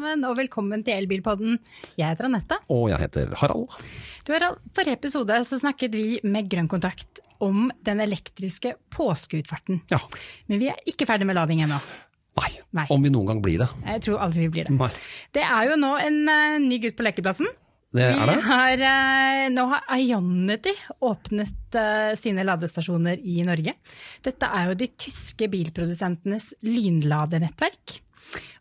sammen, 0.00 0.24
og 0.24 0.36
velkommen 0.38 0.82
til 0.84 0.96
Elbilpodden. 0.96 1.58
Jeg 1.98 2.14
heter 2.14 2.28
Anette. 2.28 2.56
Og 2.72 2.88
jeg 2.88 3.00
heter 3.02 3.34
Harald. 3.36 3.68
Du 4.24 4.32
Harald, 4.32 4.60
Forrige 4.72 4.96
episode 4.96 5.36
så 5.44 5.58
snakket 5.60 5.92
vi 5.92 6.20
med 6.24 6.48
Grønn 6.48 6.70
Kontakt 6.70 7.20
om 7.40 7.68
den 7.84 8.00
elektriske 8.00 8.76
påskeutfarten. 8.94 9.82
Ja. 9.92 10.00
Men 10.48 10.62
vi 10.62 10.70
er 10.72 10.80
ikke 10.88 11.08
ferdig 11.08 11.28
med 11.28 11.36
lading 11.36 11.60
ennå. 11.66 11.80
Nei, 12.40 12.50
Nei. 12.72 12.86
om 12.88 13.04
vi 13.04 13.12
noen 13.12 13.28
gang 13.28 13.44
blir 13.44 13.60
det. 13.60 13.68
Jeg 13.84 14.06
tror 14.06 14.24
aldri 14.24 14.46
vi 14.46 14.52
blir 14.54 14.70
det. 14.70 14.76
Nei. 14.78 14.90
Det 15.36 15.44
er 15.44 15.68
jo 15.68 15.78
nå 15.80 15.94
en 16.00 16.20
uh, 16.30 16.58
ny 16.62 16.80
gutt 16.80 16.96
på 16.96 17.04
lekeplassen. 17.04 17.50
Det 17.90 18.06
er 18.06 18.20
det. 18.30 18.36
har, 18.46 18.82
eh, 18.86 19.46
nå 19.50 19.64
har 19.66 19.96
Ionity 19.98 20.70
åpnet 21.02 21.74
eh, 21.74 22.12
sine 22.16 22.44
ladestasjoner 22.46 23.18
i 23.18 23.40
Norge. 23.42 23.74
Dette 24.22 24.46
er 24.46 24.70
jo 24.70 24.76
de 24.78 24.88
tyske 24.94 25.48
bilprodusentenes 25.50 26.52
lynladenettverk. 26.62 27.98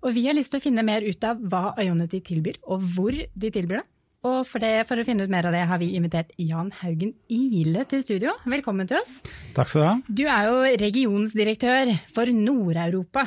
Og 0.04 0.14
vi 0.16 0.26
har 0.28 0.36
lyst 0.38 0.52
til 0.54 0.62
å 0.62 0.64
finne 0.64 0.84
mer 0.86 1.06
ut 1.06 1.24
av 1.28 1.40
hva 1.52 1.74
Ionity 1.84 2.20
tilbyr, 2.26 2.60
og 2.68 2.84
hvor 2.96 3.12
de 3.16 3.52
tilbyr 3.52 3.82
det. 3.82 3.88
Og 4.28 4.42
for, 4.44 4.60
det, 4.60 4.84
for 4.90 5.00
å 5.00 5.04
finne 5.08 5.24
ut 5.24 5.32
mer 5.32 5.46
av 5.48 5.54
det 5.56 5.62
har 5.70 5.80
vi 5.80 5.94
invitert 5.96 6.34
Jan 6.44 6.74
Haugen 6.82 7.14
Ile 7.32 7.86
til 7.88 8.02
studio. 8.04 8.34
Velkommen 8.52 8.88
til 8.90 8.98
oss. 9.00 9.22
Takk 9.56 9.70
skal 9.72 9.80
du 9.82 9.88
ha. 9.88 9.94
Du 10.12 10.24
er 10.28 10.50
jo 10.50 10.58
regionsdirektør 10.82 11.94
for 12.16 12.28
Nord-Europa. 12.36 13.24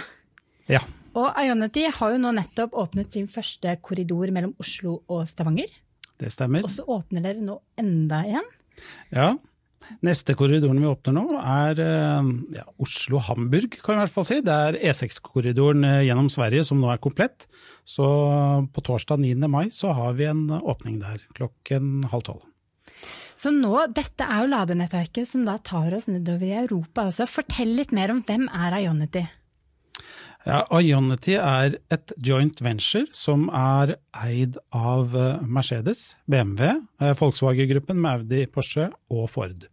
Ja, 0.69 0.83
Og 1.17 1.29
Ionity 1.41 1.87
har 1.93 2.13
jo 2.15 2.19
nå 2.21 2.31
nettopp 2.37 2.73
åpnet 2.81 3.13
sin 3.13 3.27
første 3.29 3.75
korridor 3.85 4.31
mellom 4.33 4.55
Oslo 4.61 5.03
og 5.13 5.27
Stavanger. 5.29 5.69
det 6.21 6.31
stemmer. 6.33 6.63
Og 6.65 6.71
så 6.73 6.85
åpner 6.89 7.21
dere 7.25 7.41
nå 7.45 7.59
enda 7.81 8.23
en. 8.29 8.47
Ja. 9.13 9.33
Neste 10.07 10.37
korridoren 10.39 10.81
vi 10.83 10.89
åpner 10.89 11.17
nå, 11.17 11.25
er 11.39 11.83
eh, 11.83 12.31
ja, 12.59 12.65
Oslo-Hamburg, 12.83 13.79
kan 13.81 13.95
vi 13.95 13.99
i 13.99 14.03
hvert 14.05 14.15
fall 14.15 14.29
si. 14.29 14.39
Det 14.45 14.55
er 14.69 14.79
E6-korridoren 14.91 15.87
eh, 15.89 15.99
gjennom 16.09 16.31
Sverige 16.33 16.65
som 16.69 16.81
nå 16.83 16.91
er 16.93 17.03
komplett. 17.03 17.47
Så 17.85 18.07
på 18.73 18.85
torsdag 18.87 19.23
9. 19.23 19.35
mai 19.51 19.67
så 19.75 19.95
har 19.97 20.17
vi 20.19 20.31
en 20.31 20.47
åpning 20.61 21.01
der 21.03 21.23
klokken 21.37 22.03
halv 22.13 22.27
tolv. 22.29 22.49
Så 23.43 23.51
nå, 23.51 23.75
dette 23.91 24.27
er 24.29 24.45
jo 24.45 24.53
ladenettverket 24.53 25.27
som 25.27 25.47
da 25.49 25.57
tar 25.59 25.95
oss 25.97 26.07
nedover 26.11 26.47
i 26.47 26.59
Europa. 26.63 27.09
også. 27.09 27.27
fortell 27.27 27.73
litt 27.79 27.95
mer 27.95 28.13
om 28.15 28.21
hvem 28.23 28.47
er 28.53 28.77
Ionity? 28.85 29.25
Ja, 30.43 30.65
Ionity 30.75 31.37
er 31.39 31.77
et 31.95 32.13
joint 32.19 32.59
venture 32.65 33.07
som 33.15 33.45
er 33.55 33.95
eid 34.25 34.57
av 34.75 35.15
eh, 35.15 35.45
Mercedes, 35.47 36.17
BMW, 36.27 36.81
eh, 36.99 37.13
Volkswagen-gruppen 37.19 38.01
med 38.03 38.25
Audi, 38.25 38.41
Porsche 38.51 38.89
og 39.13 39.29
Ford. 39.31 39.69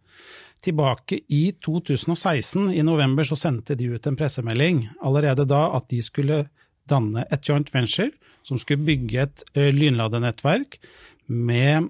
Tilbake 0.61 1.23
i 1.33 1.41
2016, 1.65 2.69
i 2.75 2.83
november, 2.85 3.25
så 3.25 3.39
sendte 3.39 3.77
de 3.79 3.89
ut 3.95 4.05
en 4.05 4.19
pressemelding 4.19 4.83
allerede 5.01 5.47
da 5.49 5.65
at 5.79 5.89
de 5.89 6.03
skulle 6.05 6.43
danne 6.89 7.25
et 7.33 7.49
joint 7.49 7.73
venture 7.73 8.11
som 8.45 8.61
skulle 8.61 8.85
bygge 8.85 9.25
et 9.25 9.45
eh, 9.55 9.71
lynladenettverk 9.73 10.77
med 11.33 11.89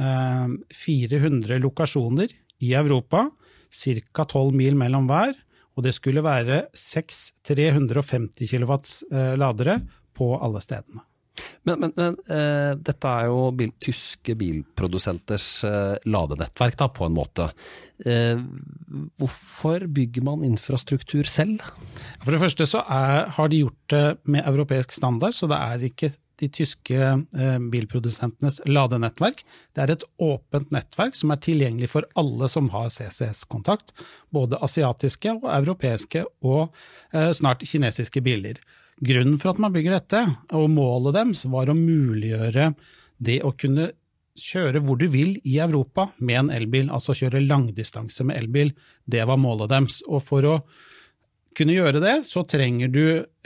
eh, 0.00 0.56
400 0.80 1.60
lokasjoner 1.60 2.32
i 2.64 2.72
Europa, 2.72 3.26
ca. 3.68 4.24
12 4.24 4.56
mil 4.56 4.80
mellom 4.80 5.12
hver, 5.12 5.36
og 5.74 5.86
det 5.86 5.94
skulle 5.96 6.22
være 6.24 6.64
seks 6.76 7.26
350 7.46 8.50
kilowatts 8.50 9.02
eh, 9.10 9.34
ladere 9.40 9.80
på 10.14 10.34
alle 10.38 10.62
stedene. 10.62 11.02
Men, 11.66 11.80
men, 11.80 11.92
men 11.96 12.16
uh, 12.28 12.76
dette 12.78 13.10
er 13.10 13.26
jo 13.26 13.48
bil, 13.56 13.72
tyske 13.82 14.36
bilprodusenters 14.38 15.46
uh, 15.66 15.96
ladenettverk, 16.06 16.76
da, 16.78 16.86
på 16.92 17.08
en 17.08 17.16
måte. 17.16 17.48
Uh, 18.04 18.38
hvorfor 19.18 19.86
bygger 19.96 20.26
man 20.28 20.44
infrastruktur 20.46 21.26
selv? 21.26 21.64
For 22.22 22.34
det 22.34 22.42
første 22.44 22.68
så 22.70 22.84
er, 22.84 23.32
har 23.34 23.50
de 23.50 23.64
gjort 23.64 23.80
det 23.90 24.04
med 24.30 24.46
europeisk 24.46 24.94
standard, 24.94 25.34
så 25.34 25.50
det 25.50 25.58
er 25.58 25.88
ikke 25.90 26.12
de 26.42 26.48
tyske 26.50 26.98
eh, 26.98 27.58
bilprodusentenes 27.72 28.60
ladenettverk. 28.66 29.44
Det 29.74 29.84
er 29.84 29.94
et 29.94 30.06
åpent 30.22 30.72
nettverk 30.74 31.16
som 31.18 31.32
er 31.34 31.42
tilgjengelig 31.42 31.90
for 31.92 32.08
alle 32.18 32.48
som 32.50 32.70
har 32.74 32.90
CCS-kontakt, 32.92 33.94
både 34.34 34.60
asiatiske 34.64 35.36
og 35.40 35.50
europeiske 35.52 36.24
og 36.46 36.74
eh, 37.14 37.30
snart 37.36 37.66
kinesiske 37.68 38.22
biler. 38.24 38.60
Grunnen 39.04 39.38
for 39.42 39.54
at 39.54 39.60
man 39.62 39.74
bygger 39.74 39.96
dette, 39.96 40.22
og 40.54 40.70
målet 40.70 41.16
deres, 41.16 41.44
var 41.50 41.70
å 41.70 41.78
muliggjøre 41.78 42.72
det 43.24 43.40
å 43.46 43.52
kunne 43.58 43.90
kjøre 44.38 44.80
hvor 44.82 44.98
du 44.98 45.06
vil 45.10 45.36
i 45.46 45.58
Europa 45.62 46.08
med 46.18 46.38
en 46.38 46.50
elbil, 46.54 46.90
altså 46.90 47.14
kjøre 47.14 47.42
langdistanse 47.44 48.26
med 48.26 48.38
elbil. 48.40 48.72
Det 49.06 49.22
var 49.26 49.38
målet 49.38 49.70
deres. 49.70 50.00
Og 50.10 50.22
for 50.26 50.46
å 50.48 50.56
kunne 51.54 51.76
gjøre 51.76 52.02
det, 52.02 52.16
så 52.26 52.42
trenger 52.46 52.90
du 52.90 53.04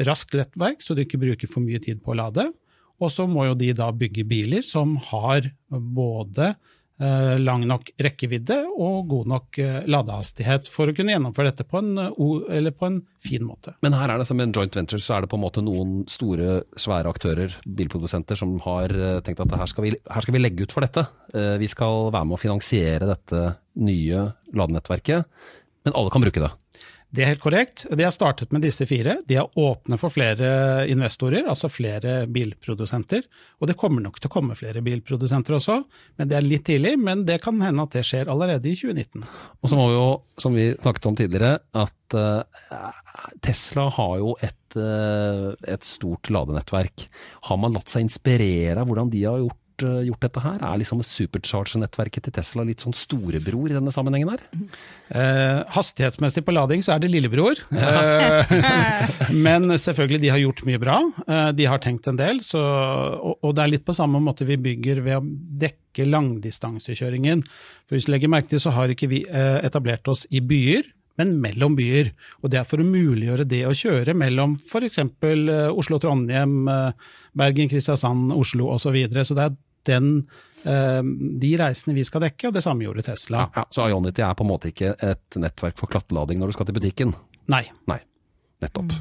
raskt 0.09 0.37
lettverk, 0.37 0.81
så 0.85 0.97
du 0.97 1.05
ikke 1.05 1.21
bruker 1.21 1.51
for 1.51 1.65
mye 1.65 1.81
tid 1.85 2.01
på 2.05 2.15
å 2.15 2.21
lade. 2.23 2.49
Og 2.99 3.13
så 3.15 3.29
må 3.31 3.47
jo 3.49 3.59
de 3.59 3.71
da 3.77 3.93
bygge 3.95 4.27
biler 4.29 4.65
som 4.67 4.97
har 5.11 5.47
både 5.71 6.51
eh, 6.51 7.37
lang 7.39 7.63
nok 7.69 7.93
rekkevidde 8.03 8.57
og 8.75 9.07
god 9.13 9.31
nok 9.31 9.61
eh, 9.63 9.77
ladehastighet 9.87 10.67
for 10.73 10.91
å 10.91 10.95
kunne 10.97 11.15
gjennomføre 11.15 11.53
dette 11.53 11.67
på 11.69 11.79
en, 11.79 11.93
eh, 12.09 12.71
på 12.75 12.89
en 12.89 12.99
fin 13.23 13.45
måte. 13.47 13.77
Men 13.87 13.95
her 13.95 14.11
er 14.11 14.19
det 14.19 14.27
som 14.31 14.43
en 14.43 14.55
joint 14.55 14.81
venture, 14.81 15.03
så 15.03 15.17
er 15.17 15.25
det 15.25 15.31
på 15.31 15.39
en 15.39 15.45
måte 15.45 15.63
noen 15.63 16.01
store, 16.11 16.63
svære 16.75 17.15
aktører, 17.15 17.55
bilprodusenter, 17.65 18.41
som 18.41 18.57
har 18.67 18.95
tenkt 19.27 19.45
at 19.47 19.55
her 19.61 19.71
skal 19.71 19.87
vi, 19.87 19.95
her 19.95 20.27
skal 20.27 20.35
vi 20.35 20.43
legge 20.43 20.67
ut 20.67 20.75
for 20.75 20.87
dette. 20.87 21.07
Vi 21.63 21.71
skal 21.71 22.11
være 22.11 22.27
med 22.27 22.39
å 22.39 22.43
finansiere 22.43 23.11
dette 23.11 23.45
nye 23.79 24.31
ladenettverket, 24.59 25.47
men 25.87 25.95
alle 25.95 26.11
kan 26.13 26.25
bruke 26.25 26.43
det. 26.43 26.51
Det 27.09 27.23
er 27.25 27.31
helt 27.31 27.41
korrekt. 27.41 27.87
De 27.89 28.05
har 28.05 28.13
startet 28.13 28.51
med 28.53 28.61
disse 28.67 28.85
fire. 28.89 29.15
De 29.25 29.39
er 29.41 29.59
åpne 29.59 29.97
for 30.01 30.13
flere 30.13 30.85
investorer, 30.93 31.47
altså 31.49 31.71
flere 31.73 32.27
bilprodusenter. 32.29 33.23
Og 33.63 33.71
det 33.71 33.79
kommer 33.81 34.05
nok 34.05 34.19
til 34.21 34.29
å 34.29 34.35
komme 34.35 34.57
flere 34.59 34.83
bilprodusenter 34.85 35.57
også, 35.57 35.79
men 36.21 36.29
det 36.29 36.37
er 36.37 36.45
litt 36.45 36.67
tidlig. 36.69 36.99
Men 37.01 37.25
det 37.29 37.39
kan 37.45 37.61
hende 37.65 37.87
at 37.89 37.97
det 37.97 38.05
skjer 38.05 38.29
allerede 38.29 38.69
i 38.69 38.77
2019. 38.77 39.25
Og 39.25 39.73
så 39.73 39.79
må 39.79 39.87
vi 39.89 39.97
jo, 39.97 40.11
som 40.45 40.59
vi 40.59 40.67
snakket 40.77 41.09
om 41.09 41.17
tidligere, 41.17 41.55
at 41.81 42.19
uh, 42.19 42.91
Tesla 43.45 43.89
har 43.97 44.15
jo 44.21 44.35
et, 44.45 44.77
uh, 44.77 45.57
et 45.65 45.89
stort 45.89 46.29
ladenettverk. 46.35 47.09
Har 47.49 47.63
man 47.63 47.73
latt 47.79 47.89
seg 47.89 48.05
inspirere 48.05 48.83
av 48.83 48.93
hvordan 48.93 49.09
de 49.17 49.25
har 49.25 49.41
gjort, 49.47 49.63
eh, 49.87 50.01
gjort 50.09 50.25
dette 50.27 50.43
her? 50.43 50.59
Er 50.65 50.81
liksom 50.81 51.03
supercharger-nettverket 51.07 52.27
til 52.27 52.35
Tesla 52.37 52.65
litt 52.67 52.85
sånn 52.85 52.97
storebror 52.97 53.71
i 53.71 53.77
denne 53.77 53.93
sammenhengen 53.95 54.33
her? 54.33 54.45
Eh, 55.13 55.63
hastighetsmessig 55.77 56.45
på 56.47 56.55
lading 56.57 56.85
så 56.85 56.97
er 56.97 57.05
det 57.05 57.13
lillebror. 57.15 57.63
Ja. 57.79 59.07
men 59.33 59.71
selvfølgelig, 59.79 60.21
de 60.23 60.31
har 60.33 60.41
gjort 60.43 60.65
mye 60.67 60.81
bra. 60.83 60.99
Eh, 61.29 61.49
de 61.57 61.69
har 61.71 61.81
tenkt 61.85 62.09
en 62.11 62.19
del. 62.19 62.43
Så, 62.45 62.61
og, 62.61 63.39
og 63.45 63.55
det 63.57 63.65
er 63.65 63.73
litt 63.77 63.87
på 63.87 63.97
samme 63.97 64.21
måte 64.23 64.47
vi 64.49 64.59
bygger 64.61 65.03
ved 65.05 65.19
å 65.21 65.25
dekke 65.63 66.09
langdistansekjøringen. 66.09 67.45
For 67.87 67.97
hvis 67.97 68.09
du 68.09 68.15
legger 68.15 68.33
merke 68.33 68.53
til, 68.53 68.63
så 68.63 68.75
har 68.77 68.93
ikke 68.93 69.11
vi 69.11 69.25
eh, 69.27 69.59
etablert 69.67 70.09
oss 70.11 70.27
i 70.35 70.43
byer. 70.45 70.91
Men 71.19 71.35
mellom 71.43 71.75
byer. 71.79 72.13
Og 72.43 72.53
det 72.53 72.61
er 72.61 72.67
for 72.69 72.81
å 72.81 72.87
muliggjøre 72.87 73.47
det 73.51 73.65
å 73.67 73.75
kjøre 73.77 74.15
mellom 74.15 74.55
f.eks. 74.63 75.01
Oslo-Trondheim, 75.75 76.61
eh, 76.71 77.09
Bergen-Kristiansand, 77.39 78.31
Oslo 78.37 78.71
osv. 78.71 78.87
Så, 78.89 78.95
videre. 78.95 79.25
så 79.27 79.35
det 79.37 79.49
er 79.49 79.57
den, 79.89 80.13
eh, 80.69 81.03
de 81.43 81.53
reisene 81.61 81.97
vi 81.97 82.05
skal 82.07 82.23
dekke, 82.29 82.49
og 82.51 82.57
det 82.57 82.65
samme 82.65 82.87
gjorde 82.87 83.07
Tesla. 83.11 83.49
Ja, 83.57 83.65
så 83.75 83.89
Ionity 83.91 84.23
er 84.25 84.37
på 84.39 84.47
en 84.47 84.53
måte 84.53 84.71
ikke 84.73 84.95
et 85.03 85.41
nettverk 85.41 85.79
for 85.81 85.91
klattelading 85.91 86.39
når 86.41 86.53
du 86.53 86.59
skal 86.59 86.69
til 86.71 86.79
butikken? 86.79 87.15
Nei. 87.49 87.65
Nei, 87.89 88.01
nettopp. 88.65 88.93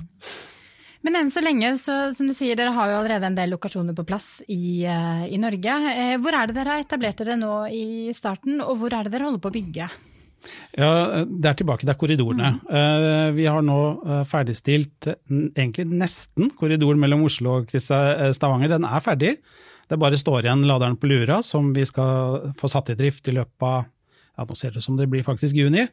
Men 1.05 1.15
enn 1.21 1.29
så 1.31 1.39
lenge, 1.45 1.69
så, 1.79 1.93
som 2.17 2.27
du 2.27 2.33
sier, 2.35 2.57
dere 2.57 2.73
har 2.75 2.89
jo 2.91 2.97
allerede 2.97 3.29
en 3.29 3.35
del 3.37 3.53
lokasjoner 3.53 3.95
på 3.95 4.03
plass 4.09 4.41
i, 4.51 4.81
eh, 4.83 5.23
i 5.31 5.37
Norge. 5.39 5.75
Eh, 5.93 6.15
Hvor 6.19 6.35
er 6.35 6.49
det 6.49 6.57
dere 6.57 6.73
har 6.73 6.83
etablert 6.83 7.21
dere 7.21 7.37
nå 7.39 7.51
i 7.71 8.11
starten, 8.17 8.59
og 8.63 8.75
hvor 8.81 8.91
er 8.91 9.05
det 9.07 9.13
dere 9.13 9.29
holder 9.29 9.43
på 9.43 9.51
å 9.51 9.55
bygge? 9.55 9.89
Ja, 10.77 10.89
Det 11.25 11.47
er 11.49 11.55
tilbake, 11.57 11.85
det 11.87 11.93
er 11.93 11.99
korridorene. 12.01 12.49
Eh, 12.69 13.31
Vi 13.37 13.45
har 13.45 13.61
nå 13.65 13.77
ferdigstilt 14.27 15.07
egentlig 15.29 15.87
nesten 15.89 16.51
korridoren 16.59 16.99
mellom 16.99 17.23
Oslo 17.25 17.59
og 17.61 17.71
Stavanger. 17.71 18.69
Den 18.75 18.85
er 18.85 18.99
ferdig. 18.99 19.37
Det 19.87 19.99
bare 19.99 20.19
står 20.19 20.45
igjen 20.45 20.65
laderen 20.67 20.97
på 20.99 21.07
Lura, 21.07 21.41
som 21.43 21.69
vi 21.73 21.85
skal 21.87 22.51
få 22.59 22.69
satt 22.71 22.91
i 22.91 22.97
drift 22.99 23.27
i 23.27 23.35
løpet 23.37 23.63
av 23.63 23.85
ja, 24.37 24.45
nå 24.45 24.55
ser 24.57 24.73
det 24.73 24.81
ut 24.81 24.85
som 24.85 24.97
det 24.99 25.07
blir 25.09 25.25
faktisk 25.25 25.57
juni. 25.57 25.87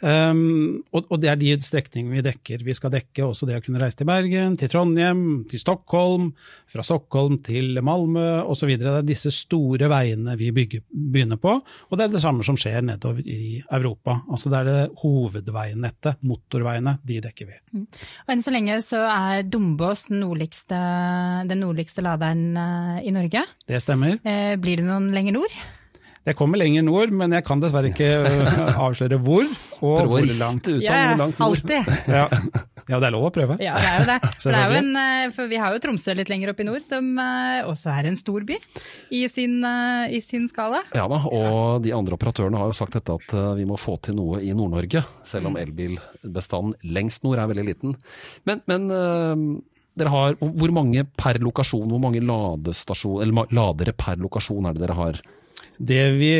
Um, 0.00 0.84
og, 0.94 1.08
og 1.10 1.18
det 1.22 1.32
er 1.32 1.40
de 1.40 1.50
strekningene 1.64 2.18
vi 2.18 2.24
dekker. 2.28 2.62
Vi 2.66 2.76
skal 2.76 2.92
dekke 2.94 3.26
også 3.26 3.48
det 3.48 3.58
å 3.58 3.64
kunne 3.64 3.80
reise 3.82 3.98
til 3.98 4.08
Bergen, 4.08 4.54
til 4.60 4.70
Trondheim, 4.70 5.24
til 5.50 5.62
Stockholm, 5.62 6.30
fra 6.70 6.84
Stockholm 6.86 7.40
til 7.44 7.80
Malmö 7.84 8.44
osv. 8.46 8.70
Det 8.78 8.92
er 8.92 9.06
disse 9.06 9.32
store 9.34 9.90
veiene 9.90 10.36
vi 10.38 10.52
bygger, 10.54 10.84
begynner 10.88 11.40
på, 11.42 11.56
og 11.58 11.98
det 11.98 12.06
er 12.06 12.14
det 12.14 12.22
samme 12.22 12.46
som 12.46 12.58
skjer 12.58 12.84
nedover 12.86 13.26
i 13.26 13.58
Europa. 13.64 14.20
Altså 14.30 14.52
det 14.52 14.60
er 14.60 14.70
det 14.70 15.00
hovedveinettet, 15.02 16.22
motorveiene, 16.28 16.98
de 17.08 17.18
dekker 17.24 17.50
vi. 17.50 17.58
Og 17.82 18.34
enn 18.34 18.44
så 18.44 18.54
lenge 18.54 18.78
så 18.86 19.02
er 19.10 19.42
Dombås 19.48 20.06
den 20.12 20.22
nordligste, 20.22 20.78
den 21.50 21.64
nordligste 21.64 22.04
laderen 22.04 22.46
eh, 22.54 23.02
i 23.08 23.14
Norge. 23.14 23.42
Det 23.68 23.82
stemmer. 23.82 24.20
Eh, 24.22 24.54
Blir 24.60 24.80
det 24.80 24.86
noen 24.86 25.10
lenger 25.14 25.40
nord? 25.40 25.58
Jeg 26.28 26.36
kommer 26.36 26.60
lenger 26.60 26.84
nord, 26.84 27.12
men 27.16 27.32
jeg 27.32 27.44
kan 27.46 27.60
dessverre 27.62 27.88
ikke 27.88 28.08
øh, 28.28 28.58
avsløre 28.86 29.16
hvor 29.24 29.46
og 29.78 29.80
Prøv 29.80 30.02
å 30.02 30.08
hvor 30.12 30.24
riste 30.26 30.42
langt. 30.44 30.66
ut 30.68 30.82
av 30.84 30.98
hvor 30.98 31.22
langt 31.22 31.38
nord. 31.38 31.46
alltid. 31.48 31.94
Ja. 32.18 32.26
Ja, 32.88 32.96
det 33.02 33.04
er 33.10 33.12
lov 33.12 33.26
å 33.28 33.30
prøve. 33.34 33.56
Ja, 33.60 33.74
det 33.76 33.88
er 33.88 33.98
jo 34.00 34.04
det. 34.08 34.14
For, 34.42 34.48
det 34.54 34.60
er 34.62 34.70
jo 34.72 34.76
en, 34.78 34.86
eh, 34.96 35.24
for 35.36 35.48
vi 35.50 35.58
har 35.60 35.74
jo 35.74 35.80
Tromsø 35.84 36.14
litt 36.16 36.30
lenger 36.32 36.54
opp 36.54 36.60
i 36.62 36.64
nord, 36.64 36.80
som 36.80 37.10
eh, 37.20 37.58
også 37.68 37.90
er 37.92 38.08
en 38.08 38.16
stor 38.16 38.46
by 38.48 38.56
i 39.12 39.20
sin, 39.28 39.58
eh, 39.68 40.14
i 40.16 40.22
sin 40.24 40.46
skala. 40.48 40.80
Ja 40.96 41.04
da, 41.12 41.18
og 41.28 41.82
de 41.84 41.92
andre 41.92 42.16
operatørene 42.16 42.56
har 42.56 42.70
jo 42.72 42.76
sagt 42.78 42.96
dette 42.96 43.18
at 43.20 43.34
eh, 43.36 43.50
vi 43.60 43.66
må 43.68 43.76
få 43.76 43.98
til 44.08 44.16
noe 44.16 44.40
i 44.40 44.54
Nord-Norge, 44.56 45.04
selv 45.28 45.44
Mm. 45.48 45.50
om 45.52 45.58
elbilbestanden 45.60 46.92
lengst 46.96 47.22
nord 47.28 47.38
er 47.42 47.48
veldig 47.52 47.66
liten. 47.68 47.92
Men, 48.48 48.62
men 48.68 48.88
eh, 48.90 49.44
dere 50.00 50.12
har, 50.14 50.38
hvor 50.40 50.72
mange 50.74 51.04
per 51.20 51.38
lokasjon, 51.44 51.88
hvor 51.92 52.00
mange 52.02 52.20
eller 52.24 53.52
ladere 53.54 53.92
per 54.00 54.16
lokasjon 54.24 54.66
er 54.70 54.76
det 54.76 54.86
dere 54.86 54.96
har? 54.98 55.20
Vi, 55.78 56.30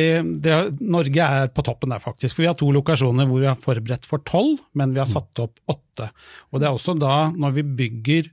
det, 0.43 0.55
Norge 0.83 1.23
er 1.23 1.51
på 1.55 1.63
toppen 1.67 1.93
der, 1.95 2.03
faktisk. 2.03 2.35
For 2.35 2.43
vi 2.43 2.49
har 2.51 2.59
to 2.59 2.73
lokasjoner 2.75 3.29
hvor 3.29 3.43
vi 3.43 3.47
har 3.51 3.61
forberedt 3.63 4.09
for 4.09 4.25
tolv, 4.27 4.59
men 4.79 4.97
vi 4.97 5.03
har 5.03 5.09
satt 5.11 5.43
opp 5.45 5.61
åtte. 5.71 6.09
Og 6.51 6.59
det 6.59 6.69
er 6.69 6.75
også 6.75 6.97
da, 6.99 7.29
når 7.31 7.55
vi 7.61 7.67
bygger 7.83 8.31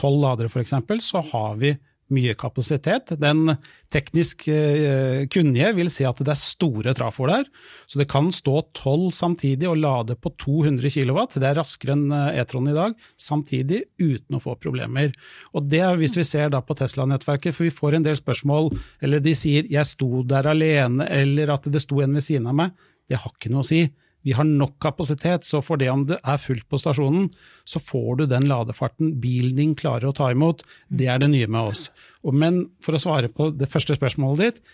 tolv 0.00 0.20
ladere 0.20 0.52
f.eks., 0.52 0.76
så 1.06 1.24
har 1.32 1.56
vi 1.62 1.72
mye 2.12 2.34
kapasitet. 2.36 3.14
Den 3.20 3.54
teknisk 3.92 4.46
eh, 4.50 5.24
kunnige 5.32 5.70
vil 5.78 5.90
si 5.92 6.06
at 6.06 6.20
det 6.20 6.32
er 6.34 6.38
store 6.40 6.94
trafoer 6.96 7.32
der. 7.32 7.48
Så 7.90 8.00
det 8.00 8.08
kan 8.12 8.30
stå 8.34 8.60
tolv 8.76 9.12
samtidig 9.16 9.68
og 9.70 9.80
lade 9.80 10.16
på 10.20 10.32
200 10.44 10.92
kW. 10.94 11.20
Det 11.36 11.48
er 11.48 11.58
raskere 11.60 11.96
enn 11.96 12.06
eh, 12.12 12.40
E-tron 12.42 12.70
i 12.70 12.76
dag, 12.76 12.94
samtidig 13.20 13.84
uten 14.02 14.38
å 14.38 14.42
få 14.42 14.56
problemer. 14.60 15.14
Og 15.54 15.68
det 15.70 15.82
er 15.86 15.98
hvis 16.00 16.18
vi 16.20 16.26
ser 16.28 16.52
da 16.54 16.62
på 16.64 16.76
Tesla-nettverket, 16.78 17.56
for 17.56 17.68
vi 17.68 17.74
får 17.74 17.98
en 17.98 18.06
del 18.06 18.18
spørsmål, 18.20 18.72
eller 19.04 19.24
de 19.24 19.34
sier 19.34 19.64
'jeg 19.70 19.86
sto 19.86 20.22
der 20.22 20.50
alene', 20.50 21.08
eller 21.08 21.54
at 21.54 21.70
det 21.70 21.82
sto 21.82 22.00
en 22.00 22.14
ved 22.14 22.22
siden 22.22 22.46
av 22.46 22.54
meg. 22.54 22.70
Det 23.08 23.18
har 23.20 23.32
ikke 23.32 23.52
noe 23.52 23.64
å 23.64 23.68
si. 23.68 23.88
Vi 24.24 24.32
har 24.36 24.46
nok 24.48 24.78
kapasitet, 24.82 25.44
så 25.44 25.60
for 25.64 25.80
det 25.80 25.90
om 25.92 26.06
det 26.08 26.18
er 26.24 26.40
fullt 26.40 26.66
på 26.70 26.80
stasjonen, 26.80 27.28
så 27.68 27.82
får 27.82 28.22
du 28.22 28.24
den 28.30 28.48
ladefarten 28.48 29.12
bilen 29.20 29.58
din 29.58 29.76
klarer 29.78 30.08
å 30.08 30.16
ta 30.16 30.30
imot. 30.32 30.64
Det 30.88 31.10
er 31.12 31.20
det 31.20 31.30
nye 31.34 31.50
med 31.50 31.74
oss. 31.74 31.90
Men 32.24 32.64
for 32.84 32.96
å 32.96 33.02
svare 33.02 33.28
på 33.32 33.50
det 33.52 33.68
første 33.72 33.98
spørsmålet 33.98 34.44
ditt, 34.44 34.64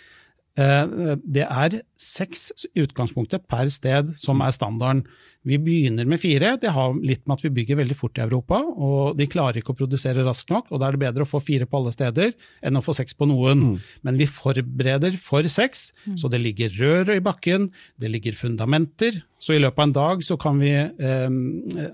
det 0.60 1.44
er 1.46 1.74
seks 2.00 2.50
i 2.74 2.82
utgangspunktet 2.84 3.46
per 3.48 3.70
sted 3.72 4.10
som 4.20 4.42
er 4.44 4.52
standarden. 4.54 5.04
Vi 5.48 5.56
begynner 5.56 6.04
med 6.04 6.20
fire. 6.20 6.52
Det 6.60 6.68
har 6.74 6.92
litt 7.00 7.22
med 7.24 7.38
at 7.38 7.44
vi 7.46 7.52
bygger 7.60 7.78
veldig 7.78 7.96
fort 7.96 8.18
i 8.18 8.24
Europa, 8.26 8.58
og 8.60 9.16
de 9.16 9.28
klarer 9.30 9.60
ikke 9.60 9.72
å 9.72 9.78
produsere 9.78 10.24
raskt 10.26 10.52
nok. 10.52 10.68
og 10.68 10.82
Da 10.82 10.90
er 10.90 10.96
det 10.96 11.02
bedre 11.06 11.24
å 11.24 11.30
få 11.30 11.40
fire 11.40 11.64
på 11.64 11.80
alle 11.80 11.94
steder 11.94 12.34
enn 12.60 12.76
å 12.76 12.84
få 12.84 12.92
seks 12.98 13.16
på 13.16 13.28
noen. 13.30 13.80
Men 14.04 14.20
vi 14.20 14.28
forbereder 14.28 15.16
for 15.20 15.48
seks, 15.48 15.90
så 16.20 16.28
det 16.28 16.42
ligger 16.44 16.76
rør 16.76 17.14
i 17.16 17.24
bakken, 17.24 17.70
det 17.96 18.12
ligger 18.12 18.36
fundamenter. 18.36 19.22
Så 19.40 19.56
i 19.56 19.62
løpet 19.62 19.80
av 19.80 19.88
en 19.88 19.96
dag 19.96 20.24
så 20.28 20.36
kan 20.40 20.60
vi 20.60 20.74
eh, 20.76 21.30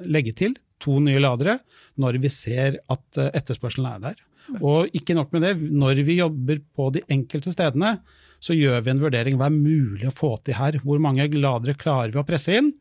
legge 0.03 0.35
til 0.35 0.59
to 0.83 0.99
nye 1.01 1.23
ladere 1.23 1.61
når 2.03 2.19
vi 2.25 2.33
ser 2.33 2.81
at 2.93 3.21
eh, 3.21 3.31
etterspørselen 3.31 3.93
er 3.95 4.03
der. 4.11 4.23
Og 4.59 4.91
ikke 4.95 5.15
nok 5.15 5.33
med 5.35 5.43
det, 5.43 5.55
når 5.71 6.03
vi 6.07 6.21
jobber 6.21 6.61
på 6.75 6.91
de 6.95 7.03
enkelte 7.15 7.55
stedene, 7.55 7.97
så 8.43 8.57
gjør 8.57 8.83
vi 8.85 8.93
en 8.93 9.03
vurdering 9.03 9.39
hva 9.41 9.49
er 9.51 9.57
mulig 9.57 10.09
å 10.09 10.15
få 10.15 10.35
til 10.45 10.59
her. 10.59 10.79
Hvor 10.85 11.01
mange 11.03 11.29
ladere 11.35 11.77
klarer 11.79 12.13
vi 12.15 12.21
å 12.21 12.27
presse 12.27 12.59
inn? 12.59 12.73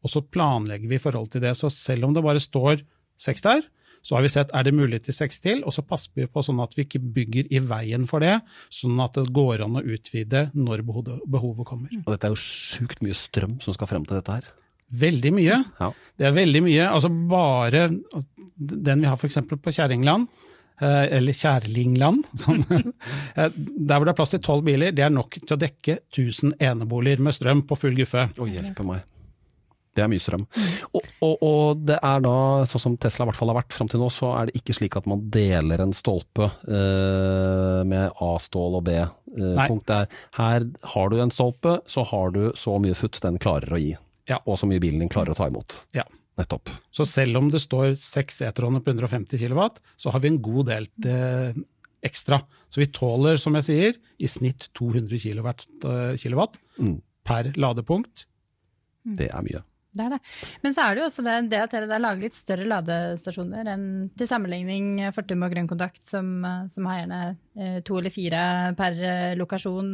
Og 0.00 0.12
så 0.12 0.22
planlegger 0.24 0.88
vi 0.88 0.96
i 0.96 1.02
forhold 1.02 1.32
til 1.32 1.44
det. 1.44 1.52
Så 1.58 1.68
selv 1.74 2.08
om 2.08 2.16
det 2.16 2.24
bare 2.24 2.40
står 2.42 2.84
seks 3.20 3.44
der, 3.44 3.66
så 4.00 4.16
har 4.16 4.24
vi 4.24 4.30
sett 4.32 4.52
er 4.56 4.64
det 4.64 4.72
mulig 4.72 5.02
til 5.04 5.12
seks 5.12 5.42
til, 5.44 5.58
og 5.68 5.74
så 5.76 5.84
passer 5.84 6.14
vi 6.16 6.24
på 6.30 6.40
sånn 6.44 6.62
at 6.64 6.72
vi 6.76 6.86
ikke 6.86 7.02
bygger 7.16 7.50
i 7.52 7.60
veien 7.60 8.06
for 8.08 8.24
det, 8.24 8.38
sånn 8.72 9.00
at 9.04 9.18
det 9.18 9.32
går 9.36 9.66
an 9.66 9.76
å 9.76 9.84
utvide 9.84 10.46
når 10.56 10.84
behovet, 10.88 11.66
kommer. 11.68 11.92
Og 12.00 12.08
dette 12.08 12.30
er 12.30 12.32
jo 12.32 12.40
sjukt 12.40 13.02
mye 13.04 13.16
strøm 13.16 13.58
som 13.60 13.76
skal 13.76 13.90
frem 13.90 14.06
til 14.08 14.16
dette 14.16 14.38
her. 14.38 14.48
Veldig 15.00 15.34
mye. 15.36 15.58
Ja. 15.78 15.90
Det 16.18 16.26
er 16.26 16.32
veldig 16.34 16.62
mye. 16.64 16.86
Altså 16.88 17.12
bare 17.12 17.90
den 17.90 19.04
vi 19.04 19.10
har 19.10 19.20
f.eks. 19.20 19.38
på 19.52 19.74
Kjerringland, 19.76 20.26
eller 20.88 21.36
Kjærlingland, 21.36 22.26
sånn, 22.44 22.64
eh, 22.70 23.52
der 23.54 23.96
hvor 23.96 24.08
det 24.08 24.14
er 24.14 24.18
plass 24.18 24.34
til 24.34 24.44
tolv 24.44 24.66
biler, 24.66 24.94
det 24.96 25.06
er 25.06 25.14
nok 25.14 25.40
til 25.42 25.56
å 25.56 25.60
dekke 25.60 26.00
1000 26.08 26.56
eneboliger 26.58 27.22
med 27.24 27.36
strøm 27.36 27.64
på 27.68 27.78
full 27.78 27.96
guffe. 27.98 28.28
Å 28.40 28.50
hjelpe 28.50 28.86
meg. 28.86 29.06
Det 29.90 30.04
er 30.04 30.10
mye 30.10 30.22
strøm. 30.22 30.44
Og, 30.94 31.06
og, 31.26 31.40
og 31.42 31.80
det 31.88 31.96
er 31.98 32.20
da, 32.22 32.34
sånn 32.70 32.82
som 32.84 32.96
Tesla 33.02 33.26
i 33.26 33.28
hvert 33.30 33.38
fall 33.40 33.50
har 33.50 33.58
vært 33.58 33.74
fram 33.74 33.90
til 33.90 34.00
nå, 34.02 34.06
så 34.14 34.30
er 34.38 34.48
det 34.48 34.60
ikke 34.60 34.76
slik 34.78 34.96
at 35.00 35.08
man 35.10 35.24
deler 35.34 35.82
en 35.82 35.94
stolpe 35.96 36.46
eh, 36.46 37.80
med 37.90 38.22
A-stål 38.22 38.78
og 38.78 38.86
B-punkt. 38.86 39.90
der. 39.90 40.06
Her 40.38 40.68
har 40.94 41.10
du 41.10 41.18
en 41.18 41.34
stolpe, 41.34 41.80
så 41.90 42.06
har 42.06 42.30
du 42.36 42.44
så 42.58 42.78
mye 42.82 42.96
futt 42.98 43.18
den 43.24 43.40
klarer 43.42 43.74
å 43.74 43.82
gi. 43.82 43.92
Ja. 44.30 44.38
Og 44.46 44.60
så 44.60 44.70
mye 44.70 44.82
bilen 44.82 45.02
din 45.02 45.10
klarer 45.10 45.34
å 45.34 45.40
ta 45.40 45.50
imot. 45.50 45.74
Ja. 45.96 46.06
Nettopp. 46.38 46.70
Så 46.94 47.04
selv 47.08 47.36
om 47.40 47.50
det 47.52 47.60
står 47.60 47.96
seks 48.00 48.40
E-troner 48.46 48.80
på 48.84 48.92
150 48.94 49.38
kW, 49.42 49.60
så 50.00 50.12
har 50.14 50.22
vi 50.22 50.30
en 50.30 50.40
god 50.42 50.70
del 50.70 50.86
eh, 51.10 51.56
ekstra. 52.06 52.38
Så 52.72 52.80
vi 52.80 52.86
tåler, 52.96 53.36
som 53.36 53.56
jeg 53.58 53.66
sier, 53.66 53.98
i 54.22 54.28
snitt 54.30 54.70
200 54.78 55.18
kW 55.20 55.50
eh, 55.50 56.60
Mm. 56.80 57.00
per 57.26 57.50
ladepunkt. 57.60 58.24
Det 59.04 59.28
er 59.28 59.42
mye. 59.44 59.60
Det 59.92 60.04
er 60.06 60.10
det. 60.14 60.20
Men 60.62 60.72
så 60.72 60.84
er 60.86 60.94
det 60.94 61.02
jo 61.02 61.06
også 61.08 61.24
det, 61.26 61.34
det 61.50 61.60
at 61.64 61.72
dere 61.74 61.88
der 61.90 62.00
lager 62.00 62.22
litt 62.22 62.36
større 62.38 62.64
ladestasjoner 62.70 63.66
enn 63.72 63.84
til 64.16 64.28
sammenligning 64.30 65.00
Fortum 65.12 65.42
og 65.42 65.50
Grønn 65.52 65.68
Kontakt, 65.68 66.00
som, 66.08 66.30
eh, 66.46 66.68
som 66.72 66.86
har 66.88 67.02
gjerne 67.02 67.82
to 67.84 67.98
eller 67.98 68.14
fire 68.14 68.42
per 68.78 68.96
lokasjon 69.36 69.90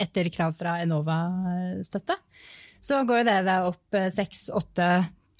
etter 0.00 0.30
krav 0.32 0.54
fra 0.56 0.78
Enova-støtte. 0.80 2.16
Så 2.80 3.02
går 3.04 3.18
jo 3.20 3.24
dere 3.28 3.56
opp 3.68 3.98
seks, 4.14 4.46
åtte, 4.56 4.86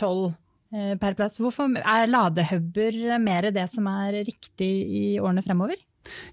tolv 0.00 0.32
eh, 0.75 0.97
per 1.00 1.17
plass. 1.19 1.38
Hvorfor 1.43 1.76
er 1.79 2.11
ladehuber 2.11 2.99
mer 3.23 3.50
det 3.55 3.69
som 3.73 3.87
er 3.93 4.23
riktig 4.26 4.73
i 4.88 5.05
årene 5.20 5.44
fremover? 5.47 5.79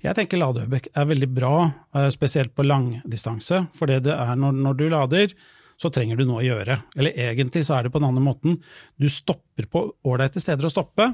Jeg 0.01 0.15
tenker 0.15 0.39
ladehub 0.39 0.77
er 0.79 1.07
veldig 1.09 1.29
bra, 1.35 1.53
eh, 1.95 2.09
spesielt 2.13 2.55
på 2.55 2.65
langdistanse. 2.65 3.65
For 3.75 3.89
det 3.89 4.05
det 4.07 4.15
er 4.15 4.35
når, 4.39 4.59
når 4.65 4.77
du 4.79 4.85
lader, 4.93 5.33
så 5.77 5.91
trenger 5.93 6.17
du 6.17 6.25
noe 6.25 6.41
å 6.41 6.47
gjøre. 6.47 6.79
Eller 6.97 7.17
egentlig 7.27 7.65
så 7.67 7.77
er 7.77 7.85
det 7.85 7.93
på 7.93 8.01
den 8.01 8.09
andre 8.09 8.23
måten. 8.25 8.57
Du 8.97 9.07
stopper 9.11 9.67
på 9.69 9.83
ålreite 10.07 10.41
steder 10.41 10.65
å 10.65 10.73
stoppe, 10.73 11.11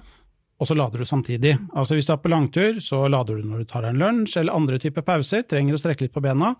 og 0.61 0.69
så 0.69 0.77
lader 0.77 1.01
du 1.01 1.07
samtidig. 1.09 1.57
Altså 1.75 1.97
Hvis 1.97 2.07
du 2.07 2.13
er 2.13 2.21
på 2.23 2.31
langtur, 2.31 2.79
så 2.79 3.01
lader 3.11 3.41
du 3.41 3.49
når 3.49 3.63
du 3.63 3.67
tar 3.67 3.83
deg 3.83 3.95
en 3.95 4.03
lunsj 4.05 4.37
eller 4.39 4.55
andre 4.55 4.79
typer 4.79 5.03
pauser, 5.03 5.43
trenger 5.43 5.75
å 5.75 5.81
strekke 5.81 6.05
litt 6.05 6.15
på 6.15 6.23
bena, 6.23 6.53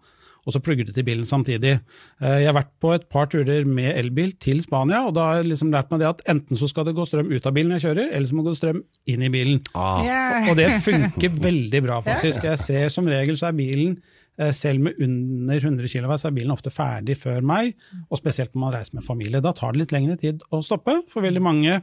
og 0.46 0.54
så 0.56 0.60
plugger 0.64 0.86
du 0.86 0.92
til 0.96 1.06
bilen 1.08 1.24
samtidig. 1.28 1.78
Eh, 2.22 2.38
Jeg 2.44 2.48
har 2.50 2.58
vært 2.58 2.72
på 2.84 2.94
et 2.96 3.06
par 3.10 3.28
turer 3.32 3.66
med 3.66 3.96
elbil 3.98 4.34
til 4.44 4.62
Spania, 4.66 5.04
og 5.08 5.14
da 5.16 5.28
har 5.30 5.36
jeg 5.42 5.52
liksom 5.54 5.72
lært 5.72 5.92
meg 5.94 6.00
det 6.04 6.10
at 6.10 6.24
enten 6.34 6.60
så 6.60 6.68
skal 6.68 6.86
det 6.86 6.96
gå 6.98 7.06
strøm 7.08 7.32
ut 7.32 7.46
av 7.48 7.54
bilen 7.56 7.72
jeg 7.78 7.86
kjører, 7.88 8.10
eller 8.14 8.28
så 8.28 8.36
må 8.36 8.44
det 8.44 8.52
gå 8.54 8.60
strøm 8.60 8.82
inn 9.14 9.24
i 9.24 9.32
bilen. 9.34 9.62
Ah, 9.74 10.04
Og 10.52 10.58
det 10.60 10.68
funker 10.84 11.40
veldig 11.40 11.84
bra, 11.86 12.02
faktisk. 12.04 12.44
Jeg 12.44 12.60
ser 12.60 12.90
som 12.90 13.08
regel 13.08 13.38
så 13.40 13.48
er 13.52 13.58
bilen, 13.58 13.98
eh, 14.38 14.52
selv 14.52 14.80
med 14.82 14.94
under 15.00 15.60
100 15.60 15.88
kW, 15.88 16.12
så 16.18 16.28
er 16.28 16.36
bilen 16.36 16.52
ofte 16.52 16.72
ferdig 16.74 17.16
før 17.18 17.42
meg, 17.42 17.74
og 18.10 18.18
spesielt 18.20 18.54
når 18.54 18.60
man 18.66 18.74
reiser 18.74 18.96
med 19.00 19.04
familie. 19.08 19.42
Da 19.42 19.54
tar 19.54 19.72
det 19.74 19.80
litt 19.86 19.92
lengre 19.96 20.18
tid 20.20 20.42
å 20.52 20.60
stoppe, 20.66 21.00
for 21.08 21.22
veldig 21.22 21.42
mange 21.42 21.82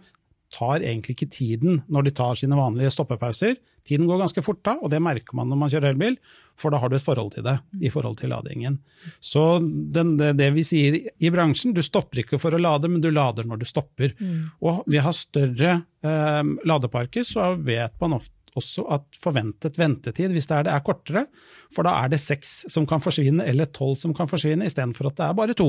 tar 0.55 0.83
egentlig 0.83 1.17
ikke 1.17 1.31
tiden 1.31 1.83
når 1.89 2.09
de 2.09 2.15
tar 2.17 2.39
sine 2.39 2.59
vanlige 2.59 2.93
stoppepauser. 2.95 3.59
Tiden 3.87 4.09
går 4.11 4.21
ganske 4.21 4.43
fort 4.45 4.61
da, 4.67 4.77
og 4.83 4.91
det 4.93 5.01
merker 5.03 5.37
man 5.39 5.49
når 5.51 5.59
man 5.59 5.71
kjører 5.73 5.95
elbil, 5.95 6.19
for 6.59 6.73
da 6.73 6.81
har 6.83 6.91
du 6.91 6.97
et 6.99 7.05
forhold 7.05 7.33
til 7.33 7.47
det, 7.47 7.57
i 7.81 7.91
forhold 7.93 8.19
til 8.21 8.33
ladingen. 8.33 8.77
Så 9.25 9.45
den, 9.63 10.17
det, 10.21 10.35
det 10.39 10.51
vi 10.57 10.65
sier 10.67 10.99
i 11.01 11.31
bransjen, 11.33 11.73
du 11.75 11.81
stopper 11.85 12.23
ikke 12.23 12.41
for 12.43 12.55
å 12.55 12.61
lade, 12.61 12.91
men 12.93 13.01
du 13.01 13.09
lader 13.11 13.49
når 13.49 13.63
du 13.63 13.67
stopper. 13.69 14.13
Og 14.61 14.83
vi 14.91 15.01
har 15.01 15.17
større 15.17 15.73
eh, 16.05 16.53
ladeparker, 16.69 17.25
så 17.25 17.55
vet 17.57 17.97
man 18.03 18.19
ofte 18.21 18.37
også 18.61 18.87
at 18.95 19.21
forventet 19.21 19.81
ventetid, 19.81 20.35
hvis 20.37 20.49
det 20.51 20.59
er 20.59 20.69
det, 20.69 20.77
er 20.77 20.87
kortere. 20.87 21.27
For 21.71 21.87
da 21.87 21.95
er 22.03 22.11
det 22.11 22.19
seks 22.19 22.65
som 22.73 22.87
kan 22.89 23.03
forsvinne, 23.03 23.45
eller 23.47 23.69
tolv 23.71 23.95
som 23.99 24.15
kan 24.17 24.29
forsvinne, 24.31 24.67
istedenfor 24.67 25.11
at 25.11 25.21
det 25.21 25.27
er 25.27 25.37
bare 25.39 25.55
to. 25.59 25.69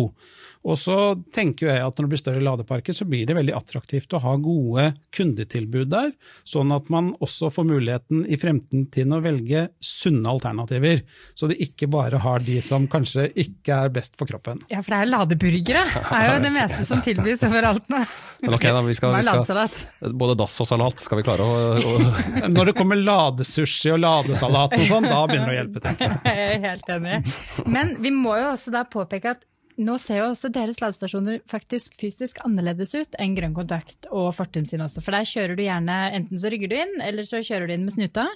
Og 0.61 0.77
så 0.77 0.95
tenker 1.33 1.71
jeg 1.71 1.81
at 1.81 1.97
når 1.97 2.05
det 2.05 2.11
blir 2.11 2.21
større 2.21 2.43
ladeparker, 2.45 2.93
så 2.93 3.05
blir 3.09 3.27
det 3.29 3.37
veldig 3.37 3.53
attraktivt 3.57 4.13
å 4.13 4.21
ha 4.21 4.33
gode 4.41 4.87
kundetilbud 5.13 5.91
der, 5.93 6.11
sånn 6.47 6.73
at 6.73 6.89
man 6.93 7.11
også 7.21 7.51
får 7.53 7.67
muligheten 7.69 8.25
i 8.29 8.37
fremtiden 8.41 9.15
å 9.17 9.21
velge 9.23 9.67
sunne 9.81 10.29
alternativer. 10.29 11.03
Så 11.37 11.49
det 11.49 11.59
ikke 11.65 11.89
bare 11.91 12.21
har 12.21 12.45
de 12.45 12.57
som 12.65 12.87
kanskje 12.89 13.29
ikke 13.41 13.77
er 13.85 13.93
best 13.93 14.17
for 14.17 14.29
kroppen. 14.29 14.61
Ja, 14.73 14.81
for 14.81 14.93
det 14.93 14.99
er 14.99 15.07
jo 15.07 15.13
ladeburgere. 15.15 15.85
Det 15.95 16.17
er 16.17 16.27
jo 16.27 16.37
det 16.45 16.53
meste 16.57 16.87
som 16.89 17.01
tilbys 17.05 17.45
overalt 17.45 17.89
nå. 17.91 18.01
Men 18.41 18.57
ok, 18.57 18.67
da, 18.73 18.81
vi 18.85 18.97
skal, 18.97 19.15
vi 19.17 19.45
skal, 19.45 20.13
både 20.17 20.37
dass 20.39 20.57
og 20.61 20.69
salat 20.69 21.01
skal 21.01 21.21
vi 21.21 21.25
klare 21.25 21.45
å, 21.45 21.57
å 21.77 22.49
Når 22.49 22.71
det 22.71 22.77
kommer 22.81 22.99
ladesushi 22.99 23.93
og 23.93 24.01
ladesalat 24.03 24.75
og 24.79 24.89
sånn, 24.89 25.07
da 25.07 25.21
begynner 25.29 25.47
det 25.47 25.55
å 25.55 25.59
hjelpe, 25.61 25.85
til. 25.85 26.01
jeg. 26.01 26.49
Er 26.49 26.67
helt 26.67 26.91
enig. 26.97 27.21
Men 27.69 27.95
vi 28.03 28.11
må 28.15 28.35
jo 28.41 28.51
også 28.55 28.73
da 28.75 28.83
påpeke 28.89 29.37
at 29.37 29.47
nå 29.81 29.95
ser 29.97 30.19
jo 30.19 30.25
også 30.29 30.49
deres 30.53 30.77
ladestasjoner 30.81 31.39
faktisk 31.49 31.95
fysisk 31.97 32.41
annerledes 32.45 32.91
ut 32.93 33.15
enn 33.21 33.33
Grønn 33.37 33.55
Kontakt 33.55 34.05
og 34.11 34.27
Fortum 34.35 34.65
sin 34.67 34.83
også. 34.83 35.01
For 35.01 35.15
der 35.15 35.25
kjører 35.25 35.57
du 35.57 35.63
gjerne, 35.63 35.95
enten 36.17 36.37
så 36.41 36.51
rygger 36.51 36.69
du 36.69 36.75
inn, 36.77 36.91
eller 37.01 37.25
så 37.25 37.39
kjører 37.41 37.69
du 37.71 37.73
inn 37.77 37.87
med 37.87 37.95
snuta. 37.95 38.27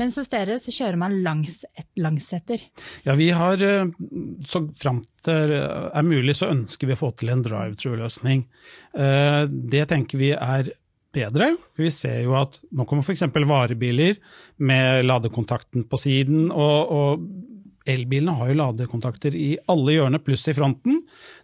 Mens 0.00 0.18
hos 0.20 0.28
dere 0.32 0.58
så 0.60 0.74
kjører 0.74 1.00
man 1.00 1.14
langs 1.24 1.62
et 1.78 1.88
langsetter. 2.02 2.66
Ja, 3.06 3.14
vi 3.16 3.30
har, 3.32 3.62
eh, 3.62 3.94
så 4.44 4.64
fram 4.76 5.00
til 5.24 5.54
er 5.56 6.04
mulig, 6.04 6.34
så 6.36 6.50
ønsker 6.52 6.90
vi 6.90 6.98
å 6.98 7.02
få 7.04 7.12
til 7.16 7.32
en 7.32 7.46
drive-through-løsning. 7.46 8.44
Eh, 8.92 9.46
Det 9.46 9.86
tenker 9.88 10.18
vi 10.18 10.32
er 10.34 10.74
bedre. 11.14 11.52
Vi 11.78 11.90
ser 11.92 12.22
jo 12.26 12.36
at 12.38 12.58
nå 12.72 12.86
kommer 12.88 13.06
f.eks. 13.06 13.24
varebiler 13.28 14.18
med 14.62 15.06
ladekontakten 15.06 15.86
på 15.88 16.00
siden, 16.00 16.50
og, 16.50 16.92
og 16.92 17.26
elbilene 17.88 18.34
har 18.38 18.50
jo 18.50 18.56
ladekontakter 18.58 19.34
i 19.36 19.50
alle 19.70 19.96
hjørner, 19.96 20.22
pluss 20.22 20.44
i 20.50 20.54
fronten. 20.54 21.00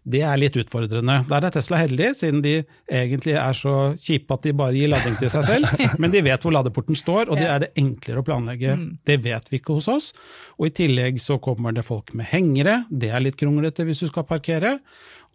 Det 0.08 0.22
er 0.24 0.38
litt 0.40 0.56
utfordrende. 0.60 1.20
Der 1.28 1.46
er 1.46 1.54
Tesla 1.54 1.80
heldig, 1.80 2.12
siden 2.18 2.42
de 2.44 2.54
egentlig 2.86 3.34
er 3.40 3.58
så 3.58 3.74
kjipe 3.98 4.36
at 4.36 4.46
de 4.46 4.54
bare 4.56 4.76
gir 4.76 4.92
lading 4.92 5.18
til 5.20 5.32
seg 5.32 5.46
selv. 5.48 5.84
Men 6.00 6.14
de 6.14 6.22
vet 6.24 6.44
hvor 6.44 6.54
ladeporten 6.54 6.98
står, 6.98 7.28
og 7.28 7.40
det 7.40 7.50
er 7.50 7.64
det 7.64 7.72
enklere 7.80 8.22
å 8.22 8.26
planlegge. 8.26 8.78
Mm. 8.78 8.88
Det 9.08 9.18
vet 9.26 9.52
vi 9.52 9.60
ikke 9.60 9.78
hos 9.78 9.90
oss. 9.92 10.10
Og 10.58 10.70
i 10.70 10.74
tillegg 10.82 11.20
så 11.22 11.40
kommer 11.42 11.74
det 11.76 11.86
folk 11.86 12.14
med 12.18 12.30
hengere. 12.30 12.82
Det 12.90 13.12
er 13.12 13.24
litt 13.24 13.38
kronglete 13.40 13.86
hvis 13.88 14.04
du 14.04 14.10
skal 14.12 14.28
parkere. 14.28 14.78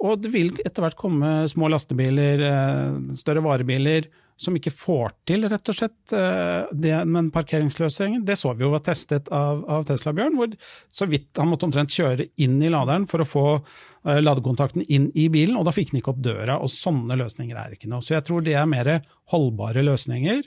Og 0.03 0.19
det 0.19 0.33
vil 0.33 0.51
etter 0.65 0.83
hvert 0.83 0.99
komme 0.99 1.43
små 1.51 1.69
lastebiler, 1.71 2.41
eh, 2.47 3.15
større 3.19 3.43
varebiler 3.45 4.09
som 4.39 4.55
ikke 4.57 4.73
får 4.73 5.13
til 5.29 5.47
rett 5.51 5.69
og 5.71 5.77
slett 5.77 6.15
eh, 6.17 6.69
det 6.71 6.95
med 7.05 7.19
en 7.19 7.31
parkeringsløsning. 7.33 8.19
Det 8.25 8.37
så 8.39 8.53
vi 8.57 8.65
jo 8.65 8.73
var 8.73 8.83
testet 8.85 9.29
av, 9.33 9.63
av 9.69 9.87
Tesla-Bjørn, 9.89 10.37
hvor 10.39 10.55
så 10.93 11.07
vidt 11.09 11.41
han 11.41 11.51
måtte 11.51 11.69
omtrent 11.69 11.93
kjøre 11.93 12.29
inn 12.43 12.59
i 12.63 12.71
laderen 12.73 13.07
for 13.09 13.23
å 13.23 13.27
få 13.27 13.45
uh, 13.59 14.19
ladekontakten 14.21 14.85
inn 14.87 15.09
i 15.15 15.29
bilen, 15.33 15.57
og 15.59 15.67
da 15.67 15.75
fikk 15.75 15.93
han 15.93 16.01
ikke 16.01 16.13
opp 16.15 16.23
døra. 16.25 16.59
og 16.59 16.71
Sånne 16.73 17.17
løsninger 17.19 17.59
er 17.59 17.75
ikke 17.77 17.91
noe. 17.91 18.03
Så 18.05 18.17
jeg 18.17 18.27
tror 18.27 18.45
det 18.45 18.57
er 18.59 18.69
mer 18.69 18.95
holdbare 19.33 19.85
løsninger. 19.85 20.43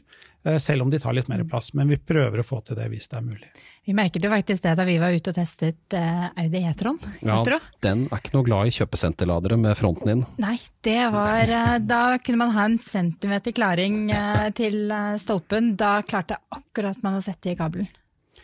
Eh, 0.47 0.59
selv 0.59 0.83
om 0.83 0.91
de 0.91 0.99
tar 0.99 1.13
litt 1.13 1.29
mer 1.29 1.45
plass. 1.45 1.73
Men 1.75 1.89
vi 1.91 1.99
prøver 1.99 2.41
å 2.41 2.47
få 2.47 2.61
til 2.63 2.79
det 2.79 2.87
hvis 2.93 3.11
det 3.11 3.19
er 3.19 3.27
mulig. 3.27 3.51
Vi 3.87 3.95
merket 3.95 4.25
jo 4.25 4.31
faktisk 4.33 4.65
det 4.65 4.73
da 4.81 4.85
vi 4.87 4.97
var 4.99 5.15
ute 5.15 5.31
og 5.31 5.37
testet 5.37 5.95
eh, 5.95 6.25
Audi 6.43 6.63
E-tron. 6.67 6.97
Ja, 7.23 7.39
den 7.85 8.07
er 8.09 8.19
ikke 8.19 8.33
noe 8.35 8.47
glad 8.49 8.67
i 8.67 8.75
kjøpesenterladere 8.75 9.59
med 9.63 9.79
fronten 9.79 10.11
inn. 10.11 10.25
Nei, 10.43 10.57
det 10.83 11.05
var 11.15 11.47
eh, 11.47 11.77
Da 11.93 12.01
kunne 12.19 12.41
man 12.43 12.57
ha 12.57 12.67
en 12.67 12.81
centimeter 12.83 13.55
klaring 13.55 14.11
til 14.59 14.91
stolpen. 15.23 15.77
Da 15.79 16.01
klarte 16.03 16.41
akkurat 16.51 16.99
man 17.07 17.21
å 17.21 17.23
sette 17.23 17.55
i 17.55 17.59
kabelen. 17.59 17.87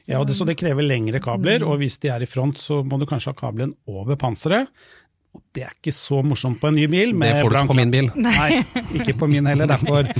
Så. 0.03 0.11
Ja, 0.11 0.25
det, 0.25 0.35
Så 0.35 0.47
det 0.47 0.57
krever 0.59 0.83
lengre 0.83 1.21
kabler, 1.23 1.63
mm. 1.63 1.69
og 1.69 1.79
hvis 1.83 1.99
de 2.03 2.11
er 2.11 2.23
i 2.25 2.27
front, 2.27 2.59
så 2.59 2.81
må 2.83 2.99
du 2.99 3.07
kanskje 3.07 3.35
ha 3.35 3.39
kabelen 3.39 3.75
over 3.91 4.19
panseret. 4.19 4.71
Og 5.33 5.43
det 5.57 5.65
er 5.65 5.75
ikke 5.75 5.95
så 5.95 6.21
morsomt 6.27 6.61
på 6.61 6.69
en 6.69 6.77
ny 6.77 6.87
bil. 6.93 7.15
det 7.19 7.31
får 7.39 7.51
du 7.51 7.57
ikke 7.57 7.71
på 7.71 7.79
min 7.79 7.93
bil. 7.93 8.11
Nei, 8.21 8.49
ikke 8.99 9.15
på 9.21 9.29
min 9.31 9.47
heller. 9.49 9.71
Derfor 9.75 10.11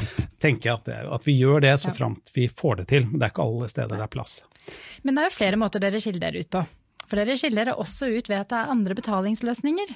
tenker 0.41 0.71
jeg 0.71 0.79
at, 0.79 0.87
det, 0.89 1.01
at 1.19 1.29
vi 1.29 1.37
gjør 1.37 1.65
det 1.67 1.75
så 1.83 1.93
framt 1.95 2.33
vi 2.35 2.47
får 2.49 2.83
det 2.83 2.87
til. 2.95 3.11
Det 3.13 3.27
er 3.27 3.35
ikke 3.35 3.45
alle 3.45 3.69
steder 3.71 3.99
det 3.99 4.07
er 4.07 4.13
plass. 4.13 4.41
Men 5.03 5.17
det 5.17 5.25
er 5.25 5.31
jo 5.31 5.39
flere 5.39 5.61
måter 5.61 5.83
dere 5.83 6.01
skiller 6.03 6.27
dere 6.27 6.45
ut 6.45 6.53
på. 6.53 6.63
For 7.09 7.21
dere 7.21 7.37
skiller 7.37 7.67
dere 7.67 7.77
også 7.81 8.09
ut 8.09 8.31
ved 8.31 8.39
at 8.39 8.51
det 8.53 8.59
er 8.61 8.73
andre 8.73 8.97
betalingsløsninger. 8.97 9.95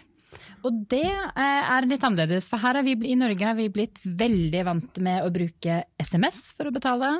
Og 0.66 0.84
det 0.90 1.06
eh, 1.06 1.64
er 1.72 1.88
litt 1.88 2.04
annerledes, 2.06 2.48
for 2.50 2.62
her 2.62 2.80
vi, 2.86 2.96
i 3.08 3.18
Norge 3.18 3.46
har 3.46 3.56
vi 3.58 3.70
blitt 3.72 4.00
veldig 4.04 4.64
vant 4.66 5.02
med 5.04 5.24
å 5.24 5.32
bruke 5.32 5.82
SMS 6.02 6.50
for 6.56 6.68
å 6.68 6.74
betale, 6.74 7.18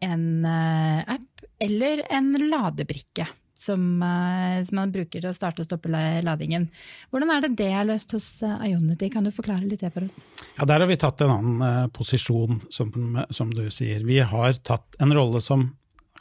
en 0.00 0.46
eh, 0.48 1.04
app 1.16 1.44
eller 1.60 2.06
en 2.08 2.32
ladebrikke 2.50 3.26
som, 3.60 3.82
eh, 4.02 4.60
som, 4.64 4.78
man 4.80 4.92
bruker 4.92 5.20
til 5.20 5.28
å 5.28 5.36
starte 5.36 5.62
og 5.62 5.68
stoppe 5.68 5.92
ladingen. 5.92 6.70
Hvordan 7.12 7.34
er 7.34 7.44
det 7.44 7.52
det 7.60 7.68
er 7.68 7.88
løst 7.88 8.12
hos 8.16 8.30
Ionity? 8.42 9.10
Kan 9.12 9.28
du 9.28 9.32
forklare 9.34 9.68
litt 9.68 9.84
det 9.84 9.92
for 9.94 10.08
oss? 10.08 10.24
Ja, 10.56 10.64
Der 10.64 10.80
har 10.80 10.88
vi 10.88 11.00
tatt 11.00 11.20
en 11.24 11.34
annen 11.36 11.92
posisjon, 11.96 12.62
som, 12.72 12.92
som, 13.28 13.52
du 13.52 13.68
sier. 13.70 14.04
Vi 14.08 14.18
har 14.24 14.56
tatt 14.64 14.96
en 15.00 15.14
rolle 15.14 15.44
som 15.44 15.68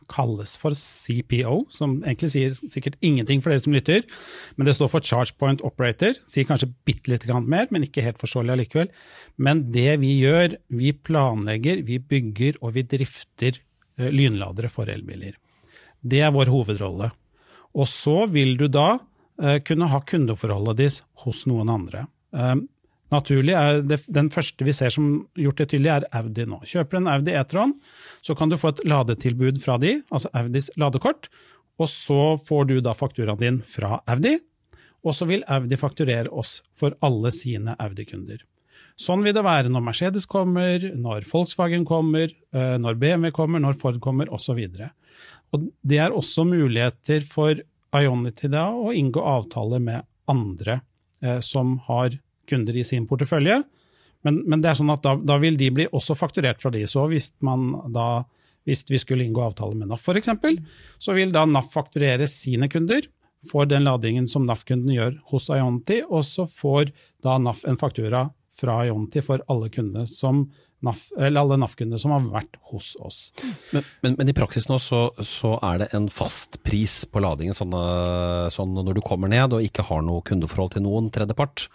kalles 0.10 0.56
for 0.60 0.76
CPO, 0.76 1.62
som 1.74 2.00
egentlig 2.02 2.32
sier 2.34 2.56
sikkert 2.60 2.98
ingenting 3.06 3.44
for 3.44 3.54
dere 3.54 3.64
som 3.64 3.76
lytter, 3.76 4.04
men 4.58 4.68
det 4.68 4.76
står 4.78 4.92
for 4.92 5.06
Charge 5.06 5.38
Point 5.40 5.64
Operator. 5.66 6.18
Sier 6.30 6.48
kanskje 6.50 6.72
bitte 6.88 7.14
litt 7.14 7.28
mer, 7.46 7.70
men 7.70 7.86
ikke 7.86 8.04
helt 8.06 8.22
forståelig 8.22 8.56
allikevel. 8.56 8.92
Men 9.38 9.68
det 9.74 10.00
vi 10.04 10.16
gjør, 10.24 10.58
vi 10.68 10.94
planlegger, 10.94 11.86
vi 11.88 12.00
bygger 12.02 12.60
og 12.62 12.76
vi 12.78 12.86
drifter 12.90 13.62
lynladere 14.00 14.72
for 14.72 14.90
elbiler. 14.92 15.36
Det 16.00 16.22
er 16.24 16.34
vår 16.34 16.52
hovedrolle. 16.52 17.12
Og 17.76 17.88
så 17.90 18.24
vil 18.32 18.56
du 18.58 18.68
da 18.72 18.98
eh, 19.42 19.60
kunne 19.66 19.90
ha 19.92 20.02
kundeforholdet 20.08 20.80
ditt 20.80 21.02
hos 21.26 21.46
noen 21.50 21.72
andre. 21.74 22.06
Naturlig 23.10 23.56
er 23.58 23.80
det, 23.82 24.02
Den 24.08 24.30
første 24.34 24.66
vi 24.66 24.74
ser 24.76 24.94
som 24.94 25.08
gjort 25.38 25.62
det 25.62 25.70
tydelig, 25.72 25.92
er 25.96 26.08
Audi 26.20 26.46
nå. 26.46 26.60
Kjøper 26.68 27.00
en 27.00 27.10
Audi 27.10 27.34
E-tron, 27.34 27.74
så 28.22 28.36
kan 28.38 28.52
du 28.52 28.58
få 28.60 28.74
et 28.74 28.84
ladetilbud 28.86 29.62
fra 29.64 29.80
de, 29.82 29.98
altså 30.14 30.30
Audis 30.38 30.70
ladekort, 30.78 31.32
og 31.80 31.90
så 31.90 32.36
får 32.44 32.70
du 32.70 32.78
da 32.84 32.94
fakturaen 32.98 33.42
din 33.42 33.60
fra 33.66 34.02
Audi, 34.12 34.36
og 35.06 35.16
så 35.16 35.26
vil 35.30 35.46
Audi 35.48 35.80
fakturere 35.80 36.30
oss 36.30 36.60
for 36.78 36.94
alle 37.06 37.32
sine 37.34 37.76
Audi-kunder. 37.80 38.44
Sånn 39.00 39.24
vil 39.24 39.34
det 39.36 39.46
være 39.46 39.72
når 39.72 39.84
Mercedes 39.86 40.28
kommer, 40.28 40.84
når 40.92 41.24
Volkswagen 41.30 41.86
kommer, 41.88 42.28
eh, 42.52 42.76
når 42.84 43.00
BMW 43.00 43.32
kommer, 43.32 43.64
når 43.64 43.80
Ford 43.80 44.00
kommer, 44.04 44.28
osv. 44.36 44.60
Det 44.70 45.98
er 45.98 46.12
også 46.12 46.44
muligheter 46.46 47.24
for 47.24 47.62
Ionity 47.96 48.52
da 48.52 48.68
å 48.76 48.92
inngå 48.94 49.24
avtaler 49.24 49.80
med 49.82 50.04
andre 50.30 50.82
eh, 51.24 51.40
som 51.40 51.78
har 51.88 52.20
kunder 52.50 52.76
i 52.76 52.86
sin 52.88 53.08
portefølje. 53.10 53.62
Men, 54.28 54.42
men 54.50 54.64
det 54.64 54.72
er 54.72 54.80
sånn 54.80 54.92
at 54.92 55.04
da, 55.06 55.16
da, 55.16 55.38
vil 55.40 55.58
de 55.60 55.70
bli 55.72 55.86
også 55.96 56.18
fakturert 56.20 56.60
fra 56.62 56.72
de. 56.74 56.84
Så 56.90 57.06
hvis, 57.12 57.32
da, 57.40 58.08
hvis 58.68 58.84
vi 58.90 59.00
skulle 59.00 59.28
inngå 59.28 59.46
avtale 59.46 59.78
med 59.80 59.92
NAF 59.92 60.10
f.eks., 60.10 60.34
så 61.00 61.16
vil 61.16 61.32
da 61.36 61.46
NAF 61.48 61.72
fakturere 61.74 62.28
sine 62.32 62.68
kunder 62.72 63.08
for 63.48 63.70
den 63.70 63.86
ladingen 63.88 64.28
som 64.28 64.48
NAF-kunden 64.48 64.92
gjør 64.92 65.14
hos 65.32 65.48
Ionity, 65.54 66.02
og 66.10 66.26
så 66.28 66.44
får 66.50 66.92
da 67.24 67.38
NAF 67.40 67.64
en 67.70 67.80
faktura 67.80 68.28
fra 68.60 68.82
Ionity 68.88 69.24
for 69.24 69.44
alle 69.48 69.70
kundene 69.72 70.04
som 70.12 70.50
NAF, 70.84 71.06
alle 71.20 71.58
NAF-kundene 71.60 72.00
som 72.00 72.14
har 72.16 72.28
vært 72.32 72.60
hos 72.72 72.94
oss. 73.04 73.20
Men, 73.72 73.88
men, 74.04 74.16
men 74.20 74.32
i 74.32 74.36
praksis 74.36 74.70
nå 74.70 74.78
så, 74.84 75.10
så, 75.24 75.56
er 75.64 75.84
det 75.84 75.90
en 75.96 76.08
fast 76.12 76.60
pris 76.64 77.02
på 77.08 77.24
ladingen. 77.24 77.56
Sånn, 77.56 77.76
sånn, 78.56 78.78
når 78.80 79.00
du 79.00 79.04
kommer 79.04 79.32
ned 79.32 79.56
og 79.56 79.66
ikke 79.66 79.88
har 79.90 80.04
noe 80.04 80.24
kundeforhold 80.28 80.76
til 80.76 80.86
noen 80.88 81.12
tredjepart, 81.16 81.68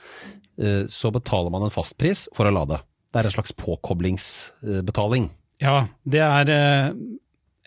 så 0.88 1.11
betaler 1.11 1.50
man 1.50 1.64
en 1.66 1.73
fast 1.75 1.96
pris 1.99 2.28
for 2.37 2.46
å 2.46 2.52
lade. 2.54 2.78
Det 3.14 3.20
er 3.20 3.28
en 3.28 3.34
slags 3.37 3.54
påkoblingsbetaling. 3.58 5.28
Ja, 5.62 5.84
det 6.02 6.23
er 6.23 6.50
eh, 6.50 6.88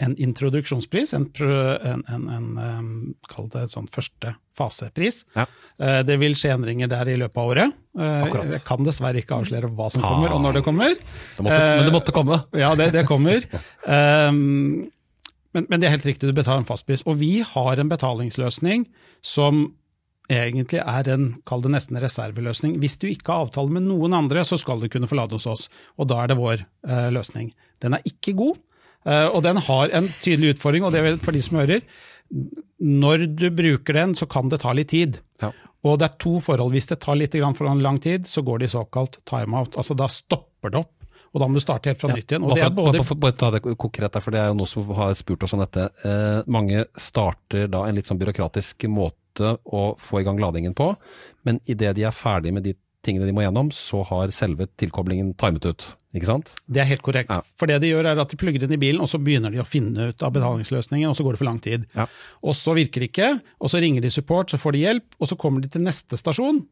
en 0.03 0.13
introduksjonspris, 0.21 1.13
en, 1.17 1.29
en, 1.39 2.03
en, 2.11 2.49
en 2.61 2.89
kall 3.31 3.47
det 3.53 3.63
sånn 3.71 3.87
første 3.89 4.35
fasepris. 4.57 5.23
Ja. 5.37 5.47
Eh, 5.81 6.01
det 6.05 6.19
vil 6.21 6.37
skje 6.37 6.51
endringer 6.57 6.91
der 6.91 7.09
i 7.09 7.15
løpet 7.17 7.41
av 7.41 7.53
året. 7.53 7.79
Eh, 7.97 8.19
Akkurat. 8.27 8.51
Jeg 8.53 8.65
kan 8.67 8.85
dessverre 8.85 9.23
ikke 9.23 9.39
avsløre 9.39 9.71
hva 9.71 9.89
som 9.93 10.05
kommer 10.05 10.35
og 10.35 10.43
når 10.43 10.59
det 10.59 10.65
kommer. 10.67 10.93
Det 10.93 11.47
måtte, 11.47 11.63
men 11.63 11.87
det 11.87 11.95
måtte 11.95 12.15
komme? 12.15 12.43
Eh, 12.51 12.61
ja, 12.65 12.75
det, 12.77 12.91
det 12.93 13.07
kommer. 13.09 13.47
um, 13.87 14.85
men, 15.55 15.65
men, 15.65 15.79
det 15.79 15.87
er 15.87 15.95
helt 15.95 16.05
riktig, 16.05 16.29
du 16.29 16.37
betaler 16.37 16.61
en 16.61 16.69
fastpris. 16.69 17.07
Og 17.09 17.17
vi 17.23 17.39
har 17.41 17.81
en 17.81 17.89
betalingsløsning 17.89 18.85
som 19.25 19.69
egentlig 20.31 20.81
er 20.83 21.09
en, 21.13 21.27
kall 21.47 21.63
det 21.63 21.71
nesten 21.73 21.99
reserveløsning. 22.03 22.77
Hvis 22.81 22.99
du 22.99 23.07
ikke 23.09 23.31
har 23.33 23.47
avtale 23.47 23.71
med 23.73 23.87
noen 23.87 24.15
andre, 24.17 24.43
så 24.47 24.59
skal 24.59 24.81
du 24.81 24.89
kunne 24.91 25.09
få 25.09 25.19
lade 25.19 25.37
hos 25.37 25.47
oss. 25.47 25.67
Og 25.97 26.09
da 26.11 26.23
er 26.23 26.31
det 26.31 26.39
vår 26.39 26.63
eh, 26.63 27.09
løsning. 27.15 27.53
Den 27.83 27.95
er 27.95 28.05
ikke 28.09 28.35
god, 28.37 28.57
Eh, 29.07 29.29
og 29.31 29.43
den 29.45 29.59
har 29.63 29.93
en 29.95 30.09
tydelig 30.21 30.55
utfordring, 30.55 30.85
og 30.85 30.93
det 30.93 31.03
er 31.03 31.21
for 31.23 31.35
de 31.35 31.43
som 31.43 31.59
hører. 31.61 31.85
Når 32.83 33.25
du 33.39 33.47
bruker 33.55 33.95
den, 33.95 34.15
så 34.19 34.27
kan 34.29 34.51
det 34.51 34.61
ta 34.63 34.73
litt 34.75 34.91
tid. 34.91 35.21
Ja. 35.41 35.53
Og 35.87 35.99
det 36.01 36.09
er 36.09 36.19
to 36.19 36.37
forhold. 36.43 36.73
Hvis 36.75 36.89
det 36.89 36.99
tar 37.05 37.19
litt 37.19 37.37
for 37.55 37.79
lang 37.79 38.01
tid, 38.03 38.27
så 38.27 38.43
går 38.43 38.59
det 38.59 38.69
i 38.69 38.75
såkalt 38.75 39.19
timeout. 39.25 39.77
Altså 39.77 39.95
da 39.95 40.09
stopper 40.11 40.73
det 40.73 40.81
opp. 40.83 40.93
Og 41.37 41.43
da 41.43 41.47
må 41.49 41.59
du 41.59 41.61
starte 41.61 41.91
helt 41.91 42.01
fra 42.01 42.09
ja. 42.09 42.17
nytt 42.17 42.33
igjen. 42.33 42.47
Bare, 42.49 42.71
både... 42.73 43.03
bare, 43.03 43.19
bare, 43.21 43.37
ta 43.37 43.51
det 43.53 43.61
konkret 43.77 44.15
der, 44.17 44.23
for 44.25 44.33
det 44.33 44.41
er 44.41 44.49
jo 44.49 44.57
noe 44.57 44.69
som 44.71 44.89
har 44.97 45.13
spurt 45.19 45.45
oss 45.45 45.53
om 45.53 45.61
dette. 45.61 45.85
Eh, 46.01 46.39
mange 46.49 46.87
starter 46.97 47.69
da 47.69 47.83
en 47.85 47.93
litt 47.97 48.09
sånn 48.09 48.17
byråkratisk 48.17 48.87
måte 48.89 49.53
å 49.69 49.83
få 50.01 50.23
i 50.23 50.25
gang 50.25 50.41
ladingen 50.41 50.73
på, 50.73 50.89
men 51.45 51.61
idet 51.69 51.93
de 51.99 52.07
er 52.09 52.15
ferdig 52.15 52.55
med 52.55 52.65
de 52.65 52.73
tingene 53.05 53.27
de 53.29 53.35
må 53.35 53.43
gjennom, 53.45 53.69
så 53.69 54.01
har 54.09 54.33
selve 54.35 54.65
tilkoblingen 54.81 55.29
timet 55.39 55.67
ut. 55.69 55.85
Ikke 56.17 56.31
sant? 56.31 56.49
Det 56.65 56.81
er 56.81 56.89
helt 56.89 57.03
korrekt. 57.05 57.29
Ja. 57.29 57.43
For 57.59 57.69
det 57.69 57.77
de 57.83 57.91
gjør 57.91 58.09
er 58.09 58.21
at 58.23 58.33
de 58.33 58.39
plugger 58.39 58.65
inn 58.65 58.73
i 58.73 58.79
bilen, 58.81 59.03
og 59.03 59.11
så 59.11 59.21
begynner 59.21 59.53
de 59.53 59.61
å 59.61 59.67
finne 59.67 60.09
ut 60.09 60.25
av 60.25 60.33
betalingsløsningen, 60.35 61.11
og 61.11 61.19
så 61.19 61.27
går 61.27 61.37
det 61.37 61.41
for 61.43 61.49
lang 61.51 61.61
tid. 61.63 61.85
Ja. 61.93 62.07
Og 62.41 62.57
så 62.57 62.73
virker 62.77 63.05
det 63.05 63.11
ikke, 63.11 63.29
og 63.61 63.71
så 63.71 63.83
ringer 63.83 64.03
de 64.03 64.11
support, 64.13 64.49
så 64.49 64.59
får 64.61 64.75
de 64.75 64.83
hjelp, 64.87 65.07
og 65.21 65.29
så 65.29 65.37
kommer 65.39 65.63
de 65.63 65.71
til 65.71 65.85
neste 65.85 66.19
stasjon. 66.19 66.65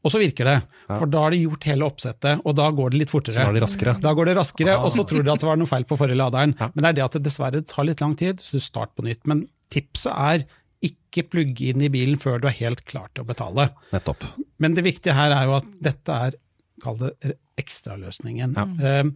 Og 0.00 0.12
så 0.14 0.20
virker 0.22 0.48
det, 0.48 0.54
ja. 0.88 0.94
for 0.96 1.10
da 1.12 1.26
har 1.26 1.34
de 1.34 1.42
gjort 1.42 1.66
hele 1.68 1.84
oppsettet, 1.84 2.40
og 2.48 2.54
da 2.56 2.70
går 2.72 2.94
det 2.94 3.02
litt 3.02 3.10
fortere. 3.12 3.36
Så 3.36 3.52
det 3.52 3.60
raskere. 3.64 3.96
Da 4.00 4.14
går 4.16 4.30
det 4.30 4.36
raskere, 4.38 4.78
Og 4.80 4.94
så 4.94 5.04
tror 5.08 5.26
de 5.26 5.32
at 5.32 5.42
det 5.42 5.48
var 5.50 5.60
noe 5.60 5.68
feil 5.68 5.84
på 5.88 5.98
forrige 6.00 6.16
laderen. 6.16 6.54
Men 6.56 6.80
det 6.80 6.88
er 6.88 6.96
det 6.96 7.04
at 7.04 7.18
det 7.18 7.26
dessverre 7.26 7.60
tar 7.68 7.88
litt 7.88 8.00
lang 8.00 8.16
tid, 8.20 8.40
så 8.40 8.56
du 8.56 8.64
starter 8.64 8.96
på 8.96 9.04
nytt. 9.10 9.20
Men 9.28 9.44
tipset 9.74 10.14
er 10.14 10.46
ikke 10.86 11.26
plugge 11.28 11.74
inn 11.74 11.84
i 11.84 11.90
bilen 11.92 12.16
før 12.20 12.40
du 12.40 12.48
er 12.48 12.56
helt 12.56 12.80
klar 12.88 13.10
til 13.12 13.26
å 13.26 13.28
betale. 13.28 13.68
Nettopp. 13.92 14.24
Men 14.62 14.76
det 14.78 14.86
viktige 14.86 15.16
her 15.18 15.34
er 15.36 15.50
jo 15.50 15.58
at 15.58 15.68
dette 15.84 16.16
er, 16.28 16.38
kall 16.80 16.96
det 17.02 17.36
ekstraløsningen. 17.60 18.56
Ja. 18.56 19.02
Um, 19.02 19.12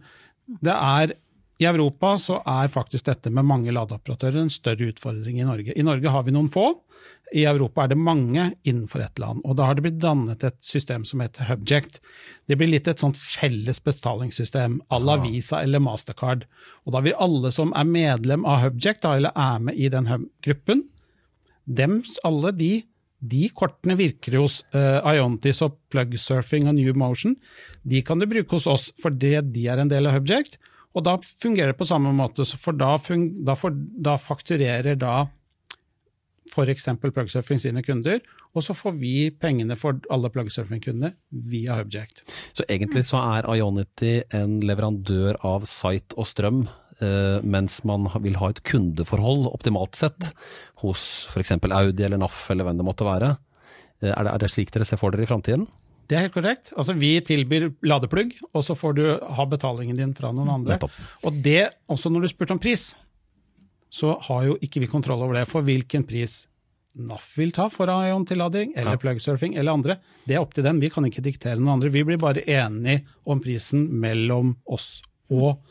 det 0.61 0.75
er 0.75 1.15
I 1.55 1.65
Europa 1.69 2.17
så 2.19 2.41
er 2.43 2.71
faktisk 2.71 3.07
dette 3.07 3.31
med 3.31 3.47
mange 3.47 3.71
ladeoperatører 3.71 4.41
en 4.41 4.51
større 4.51 4.89
utfordring 4.91 5.39
i 5.39 5.45
Norge. 5.47 5.71
I 5.71 5.85
Norge 5.87 6.11
har 6.11 6.25
vi 6.27 6.33
noen 6.35 6.49
få. 6.51 6.65
I 7.35 7.45
Europa 7.47 7.85
er 7.85 7.93
det 7.93 7.97
mange 7.97 8.49
innenfor 8.67 9.01
ett 9.05 9.19
land. 9.19 9.41
og 9.45 9.55
Da 9.55 9.69
har 9.69 9.77
det 9.77 9.85
blitt 9.85 10.01
dannet 10.03 10.43
et 10.43 10.57
system 10.63 11.05
som 11.07 11.23
heter 11.23 11.47
Hubject. 11.47 12.01
Det 12.47 12.57
blir 12.59 12.69
litt 12.69 12.89
et 12.91 12.99
sånt 12.99 13.17
felles 13.17 13.79
betalingssystem 13.83 14.81
à 14.91 14.99
la 14.99 15.15
Visa 15.23 15.63
eller 15.63 15.79
Mastercard. 15.79 16.43
Og 16.85 16.93
da 16.93 17.01
vil 17.05 17.17
alle 17.23 17.51
som 17.55 17.71
er 17.73 17.87
medlem 17.87 18.45
av 18.45 18.61
Hubject, 18.65 19.07
eller 19.07 19.31
er 19.31 19.63
med 19.63 19.79
i 19.79 19.89
den 19.89 20.11
gruppen, 20.43 20.83
dems, 21.65 22.19
alle 22.27 22.51
de, 22.53 22.73
de 23.23 23.47
kortene 23.55 23.95
virker 23.97 24.37
hos 24.37 24.59
uh, 24.75 25.01
Iontis 25.07 25.63
og 25.65 25.79
Plugsurfing 25.89 26.67
og 26.67 26.75
New 26.77 26.93
Motion. 26.93 27.39
De 27.81 28.03
kan 28.05 28.19
du 28.19 28.27
bruke 28.27 28.59
hos 28.59 28.67
oss 28.67 28.91
fordi 29.01 29.37
de 29.55 29.69
er 29.71 29.81
en 29.81 29.89
del 29.89 30.11
av 30.11 30.19
Hubject. 30.19 30.59
Og 30.95 31.03
da 31.03 31.17
fungerer 31.19 31.73
det 31.73 31.79
på 31.79 31.87
samme 31.87 32.13
måte, 32.15 32.45
for 32.59 32.77
da, 32.77 32.95
da, 32.95 33.55
for, 33.59 33.75
da 33.75 34.15
fakturerer 34.21 34.95
da 34.99 35.25
f.eks. 36.51 36.87
Plugsurfing 37.01 37.59
sine 37.59 37.83
kunder, 37.83 38.21
og 38.55 38.63
så 38.63 38.75
får 38.77 38.95
vi 39.01 39.13
pengene 39.41 39.75
for 39.79 39.97
alle 40.13 40.29
Plugsurfing-kundene 40.31 41.11
via 41.51 41.79
Hubject. 41.79 42.23
Så 42.55 42.65
egentlig 42.69 43.05
så 43.09 43.19
er 43.35 43.49
Ionity 43.57 44.19
en 44.35 44.59
leverandør 44.63 45.39
av 45.45 45.65
site 45.69 46.15
og 46.21 46.29
strøm, 46.29 46.63
eh, 47.01 47.41
mens 47.43 47.81
man 47.87 48.07
vil 48.23 48.37
ha 48.39 48.53
et 48.53 48.63
kundeforhold, 48.67 49.49
optimalt 49.51 49.97
sett, 49.99 50.31
hos 50.83 51.25
f.eks. 51.31 51.57
Audi 51.65 52.05
eller 52.05 52.21
NAF 52.21 52.45
eller 52.53 52.69
hvem 52.69 52.79
det 52.79 52.87
måtte 52.87 53.09
være. 53.09 53.35
Eh, 54.01 54.13
er 54.13 54.21
det, 54.21 54.35
er 54.35 54.45
det 54.45 54.53
slik 54.53 54.71
dere 54.75 54.87
ser 54.87 55.01
for 55.01 55.15
dere 55.15 55.27
i 55.27 55.31
framtiden? 55.31 55.67
Det 56.05 56.17
er 56.17 56.27
helt 56.27 56.35
korrekt. 56.35 56.71
Altså, 56.77 56.93
vi 56.97 57.15
tilbyr 57.25 57.69
ladeplugg, 57.87 58.35
og 58.53 58.65
så 58.65 58.75
får 58.77 58.97
du 58.97 59.05
ha 59.37 59.45
betalingen 59.49 59.97
din 59.97 60.13
fra 60.17 60.31
noen 60.35 60.51
andre. 60.59 60.75
Nettopp. 60.75 60.99
Og 61.25 61.39
det, 61.45 61.61
også 61.91 62.11
når 62.13 62.25
du 62.25 62.31
spurte 62.33 62.55
om 62.57 62.61
pris, 62.61 62.91
så 63.93 64.17
har 64.27 64.43
jo 64.49 64.57
ikke 64.65 64.83
vi 64.83 64.91
kontroll 64.91 65.23
over 65.25 65.39
det. 65.39 65.47
For 65.49 65.65
hvilken 65.65 66.05
pris 66.07 66.43
NAF 66.95 67.25
vil 67.39 67.51
ta 67.55 67.67
for 67.71 67.91
Ion-tillading, 67.91 68.75
eller 68.77 68.95
ja. 68.95 69.01
plugsurfing, 69.01 69.57
eller 69.59 69.75
andre, 69.75 69.97
det 70.27 70.37
er 70.37 70.43
opp 70.43 70.53
til 70.55 70.65
dem. 70.67 70.79
Vi 70.83 70.91
kan 70.93 71.07
ikke 71.07 71.23
diktere 71.25 71.59
noen 71.59 71.77
andre. 71.77 71.91
Vi 71.91 72.05
blir 72.07 72.21
bare 72.21 72.45
enige 72.45 73.03
om 73.27 73.41
prisen 73.43 73.87
mellom 73.99 74.55
oss 74.71 74.99
og 75.33 75.63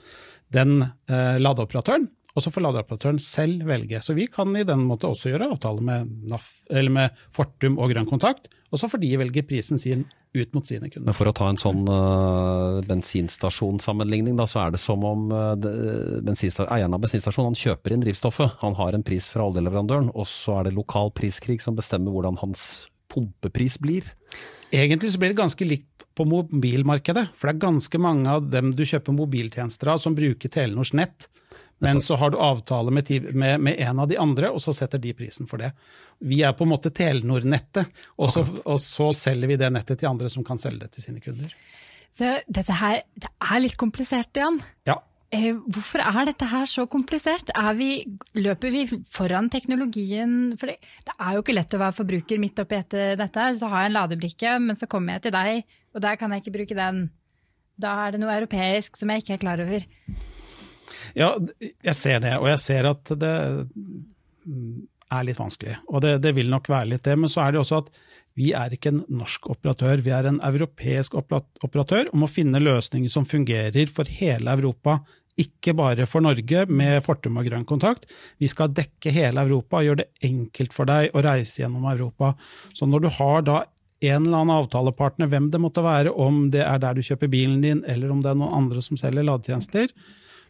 den 0.55 0.81
eh, 0.83 1.37
ladeoperatøren. 1.41 2.09
Og 2.35 2.43
så 2.43 2.51
får 2.51 2.65
ladeoperatøren 2.65 3.21
selv 3.23 3.63
velge. 3.69 4.01
Så 4.03 4.17
vi 4.17 4.27
kan 4.31 4.51
i 4.59 4.67
den 4.67 4.83
måte 4.89 5.07
også 5.07 5.31
gjøre 5.31 5.53
avtale 5.55 5.85
med, 5.87 6.11
NAF, 6.33 6.51
med 6.91 7.25
Fortum 7.35 7.79
og 7.79 7.93
Grønn 7.93 8.09
Kontakt, 8.11 8.51
og 8.75 8.81
så 8.81 8.89
får 8.91 9.05
de 9.05 9.13
velge 9.21 9.45
prisen 9.47 9.79
sin 9.79 10.03
ut 10.35 10.57
mot 10.57 10.67
sine 10.67 10.89
kunder. 10.91 11.07
Men 11.07 11.15
For 11.15 11.31
å 11.31 11.35
ta 11.37 11.47
en 11.47 11.61
sånn 11.63 11.85
uh, 11.87 12.81
bensinstasjonssammenligning, 12.89 14.35
da, 14.41 14.49
så 14.51 14.65
er 14.65 14.75
det 14.75 14.81
som 14.83 15.05
om 15.07 15.29
uh, 15.31 15.55
eieren 15.55 16.97
av 16.97 17.05
bensinstasjonen 17.05 17.55
kjøper 17.59 17.95
inn 17.95 18.03
drivstoffet. 18.03 18.59
Han 18.65 18.75
har 18.81 18.99
en 18.99 19.07
pris 19.07 19.31
fra 19.31 19.47
oljeleverandøren, 19.47 20.11
og 20.11 20.27
så 20.27 20.59
er 20.59 20.69
det 20.69 20.75
lokal 20.75 21.15
priskrig 21.15 21.61
som 21.63 21.79
bestemmer 21.79 22.11
hvordan 22.15 22.41
hans 22.43 22.89
pumpepris 23.15 23.79
blir. 23.79 24.11
Egentlig 24.75 25.13
så 25.13 25.23
blir 25.23 25.31
det 25.31 25.39
ganske 25.39 25.71
likt 25.71 26.03
på 26.19 26.27
mobilmarkedet. 26.27 27.29
For 27.39 27.47
det 27.47 27.55
er 27.55 27.67
ganske 27.69 28.03
mange 28.03 28.31
av 28.31 28.51
dem 28.51 28.73
du 28.75 28.83
kjøper 28.83 29.15
mobiltjenester 29.15 29.93
av 29.95 30.03
som 30.03 30.19
bruker 30.19 30.51
Telenors 30.51 30.91
nett. 30.99 31.29
Men 31.83 32.03
så 32.03 32.17
har 32.17 32.31
du 32.31 32.39
avtale 32.39 32.91
med, 32.95 33.11
med, 33.35 33.61
med, 33.61 33.79
en 33.79 33.99
av 34.01 34.09
de 34.09 34.19
andre, 34.21 34.51
og 34.51 34.63
så 34.63 34.73
setter 34.73 35.01
de 35.03 35.13
prisen 35.17 35.49
for 35.51 35.61
det. 35.61 35.73
Vi 36.25 36.41
er 36.47 36.55
på 36.57 36.65
en 36.65 36.73
måte 36.73 36.93
Telenor-nettet, 36.95 37.91
og, 38.17 38.37
og, 38.65 38.79
så 38.81 39.11
selger 39.17 39.51
vi 39.51 39.59
det 39.61 39.73
nettet 39.75 40.01
til 40.01 40.11
andre 40.11 40.31
som 40.33 40.47
kan 40.47 40.61
selge 40.61 40.87
det 40.87 40.95
til 40.95 41.09
sine 41.09 41.25
kunder. 41.25 41.51
Så 42.15 42.37
dette 42.47 42.79
her 42.79 43.03
det 43.19 43.33
er 43.43 43.65
litt 43.65 43.77
komplisert, 43.81 44.31
Jan. 44.39 44.61
Ja. 44.87 45.01
Eh, 45.35 45.57
hvorfor 45.75 46.03
er 46.05 46.29
dette 46.29 46.47
her 46.47 46.69
så 46.71 46.85
komplisert? 46.91 47.51
Vi, 47.75 47.91
løper 48.39 48.71
vi 48.71 48.85
foran 49.11 49.51
teknologien? 49.51 50.55
For 50.61 50.71
det, 50.71 50.79
det, 51.09 51.17
er 51.19 51.35
jo 51.35 51.43
ikke 51.43 51.57
lett 51.57 51.75
å 51.75 51.83
være 51.83 51.97
forbruker 51.97 52.43
midt 52.43 52.63
oppi 52.63 52.79
etter 52.79 53.19
dette. 53.19 53.49
Så 53.59 53.71
har 53.73 53.85
jeg 53.85 53.93
en 53.93 53.99
ladebrikke, 53.99 54.55
men 54.63 54.79
så 54.79 54.89
kommer 54.91 55.17
jeg 55.17 55.27
til 55.27 55.35
deg, 55.35 55.77
og 55.95 56.07
der 56.07 56.21
kan 56.21 56.33
jeg 56.33 56.45
ikke 56.45 56.55
bruke 56.61 56.79
den. 56.79 57.09
Da 57.83 57.97
er 58.05 58.15
det 58.15 58.23
noe 58.23 58.37
europeisk 58.37 59.01
som 59.01 59.11
jeg 59.11 59.25
ikke 59.25 59.35
er 59.35 59.43
klar 59.43 59.65
over. 59.65 59.89
Ja, 61.19 61.35
jeg 61.61 61.97
ser 61.99 62.23
det, 62.25 62.37
og 62.41 62.49
jeg 62.51 62.61
ser 62.65 62.91
at 62.91 63.15
det 63.21 63.35
er 65.15 65.27
litt 65.27 65.41
vanskelig. 65.41 65.79
Og 65.91 66.03
det, 66.05 66.19
det, 66.25 66.35
vil 66.37 66.51
nok 66.53 66.69
være 66.73 66.95
litt 66.95 67.07
det, 67.07 67.17
men 67.21 67.31
så 67.33 67.45
er 67.45 67.55
det 67.55 67.63
også 67.63 67.83
at 67.85 67.91
vi 68.39 68.51
er 68.57 68.73
ikke 68.75 68.91
en 68.91 69.05
norsk 69.15 69.47
operatør, 69.53 70.03
vi 70.03 70.15
er 70.15 70.27
en 70.27 70.41
europeisk 70.43 71.15
operatør 71.15 72.09
og 72.11 72.17
må 72.25 72.31
finne 72.31 72.63
løsninger 72.63 73.13
som 73.13 73.29
fungerer 73.29 73.91
for 73.95 74.11
hele 74.11 74.57
Europa. 74.59 74.99
Ikke 75.39 75.75
bare 75.75 76.07
for 76.07 76.23
Norge 76.23 76.65
med 76.71 76.99
Fortum 77.07 77.39
og 77.39 77.47
Grønn 77.47 77.67
kontakt. 77.67 78.09
Vi 78.43 78.51
skal 78.51 78.75
dekke 78.75 79.13
hele 79.15 79.43
Europa 79.47 79.81
og 79.81 79.87
gjøre 79.87 80.03
det 80.03 80.27
enkelt 80.27 80.75
for 80.75 80.91
deg 80.91 81.15
å 81.15 81.23
reise 81.27 81.63
gjennom 81.63 81.87
Europa. 81.91 82.35
Så 82.75 82.91
når 82.91 83.07
du 83.07 83.09
har 83.21 83.47
da 83.47 83.63
en 84.05 84.27
eller 84.27 84.43
annen 84.43 84.59
avtalepartner, 84.59 85.31
hvem 85.31 85.49
det 85.51 85.63
måtte 85.63 85.85
være, 85.85 86.13
om 86.13 86.49
det 86.53 86.63
er 86.67 86.83
der 86.83 86.97
du 86.97 87.03
kjøper 87.07 87.31
bilen 87.33 87.63
din, 87.65 87.83
eller 87.89 88.13
om 88.13 88.21
det 88.23 88.33
er 88.33 88.39
noen 88.39 88.59
andre 88.63 88.83
som 88.85 88.99
selger 89.01 89.27
ladetjenester, 89.27 89.95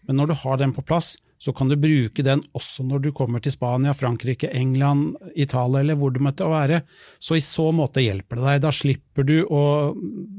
men 0.06 0.18
når 0.18 0.30
du 0.30 0.34
har 0.42 0.58
den 0.60 0.74
på 0.76 0.84
plass, 0.86 1.14
så 1.44 1.52
kan 1.52 1.68
du 1.68 1.76
bruke 1.76 2.22
den 2.24 2.40
også 2.56 2.84
når 2.86 3.02
du 3.04 3.10
kommer 3.12 3.42
til 3.42 3.52
Spania, 3.52 3.92
Frankrike, 3.96 4.48
England, 4.56 5.16
Italia 5.36 5.82
eller 5.82 5.98
hvor 6.00 6.14
du 6.14 6.20
måtte 6.24 6.46
være. 6.48 6.80
Så 7.20 7.36
i 7.36 7.42
så 7.44 7.66
måte 7.74 8.04
hjelper 8.04 8.40
det 8.40 8.46
deg. 8.46 8.62
Da 8.64 8.70
slipper 8.72 9.26
du 9.28 9.34
å 9.52 9.64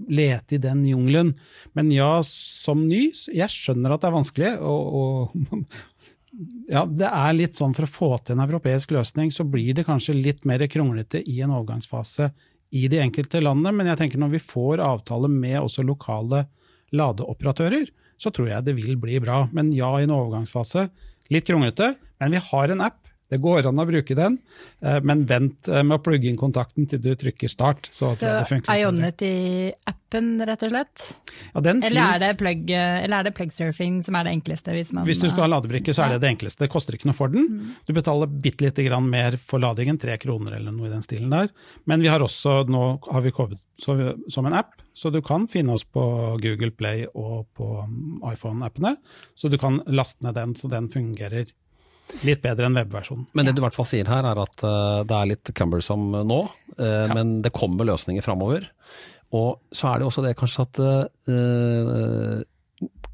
lete 0.09 0.57
i 0.57 0.61
den 0.63 0.81
jungelen. 0.89 1.35
Men 1.77 1.91
ja, 1.93 2.09
som 2.25 2.87
ny, 2.89 3.09
jeg 3.13 3.53
skjønner 3.53 3.93
at 3.93 4.01
det 4.01 4.09
er 4.09 4.15
vanskelig. 4.17 4.53
og, 4.65 4.97
og 4.97 5.67
ja, 6.73 6.85
det 6.89 7.11
er 7.11 7.37
litt 7.37 7.59
sånn 7.59 7.75
For 7.77 7.85
å 7.85 7.91
få 7.91 8.09
til 8.23 8.37
en 8.37 8.45
europeisk 8.47 8.95
løsning, 8.95 9.29
så 9.29 9.45
blir 9.45 9.77
det 9.77 9.85
kanskje 9.85 10.17
litt 10.17 10.41
mer 10.49 10.65
kronglete 10.71 11.21
i 11.21 11.37
en 11.45 11.53
overgangsfase 11.53 12.31
i 12.75 12.87
de 12.89 13.03
enkelte 13.03 13.43
landene. 13.43 13.75
Men 13.77 13.91
jeg 13.91 14.01
tenker 14.01 14.21
når 14.21 14.39
vi 14.39 14.43
får 14.47 14.81
avtale 14.83 15.29
med 15.29 15.59
også 15.61 15.85
lokale 15.85 16.47
ladeoperatører, 16.95 17.91
så 18.21 18.31
tror 18.33 18.49
jeg 18.51 18.65
det 18.67 18.75
vil 18.77 18.95
bli 18.99 19.19
bra. 19.23 19.45
Men 19.55 19.71
ja, 19.75 19.89
i 19.99 20.07
en 20.07 20.15
overgangsfase. 20.15 20.87
Litt 21.33 21.47
kronglete, 21.47 21.93
men 22.21 22.35
vi 22.35 22.41
har 22.49 22.73
en 22.73 22.83
app. 22.85 23.04
Det 23.31 23.39
går 23.41 23.65
an 23.65 23.81
å 23.81 23.85
bruke 23.89 24.15
den, 24.17 24.37
eh, 24.85 24.99
men 25.01 25.23
vent 25.25 25.67
eh, 25.67 25.81
med 25.81 25.97
å 25.97 26.03
plugge 26.05 26.29
inn 26.29 26.37
kontakten 26.37 26.85
til 26.89 27.01
du 27.01 27.09
trykker 27.17 27.49
start. 27.49 27.89
Så, 27.89 28.11
så 28.19 28.59
Ionity-appen, 28.69 30.27
rett 30.45 30.65
og 30.67 30.73
slett? 30.73 31.05
Ja, 31.55 31.63
eller, 31.63 32.01
er 32.03 32.21
det 32.21 32.29
plug, 32.37 32.69
eller 32.69 33.17
er 33.17 33.29
det 33.29 33.33
plugsurfing 33.37 33.97
som 34.05 34.19
er 34.19 34.27
det 34.27 34.35
enkleste? 34.37 34.75
Hvis, 34.77 34.93
man, 34.93 35.07
hvis 35.09 35.23
du 35.23 35.27
skal 35.31 35.47
ha 35.47 35.49
ladebrikke, 35.55 35.95
så 35.95 36.05
er 36.05 36.15
det 36.15 36.21
det 36.23 36.35
enkleste. 36.35 36.67
Det 36.67 36.71
koster 36.73 36.99
ikke 36.99 37.09
noe 37.09 37.17
for 37.17 37.33
den. 37.33 37.49
Mm. 37.49 37.73
Du 37.89 37.93
betaler 37.97 38.29
bitte 38.29 38.67
lite 38.67 38.85
grann 38.85 39.09
mer 39.09 39.39
for 39.41 39.63
ladingen, 39.63 39.97
tre 40.01 40.19
kroner 40.21 40.59
eller 40.59 40.75
noe 40.75 40.91
i 40.91 40.93
den 40.93 41.05
stilen 41.05 41.33
der. 41.33 41.49
Men 41.89 42.05
vi 42.05 42.13
har 42.13 42.21
også, 42.21 42.61
nå 42.69 42.85
har 43.09 43.25
vi 43.25 43.33
kommet 43.35 43.65
som 43.81 44.45
en 44.45 44.57
app, 44.61 44.77
så 44.93 45.09
du 45.09 45.19
kan 45.25 45.49
finne 45.51 45.73
oss 45.75 45.83
på 45.83 46.05
Google 46.45 46.71
Play 46.77 47.07
og 47.09 47.49
på 47.57 47.73
iPhone-appene. 48.31 48.95
Så 49.35 49.49
du 49.49 49.57
kan 49.61 49.81
laste 49.89 50.23
ned 50.25 50.37
den, 50.37 50.55
så 50.55 50.69
den 50.71 50.93
fungerer 50.93 51.49
Litt 52.25 52.41
bedre 52.43 52.69
enn 52.69 52.77
webversjonen. 52.77 53.27
Men 53.33 53.47
det 53.47 53.55
du 53.55 53.61
i 53.61 53.65
hvert 53.65 53.77
fall 53.77 53.89
sier 53.89 54.09
her, 54.09 54.27
er 54.27 54.41
at 54.41 54.65
uh, 54.65 55.03
det 55.07 55.17
er 55.17 55.31
litt 55.31 55.53
cumbersome 55.57 56.23
nå, 56.27 56.41
ja. 56.77 57.05
men 57.13 57.39
det 57.45 57.53
kommer 57.55 57.87
løsninger 57.87 58.25
framover. 58.25 58.67
Og 59.35 59.61
så 59.75 59.89
er 59.89 60.01
det 60.01 60.07
også 60.09 60.23
det 60.25 60.35
kanskje 60.39 60.65
at 60.67 60.81
uh, 60.83 62.43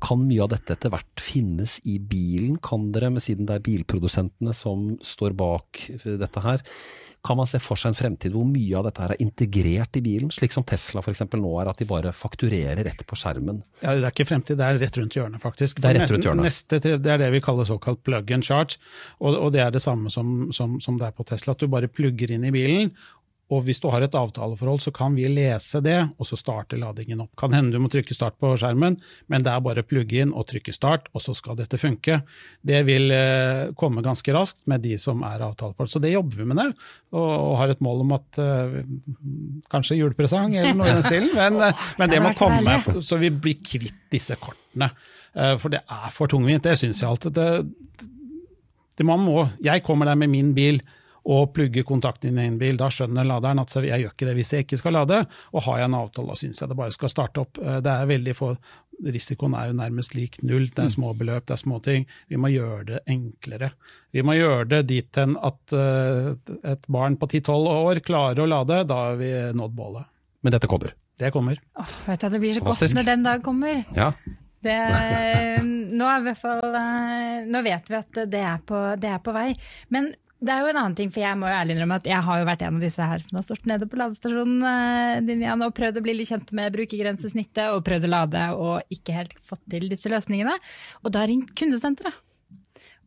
kan 0.02 0.24
mye 0.26 0.42
av 0.44 0.52
dette 0.54 0.76
etter 0.76 0.92
hvert 0.92 1.22
finnes 1.24 1.78
i 1.88 2.00
bilen? 2.02 2.58
Kan 2.64 2.90
dere, 2.96 3.14
siden 3.22 3.48
det 3.50 3.60
er 3.60 3.66
bilprodusentene 3.66 4.54
som 4.58 4.96
står 5.06 5.38
bak 5.38 5.84
dette 6.04 6.44
her, 6.44 6.66
kan 7.24 7.38
man 7.38 7.48
se 7.50 7.60
for 7.62 7.78
seg 7.78 7.92
en 7.92 7.98
fremtid 7.98 8.34
hvor 8.34 8.48
mye 8.50 8.78
av 8.80 8.88
dette 8.88 9.04
her 9.04 9.14
er 9.14 9.22
integrert 9.22 9.98
i 10.00 10.02
bilen, 10.02 10.32
slik 10.34 10.54
som 10.56 10.66
Tesla 10.68 11.04
f.eks. 11.04 11.22
nå 11.38 11.52
er, 11.62 11.70
at 11.70 11.82
de 11.82 11.88
bare 11.90 12.14
fakturerer 12.18 12.82
rett 12.88 13.04
på 13.06 13.18
skjermen? 13.20 13.62
Ja, 13.84 13.94
Det 13.94 14.08
er 14.08 14.16
ikke 14.16 14.28
fremtid, 14.32 14.58
det 14.58 14.66
er 14.66 14.82
rett 14.82 14.98
rundt 14.98 15.18
hjørnet, 15.18 15.44
faktisk. 15.44 15.82
det 15.84 15.92
er 15.92 16.00
rett 16.00 16.14
rundt 16.16 16.26
hjørnet. 16.26 16.48
Neste, 16.50 16.82
det 16.82 17.14
er 17.14 17.22
det 17.22 17.30
vi 17.36 17.44
kaller 17.46 17.70
såkalt 17.70 18.02
plug 18.08 18.34
and 18.34 18.48
charge, 18.48 18.82
og, 19.20 19.38
og 19.38 19.54
det 19.54 19.62
er 19.62 19.76
det 19.76 19.84
samme 19.86 20.10
som, 20.14 20.50
som, 20.56 20.80
som 20.82 20.98
det 20.98 21.12
er 21.12 21.18
på 21.18 21.28
Tesla. 21.30 21.54
At 21.54 21.62
du 21.62 21.70
bare 21.70 21.92
plugger 21.92 22.34
inn 22.34 22.48
i 22.50 22.54
bilen, 22.56 22.94
og 23.52 23.66
hvis 23.68 23.82
du 23.84 23.90
har 23.92 24.04
et 24.06 24.16
avtaleforhold, 24.16 24.80
så 24.80 24.94
kan 24.96 25.16
vi 25.18 25.26
lese 25.28 25.82
det, 25.84 25.98
og 26.16 26.28
så 26.28 26.38
starte 26.40 26.80
ladingen 26.80 27.20
opp. 27.26 27.34
Kan 27.40 27.52
hende 27.56 27.76
du 27.76 27.82
må 27.84 27.90
trykke 27.92 28.16
start 28.16 28.38
på 28.40 28.54
skjermen, 28.60 28.96
men 29.32 29.44
det 29.44 29.52
er 29.52 29.64
bare 29.66 29.84
å 29.84 29.88
plugge 29.88 30.22
inn 30.24 30.32
og 30.32 30.48
trykke 30.48 30.72
start, 30.76 31.10
og 31.12 31.24
så 31.26 31.36
skal 31.36 31.58
dette 31.60 31.80
funke. 31.82 32.22
Det 32.64 32.80
vil 32.88 33.12
eh, 33.16 33.74
komme 33.80 34.04
ganske 34.06 34.36
raskt 34.36 34.64
med 34.72 34.86
de 34.86 34.96
som 35.02 35.26
er 35.28 35.44
avtaleforhold. 35.50 35.92
Så 35.92 36.00
det 36.04 36.14
jobber 36.14 36.40
vi 36.40 36.48
med 36.48 36.62
der, 36.62 36.72
og, 37.12 37.58
har 37.60 37.74
et 37.74 37.84
mål 37.84 38.06
om 38.06 38.16
at 38.16 38.40
eh, 38.40 38.80
kanskje 39.74 40.00
julepresang 40.00 40.56
eller 40.56 40.78
noe 40.80 40.88
i 40.88 40.96
den 40.96 41.06
stilen, 41.10 41.36
men, 41.36 41.60
eh, 41.68 41.84
men 42.00 42.16
det 42.16 42.24
må 42.24 42.32
komme, 42.40 42.80
så 43.04 43.20
vi 43.20 43.34
blir 43.36 43.60
kvitt 43.60 44.08
disse 44.12 44.40
kortene. 44.40 44.94
For 45.32 45.72
det 45.72 45.80
er 45.88 46.10
for 46.12 46.28
tungvint, 46.28 46.66
det 46.66 46.74
syns 46.76 47.00
jeg 47.00 47.08
alltid. 47.08 47.38
Det, 47.38 48.08
det 49.00 49.06
man 49.08 49.22
må, 49.24 49.46
jeg 49.64 49.84
kommer 49.86 50.10
der 50.10 50.20
med 50.20 50.32
min 50.34 50.50
bil 50.56 50.82
og 51.30 51.52
plugge 51.56 51.84
kontakten 51.86 52.32
inn 52.32 52.40
i 52.42 52.48
en 52.50 52.60
bil. 52.62 52.80
Da 52.80 52.90
skjønner 52.94 53.28
laderen 53.28 53.62
at 53.62 53.76
jeg 53.78 54.04
gjør 54.04 54.14
ikke 54.16 54.30
det 54.30 54.38
hvis 54.40 54.54
jeg 54.56 54.66
ikke 54.66 54.80
skal 54.82 54.98
lade. 54.98 55.20
Og 55.54 55.66
har 55.68 55.82
jeg 55.82 55.92
en 55.92 56.00
avtale, 56.00 56.34
da 56.34 56.40
syns 56.40 56.64
jeg 56.64 56.72
det 56.72 56.80
bare 56.80 56.96
skal 56.96 57.14
starte 57.14 57.44
opp. 57.44 57.62
Eh, 57.62 57.82
det 57.84 57.94
er 57.94 58.10
veldig 58.10 58.38
få 58.38 58.56
risikoen 59.02 59.56
er 59.58 59.72
jo 59.72 59.78
nærmest 59.80 60.16
lik 60.18 60.40
null. 60.46 60.68
Det 60.70 60.84
er 60.86 60.92
små 60.94 61.14
beløp, 61.18 61.48
det 61.50 61.56
er 61.56 61.62
små 61.62 61.80
ting. 61.82 62.08
Vi 62.30 62.38
må 62.38 62.52
gjøre 62.54 62.84
det 62.92 63.00
enklere. 63.10 63.72
Vi 64.14 64.24
må 64.26 64.36
gjøre 64.38 64.68
det 64.76 64.82
dit 64.92 65.22
hen 65.22 65.38
at 65.42 65.74
uh, 65.74 66.34
et 66.70 66.86
barn 66.92 67.18
på 67.18 67.30
10-12 67.32 67.72
år 67.72 68.04
klarer 68.06 68.44
å 68.44 68.50
lade. 68.50 68.84
Da 68.90 69.00
har 69.08 69.18
vi 69.22 69.32
nådd 69.58 69.74
bålet. 69.78 70.06
Men 70.42 70.56
dette 70.56 70.70
kommer? 70.70 70.94
Det 71.18 71.34
kommer. 71.34 71.60
Åh, 71.80 71.98
vet 72.08 72.22
du, 72.22 72.30
Det 72.30 72.40
blir 72.40 72.54
så 72.54 72.64
Fantastisk. 72.64 72.94
godt 72.94 73.00
når 73.02 73.12
den 73.12 73.28
dag 73.28 73.44
kommer. 73.46 73.84
Ja. 73.98 74.14
Det, 74.62 74.78
nå, 75.66 76.08
fall, 76.38 76.76
eh, 76.78 77.46
nå, 77.50 77.62
vet 77.66 77.88
vi 77.90 77.96
at 77.98 78.20
det 78.30 78.42
er, 78.46 78.60
på, 78.62 78.82
det 79.02 79.10
er 79.10 79.22
på 79.26 79.34
vei. 79.34 79.48
Men 79.90 80.12
det 80.42 80.50
er 80.50 80.64
jo 80.64 80.72
en 80.72 80.80
annen 80.82 80.96
ting, 80.98 81.12
for 81.14 81.22
jeg 81.22 81.38
må 81.38 81.46
jo 81.46 81.54
ærlig 81.54 81.76
innrømme 81.76 82.00
at 82.02 82.08
jeg 82.10 82.26
har 82.26 82.40
jo 82.42 82.48
vært 82.48 82.64
en 82.66 82.80
av 82.80 82.84
disse 82.84 83.08
her 83.12 83.22
som 83.22 83.38
har 83.38 83.46
stått 83.46 83.68
nede 83.70 83.86
på 83.90 84.00
ladestasjonen 84.00 84.66
eh, 84.66 85.20
din 85.28 85.44
igjen 85.44 85.62
og 85.62 85.76
prøvd 85.78 86.00
å 86.02 86.04
bli 86.08 86.16
litt 86.18 86.32
kjent 86.32 86.54
med 86.58 86.74
brukergrensesnittet 86.74 87.76
og 87.76 87.84
prøvd 87.86 88.08
å 88.08 88.12
lade 88.16 88.48
og 88.58 88.96
ikke 88.96 89.20
helt 89.20 89.38
fått 89.46 89.62
til 89.70 89.86
disse 89.92 90.10
løsningene. 90.10 90.58
Og 91.06 91.14
da 91.14 91.28
ringt 91.30 91.54
kundesenteret. 91.58 92.18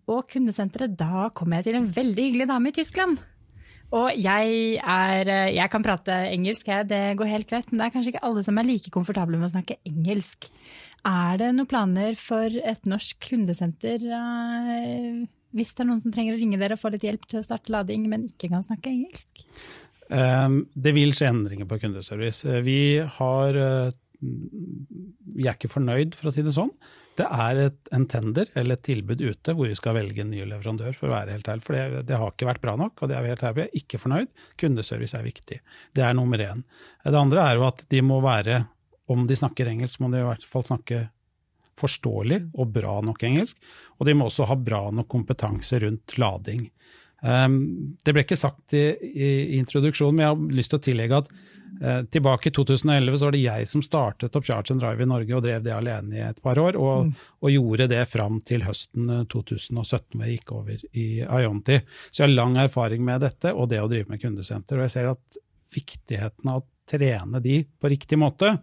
Og 0.07 0.23
kundesenteret, 0.31 0.95
da 1.01 1.27
kom 1.35 1.57
jeg 1.57 1.67
til 1.67 1.81
en 1.81 1.91
veldig 1.99 2.29
hyggelig 2.29 2.51
dame 2.53 2.71
i 2.71 2.77
Tyskland. 2.79 3.19
Og 3.95 4.09
jeg 4.15 4.79
er 4.81 5.29
eh, 5.35 5.53
Jeg 5.59 5.71
kan 5.75 5.83
prate 5.83 6.15
engelsk, 6.31 6.71
jeg, 6.71 6.87
det 6.95 7.05
går 7.19 7.35
helt 7.35 7.51
greit, 7.51 7.67
men 7.71 7.83
det 7.83 7.89
er 7.89 7.99
kanskje 7.99 8.15
ikke 8.15 8.27
alle 8.31 8.47
som 8.47 8.63
er 8.63 8.71
like 8.71 8.95
komfortable 8.95 9.43
med 9.43 9.51
å 9.51 9.55
snakke 9.57 9.83
engelsk. 9.91 10.53
Er 11.03 11.43
det 11.43 11.51
noen 11.57 11.69
planer 11.69 12.15
for 12.15 12.47
et 12.47 12.87
norsk 12.87 13.19
kundesenter? 13.27 14.07
Hvis 15.55 15.73
det 15.75 15.85
er 15.85 15.89
noen 15.89 16.03
som 16.03 16.15
trenger 16.15 16.35
å 16.35 16.41
ringe 16.41 16.59
dere 16.59 16.77
og 16.77 16.83
få 16.83 16.91
litt 16.95 17.07
hjelp 17.07 17.27
til 17.31 17.41
å 17.41 17.47
starte 17.47 17.73
lading, 17.73 18.09
men 18.11 18.27
ikke 18.33 18.51
kan 18.53 18.65
snakke 18.65 18.91
engelsk? 18.91 19.45
Ehm, 20.13 20.65
det 20.75 20.95
vil 20.97 21.15
skje 21.17 21.31
endringer 21.31 21.69
på 21.71 21.79
kundeservice. 21.83 22.45
Eh, 22.49 22.61
vi, 22.67 22.81
har, 22.99 23.55
eh, 23.57 23.95
vi 24.21 25.47
er 25.47 25.55
ikke 25.55 25.73
fornøyd, 25.73 26.19
for 26.19 26.29
å 26.31 26.35
si 26.35 26.45
det 26.45 26.55
sånn. 26.57 26.73
Det 27.15 27.27
er 27.31 27.61
et, 27.69 27.79
en 27.95 28.09
tender 28.11 28.49
eller 28.59 28.75
et 28.75 28.87
tilbud 28.89 29.21
ute 29.23 29.55
hvor 29.55 29.71
vi 29.71 29.79
skal 29.79 29.95
velge 29.95 30.25
en 30.25 30.33
ny 30.35 30.43
leverandør, 30.51 30.97
for 30.99 31.09
å 31.09 31.15
være 31.15 31.37
helt 31.37 31.49
ærlig. 31.53 31.67
For 31.67 31.79
det, 31.79 32.05
det, 32.11 32.19
har 32.19 32.35
ikke 32.35 32.51
vært 32.51 32.65
bra 32.65 32.75
nok, 32.81 32.99
og 32.99 33.11
det 33.11 33.17
er 33.17 33.25
vi 33.25 33.31
helt 33.31 33.45
ærlig 33.47 33.61
Vi 33.61 33.67
er 33.67 33.83
ikke 33.83 34.03
fornøyd. 34.03 34.33
Kundeservice 34.61 35.19
er 35.19 35.27
viktig. 35.27 35.61
Det 35.95 36.05
er 36.05 36.17
nummer 36.19 36.43
én. 36.43 36.65
Det 37.07 37.21
andre 37.21 37.47
er 37.47 37.61
jo 37.61 37.69
at 37.71 37.87
de 37.91 38.03
må 38.03 38.21
være 38.25 38.65
Om 39.05 39.27
de 39.29 39.37
snakker 39.37 39.69
engelsk, 39.69 40.01
må 40.01 40.09
de 40.09 40.23
i 40.23 40.25
hvert 40.25 40.47
fall 40.49 40.63
snakke 40.65 41.03
forståelig 41.81 42.41
og 42.55 42.75
bra 42.75 42.99
nok 43.05 43.25
engelsk. 43.27 43.59
Og 43.99 44.09
de 44.09 44.17
må 44.19 44.29
også 44.29 44.49
ha 44.51 44.59
bra 44.59 44.87
nok 44.95 45.09
kompetanse 45.11 45.81
rundt 45.85 46.17
lading. 46.21 46.69
Um, 47.25 47.97
det 48.05 48.13
ble 48.13 48.25
ikke 48.25 48.37
sagt 48.37 48.75
i, 48.77 48.85
i, 49.01 49.29
introduksjonen, 49.57 50.19
men 50.19 50.27
jeg 50.27 50.33
har 50.35 50.57
lyst 50.59 50.75
til 50.75 50.81
å 50.81 50.85
tillegge 50.85 51.21
at 51.23 51.31
uh, 51.31 52.03
tilbake 52.13 52.51
i 52.51 52.53
2011 52.53 53.17
så 53.17 53.25
var 53.25 53.33
det 53.37 53.41
jeg 53.41 53.69
som 53.71 53.85
startet 53.87 54.37
opp 54.37 54.45
Charge 54.45 54.75
and 54.75 54.85
Drive 54.85 55.01
i 55.01 55.09
Norge 55.09 55.39
og 55.39 55.47
drev 55.47 55.65
det 55.65 55.73
alene 55.73 56.19
i 56.19 56.25
et 56.27 56.43
par 56.45 56.61
år, 56.61 56.77
og, 56.77 57.09
mm. 57.09 57.25
og 57.41 57.55
gjorde 57.55 57.89
det 57.95 58.03
fram 58.13 58.43
til 58.45 58.67
høsten 58.67 59.09
2017 59.33 60.19
hvor 60.19 60.27
jeg 60.27 60.37
gikk 60.37 60.53
over 60.59 60.85
i 60.93 61.07
Ionti. 61.25 61.81
Så 62.11 62.21
jeg 62.21 62.29
har 62.29 62.37
lang 62.37 62.59
erfaring 62.61 63.07
med 63.09 63.25
dette 63.25 63.55
og 63.57 63.73
det 63.73 63.81
å 63.81 63.89
drive 63.89 64.13
med 64.13 64.21
kundesenter. 64.21 64.83
Og 64.83 64.85
jeg 64.85 64.97
ser 64.99 65.13
at 65.15 65.45
viktigheten 65.75 66.53
av 66.53 66.61
å 66.61 66.69
trene 66.91 67.41
de 67.41 67.63
på 67.81 67.89
riktig 67.89 68.21
måte, 68.21 68.59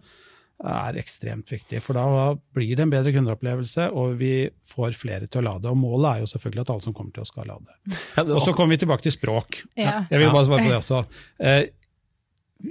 er 0.62 0.98
ekstremt 1.00 1.50
viktig. 1.50 1.80
For 1.82 1.98
da 1.98 2.32
blir 2.54 2.76
det 2.78 2.84
en 2.84 2.92
bedre 2.92 3.12
kundeopplevelse, 3.14 3.88
og 3.98 4.16
vi 4.20 4.34
får 4.70 4.94
flere 4.98 5.26
til 5.26 5.42
å 5.42 5.46
lade. 5.48 5.70
Og 5.70 5.78
målet 5.78 6.08
er 6.10 6.22
jo 6.22 6.30
selvfølgelig 6.30 6.64
at 6.64 6.72
alle 6.74 6.86
som 6.86 6.96
kommer 6.96 7.14
til 7.14 7.24
oss, 7.24 7.32
skal 7.34 7.50
lade. 7.50 7.74
Og 8.28 8.42
så 8.44 8.54
kommer 8.54 8.76
vi 8.76 8.82
tilbake 8.84 9.06
til 9.06 9.14
språk. 9.14 9.62
Ja. 9.78 10.02
Jeg 10.10 10.22
vil 10.22 10.34
bare 10.34 10.46
svare 10.48 10.66
på 10.66 10.70
det 10.70 10.78
også. 10.78 11.02
Eh, 11.42 11.62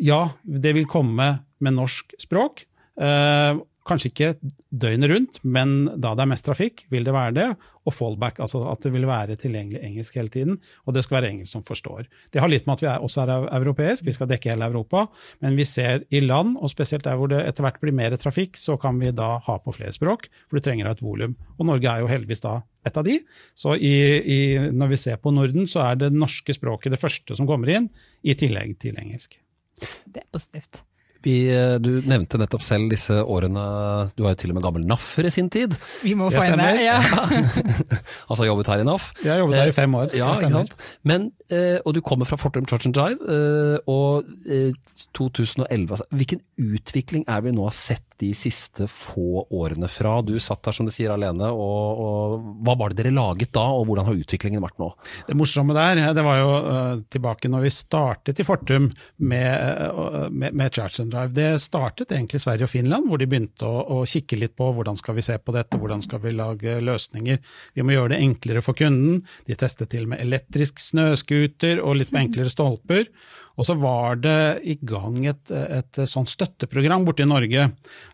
ja, 0.07 0.21
det 0.43 0.75
vil 0.77 0.87
komme 0.89 1.31
med 1.61 1.77
norsk 1.77 2.15
språk. 2.21 2.65
Eh, 3.01 3.59
Kanskje 3.87 4.11
ikke 4.11 4.27
døgnet 4.69 5.09
rundt, 5.09 5.37
men 5.41 5.71
da 5.97 6.11
det 6.13 6.21
er 6.21 6.29
mest 6.29 6.45
trafikk, 6.45 6.83
vil 6.93 7.05
det 7.07 7.13
være 7.15 7.33
det. 7.33 7.47
Og 7.89 7.95
fallback, 7.97 8.37
altså 8.45 8.59
at 8.69 8.83
det 8.85 8.91
vil 8.93 9.07
være 9.09 9.37
tilgjengelig 9.41 9.79
engelsk 9.81 10.19
hele 10.19 10.29
tiden. 10.29 10.59
Og 10.85 10.93
det 10.93 11.01
skal 11.01 11.17
være 11.17 11.31
engelsk 11.33 11.55
som 11.55 11.63
forstår. 11.65 12.05
Det 12.29 12.43
har 12.43 12.51
litt 12.51 12.67
med 12.69 12.77
at 12.77 12.83
vi 12.83 12.89
er, 12.91 13.01
også 13.01 13.23
er 13.23 13.47
europeisk, 13.57 14.05
vi 14.05 14.13
skal 14.13 14.29
dekke 14.29 14.51
hele 14.53 14.67
Europa. 14.69 15.07
Men 15.41 15.57
vi 15.57 15.65
ser 15.65 16.05
i 16.13 16.21
land, 16.21 16.59
og 16.61 16.69
spesielt 16.69 17.07
der 17.07 17.17
hvor 17.17 17.31
det 17.31 17.41
etter 17.41 17.65
hvert 17.65 17.81
blir 17.81 17.95
mer 17.97 18.13
trafikk, 18.21 18.59
så 18.61 18.77
kan 18.81 19.01
vi 19.01 19.09
da 19.17 19.31
ha 19.47 19.57
på 19.65 19.73
flere 19.73 19.95
språk, 19.97 20.29
for 20.45 20.59
du 20.59 20.67
trenger 20.67 20.91
et 20.91 21.01
volum. 21.01 21.33
Og 21.57 21.65
Norge 21.71 21.89
er 21.89 22.05
jo 22.05 22.11
heldigvis 22.11 22.45
da 22.45 22.59
et 22.85 23.01
av 23.01 23.07
de. 23.07 23.17
Så 23.57 23.79
i, 23.81 23.95
i, 24.21 24.39
når 24.69 24.93
vi 24.93 25.01
ser 25.07 25.17
på 25.21 25.33
Norden, 25.33 25.65
så 25.65 25.87
er 25.87 26.03
det 26.03 26.13
norske 26.13 26.53
språket 26.53 26.93
det 26.93 27.01
første 27.01 27.37
som 27.39 27.49
kommer 27.49 27.73
inn, 27.73 27.89
i 28.21 28.37
tillegg 28.37 28.77
til 28.81 29.01
engelsk. 29.01 29.41
Det 30.05 30.21
er 30.21 30.29
positivt. 30.29 30.83
Vi, 31.25 31.35
eh, 31.53 31.75
du 31.81 32.01
nevnte 32.09 32.39
nettopp 32.41 32.63
selv 32.65 32.89
disse 32.89 33.13
årene 33.21 33.63
Du 34.17 34.23
var 34.25 34.33
jo 34.33 34.39
til 34.41 34.53
og 34.53 34.57
med 34.57 34.65
gammel 34.65 34.85
NAF-er 34.89 35.29
i 35.29 35.33
sin 35.33 35.51
tid. 35.53 35.75
Vi 36.01 36.15
må 36.17 36.31
få 36.33 36.43
henne, 36.47 36.69
ja. 36.81 36.97
altså 38.29 38.47
jobbet 38.47 38.71
her 38.71 38.81
i 38.81 38.87
NAF. 38.87 39.11
Jeg 39.21 39.33
har 39.35 39.43
jobbet 39.43 39.59
her 39.61 39.73
i 39.73 39.75
fem 39.75 39.97
år. 39.99 40.15
Ja, 40.17 40.31
ikke 40.35 40.51
sant? 40.53 40.73
Men, 41.07 41.29
eh, 41.53 41.77
og 41.85 41.93
du 41.97 42.01
kommer 42.05 42.29
fra 42.29 42.39
Fortum 42.41 42.65
Church 42.69 42.89
and 42.89 42.97
Drive. 42.97 43.21
Eh, 43.21 43.77
og 43.91 44.25
2011, 45.13 45.91
altså, 45.91 46.07
hvilken 46.15 46.41
utvikling 46.57 47.27
er 47.29 47.45
vi 47.45 47.53
nå 47.53 47.69
har 47.69 47.77
sett 47.77 48.05
de 48.21 48.29
siste 48.37 48.87
få 48.89 49.45
årene 49.49 49.89
fra? 49.91 50.19
Du 50.25 50.35
satt 50.39 50.61
der 50.65 50.75
som 50.75 50.87
du 50.87 50.93
sier 50.93 51.13
alene, 51.13 51.49
og, 51.49 52.01
og, 52.05 52.35
hva 52.61 52.75
var 52.79 52.93
det 52.93 53.01
dere 53.01 53.13
laget 53.15 53.51
da, 53.55 53.65
og 53.73 53.87
hvordan 53.89 54.07
har 54.07 54.19
utviklingen 54.21 54.63
vært 54.63 54.79
nå? 54.81 54.91
Det 55.27 55.37
morsomme 55.37 55.75
der, 55.77 56.01
det 56.15 56.25
var 56.25 56.39
jo 56.41 56.51
uh, 56.53 57.01
tilbake 57.11 57.51
når 57.51 57.65
vi 57.65 57.73
startet 57.73 58.41
i 58.41 58.45
Fortum 58.47 58.89
med, 59.25 59.49
uh, 59.91 60.27
med, 60.29 60.53
med 60.53 60.69
Church 60.69 61.01
and 61.03 61.13
Drive. 61.13 61.33
Det 61.37 61.49
startet 61.63 62.13
egentlig 62.13 62.41
i 62.41 62.45
Sverige 62.45 62.69
og 62.69 62.73
Finland, 62.73 63.09
hvor 63.09 63.21
de 63.21 63.29
begynte 63.31 63.67
å, 63.67 63.83
å, 63.97 64.01
kikke 64.11 64.39
litt 64.39 64.55
på 64.59 64.69
hvordan 64.75 64.99
skal 64.99 65.17
vi 65.17 65.25
se 65.25 65.37
på 65.41 65.55
dette, 65.55 65.79
hvordan 65.81 66.05
skal 66.05 66.21
vi 66.23 66.35
lage 66.37 66.79
løsninger. 66.83 67.41
Vi 67.77 67.85
må 67.85 67.95
gjøre 67.95 68.15
det 68.15 68.23
enklere 68.25 68.65
for 68.65 68.77
kunden. 68.77 69.21
De 69.49 69.57
testet 69.57 69.93
til 69.93 70.09
med 70.11 70.21
elektrisk 70.23 70.81
snøscooter 70.83 71.81
og 71.81 72.01
litt 72.01 72.13
enklere 72.17 72.51
stolper. 72.53 73.07
Og 73.61 73.67
så 73.67 73.75
var 73.77 74.17
det 74.17 74.37
i 74.65 74.73
gang 74.81 75.19
et, 75.29 75.51
et 75.53 76.01
sånt 76.09 76.31
støtteprogram 76.31 77.05
borte 77.05 77.21
i 77.21 77.29
Norge. 77.29 77.67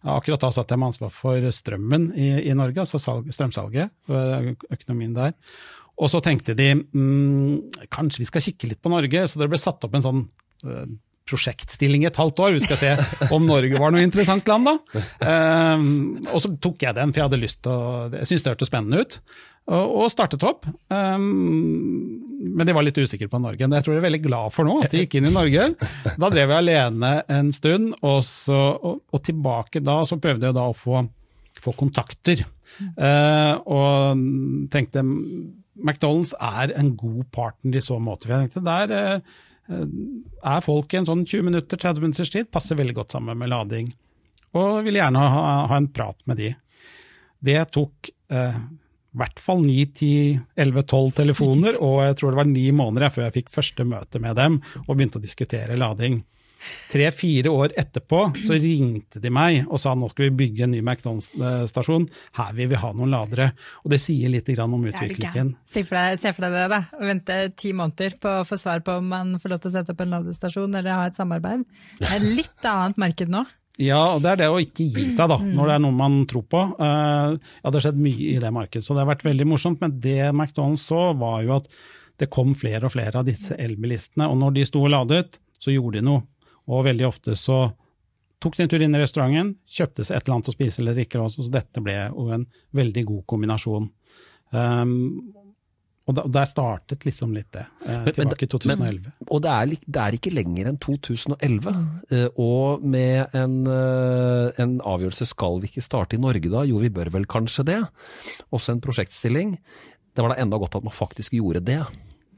Akkurat 0.04 0.44
da 0.44 0.52
satt 0.52 0.74
jeg 0.74 0.82
med 0.82 0.92
ansvar 0.92 1.14
for 1.16 1.48
strømmen 1.56 2.10
i, 2.20 2.34
i 2.52 2.56
Norge, 2.58 2.84
altså 2.84 3.00
salg, 3.00 3.32
strømsalget, 3.32 3.94
økonomien 4.76 5.16
der. 5.16 5.32
Og 5.98 6.12
så 6.12 6.20
tenkte 6.22 6.58
de 6.58 6.74
mm, 6.76 7.88
kanskje 7.94 8.26
vi 8.26 8.30
skal 8.30 8.44
kikke 8.44 8.74
litt 8.74 8.84
på 8.84 8.92
Norge, 8.92 9.24
så 9.24 9.40
det 9.40 9.48
ble 9.50 9.62
satt 9.62 9.88
opp 9.88 9.96
en 9.96 10.06
sånn 10.06 10.26
prosjektstilling 11.28 12.06
i 12.06 12.10
et 12.10 12.20
halvt 12.20 12.40
år. 12.44 12.56
Vi 12.56 12.64
skal 12.64 12.80
se 12.80 12.94
om 13.36 13.48
Norge 13.48 13.80
var 13.80 13.94
noe 13.94 14.06
interessant 14.06 14.48
land, 14.52 14.72
da. 14.72 14.78
Um, 15.28 16.16
og 16.32 16.40
så 16.44 16.50
tok 16.62 16.84
jeg 16.86 16.96
den, 16.96 17.12
for 17.12 17.20
jeg 17.20 17.28
hadde 17.28 17.40
lyst 17.42 17.60
til 17.66 17.74
å 17.74 18.06
Jeg 18.14 18.28
syntes 18.30 18.44
det 18.46 18.52
hørtes 18.54 18.70
spennende 18.70 19.02
ut 19.02 19.18
og 19.68 20.08
startet 20.12 20.44
opp. 20.48 20.64
Um, 20.88 22.24
men 22.56 22.68
de 22.68 22.76
var 22.76 22.86
litt 22.86 22.98
usikre 22.98 23.28
på 23.32 23.40
Norge. 23.44 23.68
Jeg 23.68 23.84
tror 23.84 23.96
de 23.96 24.00
er 24.00 24.06
veldig 24.06 24.24
glad 24.24 24.54
for 24.56 24.68
nå 24.68 24.78
at 24.84 24.94
de 24.94 25.04
gikk 25.04 25.18
inn 25.20 25.28
i 25.28 25.34
Norge. 25.34 25.66
Da 26.08 26.30
drev 26.32 26.54
jeg 26.54 26.62
alene 26.62 27.12
en 27.34 27.52
stund, 27.56 27.92
og, 28.00 28.22
så, 28.26 28.60
og, 28.78 29.02
og 29.12 29.24
tilbake 29.28 29.84
da 29.84 30.00
så 30.08 30.20
prøvde 30.24 30.48
jeg 30.48 30.56
da 30.56 30.70
å 30.70 30.78
få, 30.78 31.04
få 31.60 31.76
kontakter. 31.80 32.46
Uh, 32.96 33.60
og 33.68 34.24
tenkte 34.72 35.04
McDonald's 35.04 36.34
er 36.40 36.74
en 36.80 36.94
god 37.00 37.28
partner 37.36 37.78
i 37.78 37.84
så 37.84 38.00
måte. 38.00 38.30
For 38.30 38.38
jeg 38.38 38.48
tenkte 38.48 38.66
der 38.70 38.96
uh, 38.96 39.86
er 40.48 40.64
folk 40.64 40.96
i 40.96 41.02
en 41.02 41.12
sånn 41.12 41.28
20 41.28 41.48
minutter, 41.52 41.80
30 41.80 42.08
minutters 42.08 42.32
tid, 42.32 42.48
passer 42.54 42.80
veldig 42.80 42.96
godt 43.02 43.18
sammen 43.18 43.36
med 43.40 43.52
lading. 43.52 43.92
Og 44.56 44.84
ville 44.88 45.04
gjerne 45.04 45.30
ha, 45.36 45.48
ha 45.68 45.78
en 45.78 45.92
prat 45.92 46.18
med 46.30 46.40
de. 46.40 46.54
Det 47.44 47.60
tok 47.76 48.16
uh, 48.32 48.62
i 49.18 49.22
hvert 49.24 49.42
fall 49.42 49.66
9-10-11-12 49.66 51.14
telefoner, 51.18 51.78
og 51.86 52.02
jeg 52.06 52.18
tror 52.20 52.34
det 52.34 52.42
var 52.44 52.50
ni 52.52 52.70
måneder 52.76 53.14
før 53.14 53.28
jeg 53.28 53.40
fikk 53.42 53.54
første 53.54 53.88
møte 53.88 54.22
med 54.22 54.38
dem 54.38 54.62
og 54.86 54.96
begynte 54.96 55.22
å 55.22 55.24
diskutere 55.24 55.80
lading. 55.80 56.22
Tre-fire 56.92 57.52
år 57.54 57.74
etterpå 57.80 58.20
så 58.44 58.58
ringte 58.60 59.22
de 59.24 59.32
meg 59.34 59.68
og 59.68 59.80
sa 59.82 59.94
nå 59.96 60.10
skal 60.12 60.28
vi 60.28 60.38
bygge 60.42 60.66
en 60.66 60.74
ny 60.74 60.82
McDonald's-stasjon, 60.82 62.08
her 62.40 62.56
vil 62.58 62.72
vi 62.72 62.80
ha 62.82 62.90
noen 62.96 63.14
ladere. 63.14 63.52
Og 63.84 63.94
det 63.94 64.02
sier 64.04 64.32
litt 64.34 64.50
om 64.64 64.88
utviklingen. 64.90 65.54
Se 65.70 65.84
for 65.88 66.00
deg, 66.00 66.18
se 66.24 66.34
for 66.34 66.48
deg 66.48 66.58
det, 66.58 66.66
da. 66.74 66.82
Å 66.98 67.12
vente 67.12 67.38
ti 67.60 67.74
måneder 67.78 68.18
på 68.22 68.40
å 68.40 68.48
få 68.48 68.60
svar 68.60 68.84
på 68.86 68.98
om 69.02 69.12
man 69.14 69.38
får 69.42 69.54
lov 69.54 69.64
til 69.64 69.72
å 69.72 69.78
sette 69.78 69.94
opp 69.94 70.04
en 70.04 70.18
ladestasjon 70.18 70.80
eller 70.80 70.98
ha 70.98 71.08
et 71.12 71.20
samarbeid. 71.20 71.68
Det 72.02 72.10
er 72.10 72.26
litt 72.26 72.68
annet 72.68 73.00
marked 73.02 73.32
nå. 73.34 73.46
Ja, 73.78 74.00
og 74.16 74.24
det 74.24 74.32
er 74.32 74.40
det 74.42 74.48
å 74.50 74.62
ikke 74.62 74.88
gi 74.90 75.06
seg, 75.14 75.30
da, 75.30 75.38
når 75.38 75.70
det 75.70 75.74
er 75.76 75.82
noe 75.84 75.94
man 75.94 76.22
tror 76.30 76.46
på. 76.50 76.64
Uh, 76.80 77.36
ja, 77.38 77.70
det 77.70 77.78
har 77.78 77.86
skjedd 77.86 78.00
mye 78.02 78.32
i 78.32 78.40
det 78.42 78.50
markedet, 78.54 78.86
så 78.86 78.96
det 78.96 79.04
har 79.04 79.12
vært 79.12 79.28
veldig 79.28 79.46
morsomt. 79.52 79.84
Men 79.84 80.00
det 80.02 80.32
McDonald's 80.32 80.88
så, 80.90 81.12
var 81.18 81.44
jo 81.46 81.54
at 81.60 81.70
det 82.18 82.32
kom 82.34 82.56
flere 82.58 82.90
og 82.90 82.96
flere 82.96 83.22
av 83.22 83.28
disse 83.28 83.54
elbilistene. 83.62 84.26
Og 84.32 84.40
når 84.42 84.56
de 84.56 84.66
sto 84.66 84.82
og 84.82 84.90
ladet, 84.96 85.38
så 85.62 85.74
gjorde 85.74 86.00
de 86.00 86.08
noe. 86.10 86.26
Og 86.68 86.88
veldig 86.90 87.06
ofte 87.08 87.38
så 87.38 87.68
tok 88.44 88.58
de 88.58 88.66
en 88.66 88.72
tur 88.72 88.84
inn 88.86 88.98
i 88.98 89.02
restauranten, 89.02 89.54
kjøpte 89.70 90.06
seg 90.06 90.18
et 90.18 90.26
eller 90.26 90.38
annet 90.38 90.50
å 90.52 90.56
spise 90.56 90.82
eller 90.82 90.98
drikke 90.98 91.30
så 91.34 91.46
dette 91.54 91.82
ble 91.84 91.96
jo 92.10 92.28
en 92.34 92.46
veldig 92.78 93.04
god 93.08 93.24
kombinasjon. 93.30 93.88
Um, 94.54 94.98
og 96.08 96.16
da, 96.16 96.24
der 96.32 96.48
startet 96.48 97.04
liksom 97.04 97.34
litt 97.36 97.50
det, 97.56 97.66
eh, 97.86 98.08
tilbake 98.16 98.48
i 98.48 98.52
2011. 98.54 99.10
Men, 99.10 99.28
og 99.28 99.44
det 99.44 99.52
er, 99.52 99.74
det 99.84 100.04
er, 100.04 100.18
ikke 100.18 100.32
lenger 100.32 100.70
enn 100.72 100.80
2011. 100.84 101.68
Mm. 101.68 102.40
og 102.40 102.86
med 102.88 103.36
en, 103.36 103.58
en, 103.68 104.78
avgjørelse 104.88 105.28
skal 105.34 105.60
vi 105.64 105.72
ikke 105.72 105.84
starte 105.86 106.16
i 106.16 106.22
Norge 106.24 106.52
da? 106.54 106.64
Jo, 106.68 106.80
vi 106.84 106.94
bør 106.94 107.12
vel 107.18 107.28
kanskje 107.30 107.68
det. 107.68 107.80
Også 108.56 108.74
en 108.74 108.84
prosjektstilling. 108.84 109.58
Det 110.16 110.24
var 110.24 110.34
da 110.34 110.40
enda 110.42 110.60
godt 110.62 110.80
at 110.80 110.88
man 110.88 110.96
faktisk 110.96 111.36
gjorde 111.36 111.66
det. 111.68 111.82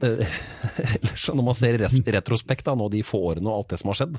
Ellers, 0.00 1.28
når 1.28 1.44
man 1.44 1.56
ser 1.56 1.76
i 1.76 2.12
retrospekt 2.16 2.66
da, 2.66 2.74
nå 2.74 2.88
de 2.92 3.04
få 3.06 3.20
årene 3.30 3.50
og 3.52 3.60
alt 3.60 3.72
det 3.74 3.80
som 3.82 3.92
har 3.92 4.00
skjedd. 4.00 4.18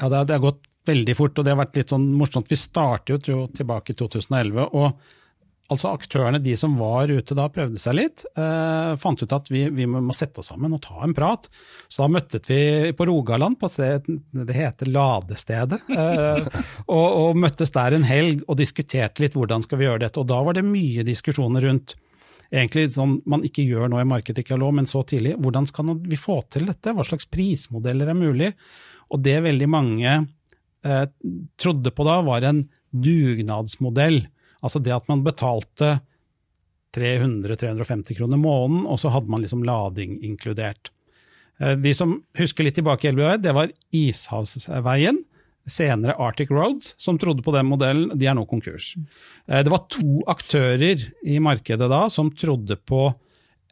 Ja, 0.00 0.10
det 0.10 0.34
har 0.34 0.42
gått 0.42 0.66
veldig 0.88 1.16
fort, 1.16 1.38
og 1.38 1.46
det 1.46 1.52
har 1.52 1.60
vært 1.60 1.78
litt 1.78 1.92
sånn 1.92 2.08
morsomt. 2.16 2.50
Vi 2.50 2.58
startet 2.58 3.28
jo 3.30 3.44
tilbake 3.54 3.94
i 3.94 3.98
2011. 4.00 4.68
og 4.72 5.16
Altså 5.70 5.92
Aktørene, 5.94 6.40
de 6.42 6.56
som 6.58 6.72
var 6.80 7.12
ute 7.12 7.36
da, 7.38 7.44
prøvde 7.52 7.78
seg 7.78 7.94
litt. 7.94 8.24
Eh, 8.34 8.92
fant 8.98 9.20
ut 9.22 9.34
at 9.36 9.50
vi, 9.52 9.68
vi, 9.70 9.86
må 9.86 10.14
sette 10.16 10.42
oss 10.42 10.50
sammen 10.50 10.74
og 10.74 10.82
ta 10.82 10.98
en 11.06 11.14
prat. 11.14 11.46
Så 11.86 12.02
da 12.02 12.08
møttes 12.10 12.50
vi 12.50 12.90
på 12.96 13.06
Rogaland, 13.06 13.58
på 13.60 13.70
sted, 13.70 14.08
det 14.34 14.56
heter 14.56 14.90
Ladestedet. 14.90 15.78
Eh, 15.94 16.46
og, 16.90 17.06
og, 17.06 17.38
møttes 17.38 17.70
der 17.74 17.94
en 17.94 18.06
helg 18.06 18.42
og 18.48 18.58
diskuterte 18.58 19.22
litt 19.22 19.36
hvordan 19.38 19.62
skal 19.62 19.78
vi 19.78 19.86
gjøre 19.86 20.02
dette. 20.08 20.22
Og 20.22 20.26
da 20.30 20.40
var 20.46 20.58
det 20.58 20.66
mye 20.66 21.06
diskusjoner 21.06 21.68
rundt 21.68 21.94
egentlig 22.50 22.88
sånn 22.90 23.20
man 23.30 23.44
ikke 23.46 23.62
gjør 23.62 23.92
nå 23.92 24.00
i 24.02 24.56
lov, 24.58 24.74
men 24.74 24.90
så 24.90 25.04
tidlig. 25.06 25.36
Hvordan 25.38 25.70
skal 25.70 25.94
vi 26.02 26.18
få 26.18 26.40
til 26.50 26.66
dette? 26.66 26.96
Hva 26.96 27.06
slags 27.06 27.30
prismodeller 27.30 28.10
er 28.10 28.18
mulig? 28.18 28.50
Og 29.10 29.22
det 29.22 29.38
veldig 29.46 29.70
mange 29.70 30.18
eh, 30.82 31.06
trodde 31.60 31.94
på 31.94 32.06
da, 32.06 32.20
var 32.26 32.42
en 32.48 32.64
dugnadsmodell 32.90 34.24
Altså 34.64 34.82
det 34.82 34.94
at 34.94 35.08
man 35.10 35.24
betalte 35.26 35.98
300-350 36.96 38.16
kroner 38.18 38.40
måneden, 38.40 38.86
og 38.86 38.98
så 39.00 39.12
hadde 39.14 39.30
man 39.30 39.44
liksom 39.44 39.62
lading 39.66 40.18
inkludert. 40.26 40.90
Eh, 41.60 41.76
de 41.78 41.94
som 41.96 42.18
husker 42.38 42.66
litt 42.66 42.78
tilbake 42.80 43.06
i 43.06 43.12
Elvevei, 43.12 43.38
det 43.42 43.54
var 43.56 43.72
Ishavsveien, 43.94 45.22
senere 45.70 46.16
Arctic 46.18 46.50
Roads, 46.50 46.94
som 46.98 47.18
trodde 47.20 47.44
på 47.46 47.54
den 47.54 47.68
modellen. 47.68 48.14
De 48.18 48.26
er 48.26 48.34
nå 48.34 48.46
konkurs. 48.50 48.94
Eh, 49.46 49.62
det 49.62 49.72
var 49.72 49.86
to 49.92 50.24
aktører 50.30 51.06
i 51.22 51.38
markedet 51.42 51.90
da 51.92 52.06
som 52.12 52.32
trodde 52.34 52.78
på 52.80 53.10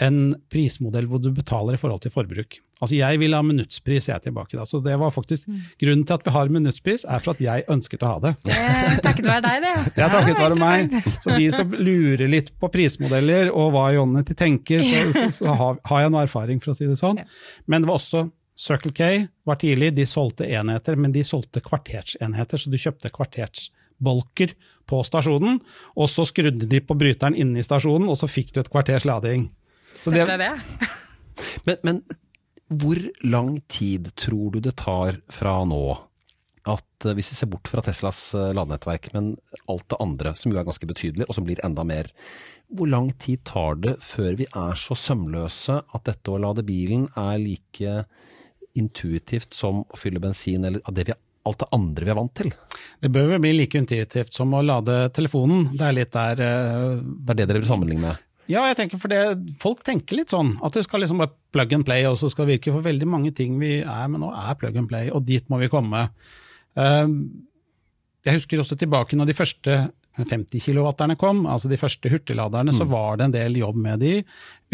en 0.05 0.20
prismodell 0.53 1.09
hvor 1.11 1.18
du 1.22 1.33
betaler 1.35 1.74
i 1.74 1.81
forhold 1.81 2.05
til 2.05 2.14
forbruk. 2.14 2.61
Altså 2.78 2.94
Jeg 2.94 3.18
vil 3.18 3.34
ha 3.34 3.40
minuttspris, 3.42 4.06
jeg 4.06 4.14
er 4.14 4.22
tilbake 4.22 4.54
da. 4.54 4.64
Så 4.68 4.78
det 4.84 4.94
var 5.00 5.10
faktisk 5.14 5.48
mm. 5.50 5.58
Grunnen 5.82 6.04
til 6.06 6.14
at 6.14 6.26
vi 6.26 6.34
har 6.36 6.52
minuttspris, 6.54 7.04
er 7.10 7.22
for 7.24 7.34
at 7.34 7.42
jeg 7.42 7.66
ønsket 7.74 8.04
å 8.06 8.12
ha 8.12 8.22
det. 8.22 8.32
Eh, 8.54 8.98
takket 9.02 9.26
være 9.26 9.42
deg, 9.48 9.66
det. 9.66 9.94
Det 9.96 10.04
er 10.06 10.12
takket 10.16 10.38
være 10.38 10.58
meg. 10.60 10.94
Så 11.24 11.34
de 11.34 11.48
som 11.54 11.74
lurer 11.74 12.30
litt 12.30 12.52
på 12.60 12.70
prismodeller 12.72 13.50
og 13.50 13.72
hva 13.74 13.88
Jonny 13.96 14.22
tenker, 14.30 14.84
så, 14.86 15.04
så, 15.16 15.30
så 15.40 15.54
har, 15.62 15.80
har, 15.90 16.04
jeg 16.04 16.14
noe 16.14 16.26
erfaring, 16.28 16.62
for 16.62 16.74
å 16.74 16.78
si 16.78 16.86
det 16.86 16.98
sånn. 17.00 17.18
Men 17.66 17.82
det 17.82 17.90
var 17.90 17.98
også 17.98 18.28
Circle 18.58 18.94
K 18.94 19.10
var 19.46 19.58
tidlig, 19.62 19.92
de 19.94 20.06
solgte 20.06 20.46
enheter, 20.46 20.98
men 20.98 21.14
de 21.14 21.22
solgte 21.26 21.62
kvartersenheter, 21.62 22.58
så 22.58 22.70
du 22.70 22.78
kjøpte 22.78 23.10
kvartersbolker 23.14 24.54
på 24.88 25.02
stasjonen, 25.06 25.60
og 25.94 26.10
så 26.10 26.26
skrudde 26.26 26.66
de 26.70 26.80
på 26.82 26.96
bryteren 26.98 27.38
inne 27.38 27.62
i 27.62 27.66
stasjonen, 27.66 28.08
og 28.10 28.18
så 28.18 28.30
fikk 28.30 28.54
du 28.54 28.62
et 28.62 28.70
kvarters 28.72 29.06
lading. 29.06 29.46
Så 30.02 30.14
det, 30.14 30.26
det. 30.42 30.50
men, 31.68 31.78
men 31.86 32.02
hvor 32.68 33.00
lang 33.24 33.59
tid 33.72 34.11
tror 34.16 34.52
du 34.54 34.61
det 34.64 34.76
tar 34.81 35.20
fra 35.33 35.62
nå 35.68 35.83
at 36.68 37.07
eh, 37.07 37.16
hvis 37.16 37.33
vi 37.33 37.38
ser 37.38 37.50
bort 37.52 37.68
fra 37.70 37.83
Teslas 37.85 38.20
eh, 38.37 38.52
ladenettverk, 38.57 39.11
men 39.14 39.33
alt 39.70 39.87
det 39.88 40.00
andre, 40.04 40.35
som 40.37 40.52
jo 40.52 40.61
er 40.61 40.66
ganske 40.68 40.88
betydelig, 40.88 41.28
og 41.28 41.37
som 41.37 41.46
blir 41.48 41.62
enda 41.66 41.85
mer, 41.88 42.11
hvor 42.68 42.90
lang 42.90 43.11
tid 43.20 43.44
tar 43.48 43.78
det 43.81 43.96
før 44.04 44.37
vi 44.42 44.48
er 44.48 44.76
så 44.76 44.96
sømløse 44.98 45.81
at 45.81 46.04
dette 46.09 46.33
å 46.33 46.40
lade 46.42 46.66
bilen 46.68 47.07
er 47.16 47.38
like 47.40 48.02
intuitivt 48.78 49.57
som 49.57 49.83
å 49.87 49.98
fylle 49.98 50.20
bensin, 50.22 50.66
eller 50.68 50.85
det 50.94 51.09
vi, 51.09 51.16
alt 51.48 51.62
det 51.62 51.70
andre 51.72 52.04
vi 52.04 52.12
er 52.12 52.20
vant 52.20 52.37
til? 52.37 52.52
Det 53.00 53.11
bør 53.14 53.33
vel 53.33 53.44
bli 53.46 53.54
like 53.57 53.81
intuitivt 53.81 54.37
som 54.37 54.52
å 54.52 54.61
lade 54.62 55.00
telefonen. 55.16 55.70
Det 55.72 55.87
er 55.87 55.96
litt 55.96 56.12
der 56.14 56.42
uh... 56.44 57.00
Det 57.00 57.33
er 57.33 57.40
det 57.40 57.48
dere 57.48 57.62
vil 57.62 57.70
sammenligne? 57.70 58.12
Ja, 58.48 58.62
jeg 58.70 58.78
tenker 58.78 59.00
for 59.00 59.12
det, 59.12 59.20
folk 59.61 59.82
tenker 59.84 60.16
litt 60.16 60.32
sånn. 60.32 60.54
At 60.64 60.76
det 60.76 60.87
skal 60.87 61.04
liksom 61.04 61.20
være 61.20 61.34
plug 61.52 61.74
and 61.76 61.87
play, 61.88 62.06
og 62.08 62.16
så 62.20 62.30
skal 62.32 62.46
det 62.46 62.56
virke. 62.56 62.72
For 62.72 62.87
veldig 62.87 63.08
mange 63.11 63.32
ting 63.37 63.58
vi 63.61 63.78
er 63.82 64.08
med 64.08 64.22
nå, 64.24 64.32
er 64.32 64.56
plug 64.61 64.78
and 64.80 64.88
play, 64.90 65.12
og 65.12 65.26
dit 65.28 65.44
må 65.52 65.61
vi 65.61 65.70
komme. 65.72 66.06
Ehm, 66.80 67.18
jeg 68.24 68.40
husker 68.40 68.62
også 68.62 68.78
tilbake 68.80 69.16
når 69.18 69.30
de 69.30 69.37
første 69.37 69.78
50 70.18 70.64
kW 70.64 71.14
kom, 71.20 71.44
altså 71.46 71.68
de 71.70 71.78
første 71.78 72.11
hurtigladerne, 72.11 72.72
mm. 72.72 72.78
så 72.80 72.88
var 72.90 73.18
det 73.18 73.28
en 73.28 73.37
del 73.37 73.61
jobb 73.61 73.76
med 73.84 74.00
de. 74.02 74.14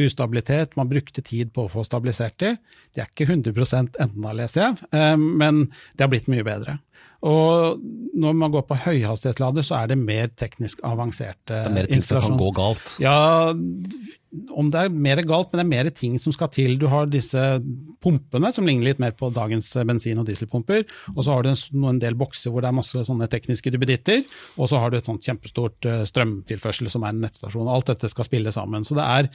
Ustabilitet, 0.01 0.77
man 0.79 0.89
brukte 0.89 1.23
tid 1.23 1.53
på 1.53 1.67
å 1.67 1.73
få 1.73 1.85
stabilisert 1.85 2.39
de. 2.41 2.55
De 2.95 3.03
er 3.03 3.11
ikke 3.11 3.29
100 3.29 3.99
ennå, 4.07 4.33
leser 4.39 4.63
jeg, 4.63 4.89
ehm, 4.97 5.27
men 5.43 5.67
det 5.93 6.07
har 6.07 6.13
blitt 6.15 6.31
mye 6.33 6.47
bedre. 6.47 6.79
Og 7.25 7.81
når 8.15 8.37
man 8.37 8.53
går 8.53 8.67
på 8.69 8.77
høyhastighetslader, 8.85 9.65
så 9.65 9.79
er 9.81 9.93
det 9.93 9.99
mer 10.01 10.29
teknisk 10.37 10.83
avanserte 10.85 11.63
installasjoner. 11.65 11.65
Det 11.65 11.71
er 11.71 11.77
mer 11.79 11.91
ting 11.91 12.05
som 12.05 12.21
kan 12.27 12.41
gå 12.43 12.51
galt? 12.59 12.97
Ja, 13.03 13.17
om 14.55 14.71
det 14.73 14.85
er 14.87 14.95
mer 14.95 15.21
galt, 15.27 15.53
men 15.53 15.61
det 15.61 15.65
er 15.65 15.71
mer 15.73 15.91
ting 15.95 16.17
som 16.21 16.35
skal 16.35 16.51
til. 16.55 16.77
Du 16.81 16.87
har 16.91 17.09
disse 17.11 17.41
pumpene, 18.05 18.51
som 18.55 18.67
ligner 18.67 18.91
litt 18.91 19.03
mer 19.03 19.15
på 19.17 19.31
dagens 19.35 19.71
bensin- 19.87 20.21
og 20.21 20.27
dieselpumper. 20.29 20.85
Og 21.15 21.21
så 21.25 21.35
har 21.35 21.45
du 21.45 21.51
en, 21.53 21.87
en 21.91 22.01
del 22.03 22.17
bokser 22.19 22.53
hvor 22.53 22.65
det 22.65 22.71
er 22.71 22.79
masse 22.79 23.05
sånne 23.09 23.29
tekniske 23.31 23.73
duppeditter. 23.75 24.25
Og 24.59 24.71
så 24.71 24.81
har 24.83 24.91
du 24.91 24.99
et 24.99 25.09
sånt 25.09 25.25
kjempestort 25.25 25.89
eh, 25.91 26.03
strømtilførsel 26.11 26.91
som 26.93 27.07
er 27.07 27.15
en 27.15 27.23
nettstasjon. 27.25 27.71
Alt 27.71 27.93
dette 27.93 28.11
skal 28.13 28.29
spille 28.29 28.55
sammen. 28.55 28.87
Så 28.87 28.99
det 28.99 29.07
er 29.07 29.31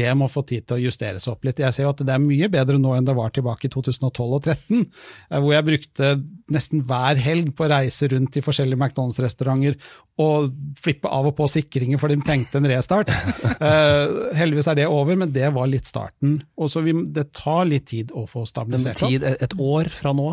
det 0.00 0.14
må 0.18 0.30
få 0.32 0.44
tid 0.48 0.68
til 0.68 0.78
å 0.78 0.84
justere 0.86 1.22
seg 1.22 1.34
opp 1.34 1.48
litt. 1.48 1.62
Jeg 1.64 1.74
ser 1.74 1.88
jo 1.88 1.94
at 1.94 2.04
det 2.04 2.14
er 2.14 2.22
mye 2.22 2.50
bedre 2.52 2.80
nå 2.80 2.94
enn 2.96 3.08
det 3.08 3.16
var 3.18 3.34
tilbake 3.34 3.68
i 3.68 3.74
2012 3.74 4.24
og 4.24 4.44
2013, 4.46 4.86
eh, 5.30 5.40
hvor 5.40 5.54
jeg 5.56 5.68
brukte 5.70 6.14
nesten 6.54 6.84
hver 6.86 7.20
helg 7.20 7.54
på 7.56 7.66
å 7.66 7.72
reise 7.72 8.08
rundt 8.12 8.36
i 8.36 8.44
forskjellige 8.44 8.80
McDonald's-restauranter 8.80 9.78
og 10.22 10.52
flippe 10.78 11.10
av 11.10 11.26
og 11.26 11.34
på 11.34 11.46
sikringer 11.50 11.98
for 11.98 12.12
de 12.12 12.20
tenkte 12.22 12.60
en 12.60 12.68
restart. 12.70 13.10
heldigvis 14.44 14.70
er 14.70 14.78
det 14.82 14.86
over, 14.90 15.18
men 15.20 15.32
det 15.34 15.50
var 15.56 15.68
litt 15.70 15.90
starten. 15.90 16.38
Og 16.60 16.70
så 16.72 16.84
vi, 16.84 16.94
Det 17.14 17.30
tar 17.36 17.66
litt 17.68 17.88
tid 17.90 18.14
å 18.14 18.26
få 18.30 18.46
stabilisert 18.48 19.02
opp. 19.02 19.10
Tid, 19.10 19.26
et 19.48 19.58
år 19.60 19.92
fra 19.92 20.14
nå? 20.16 20.30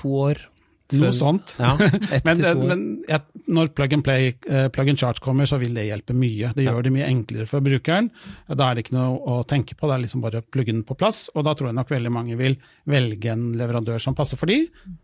To 0.00 0.12
år? 0.26 0.46
Noe 0.94 1.10
sånt. 1.14 1.56
Ja, 1.58 1.72
men, 2.26 2.38
det, 2.38 2.52
men 2.60 2.82
et, 3.10 3.24
når 3.50 3.72
plug 3.74 3.96
and 3.96 4.04
play, 4.06 4.30
uh, 4.46 4.68
plug 4.70 4.92
and 4.92 5.00
charge 5.00 5.22
kommer, 5.24 5.48
så 5.48 5.58
vil 5.58 5.74
det 5.74 5.88
hjelpe 5.88 6.14
mye. 6.14 6.52
Det 6.54 6.62
gjør 6.62 6.78
ja. 6.78 6.84
det 6.86 6.92
mye 6.94 7.08
enklere 7.10 7.46
for 7.50 7.64
brukeren. 7.64 8.12
Da 8.46 8.68
er 8.68 8.76
det 8.76 8.86
ikke 8.86 8.94
noe 8.94 9.18
å 9.18 9.40
tenke 9.50 9.74
på, 9.74 9.88
det 9.90 9.96
er 9.96 10.04
liksom 10.04 10.22
bare 10.22 10.44
å 10.44 10.46
plugge 10.46 10.70
den 10.70 10.84
på 10.86 10.94
plass. 10.98 11.24
Og 11.34 11.46
da 11.48 11.56
tror 11.58 11.72
jeg 11.72 11.78
nok 11.80 11.90
veldig 11.90 12.14
mange 12.14 12.38
vil 12.38 12.54
velge 12.86 13.34
en 13.34 13.48
leverandør 13.58 14.02
som 14.02 14.14
passer 14.18 14.38
for 14.38 14.50
de, 14.50 14.60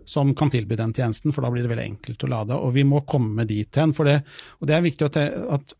som 0.07 0.31
kan 0.39 0.53
tilby 0.55 0.79
den 0.79 0.95
tjenesten, 0.95 1.35
for 1.35 1.43
da 1.43 1.51
blir 1.51 1.67
det 1.67 1.75
veldig 1.75 1.89
enkelt 1.97 2.27
å 2.29 2.33
lade. 2.37 2.63
Og 2.63 2.77
vi 2.79 2.87
må 2.87 3.03
komme 3.09 3.47
dit 3.51 3.83
hen. 3.83 3.97
For 3.97 4.07
det, 4.07 4.21
og 4.61 4.71
det 4.71 4.79
er 4.79 4.87
viktig 4.87 5.11
at 5.11 5.77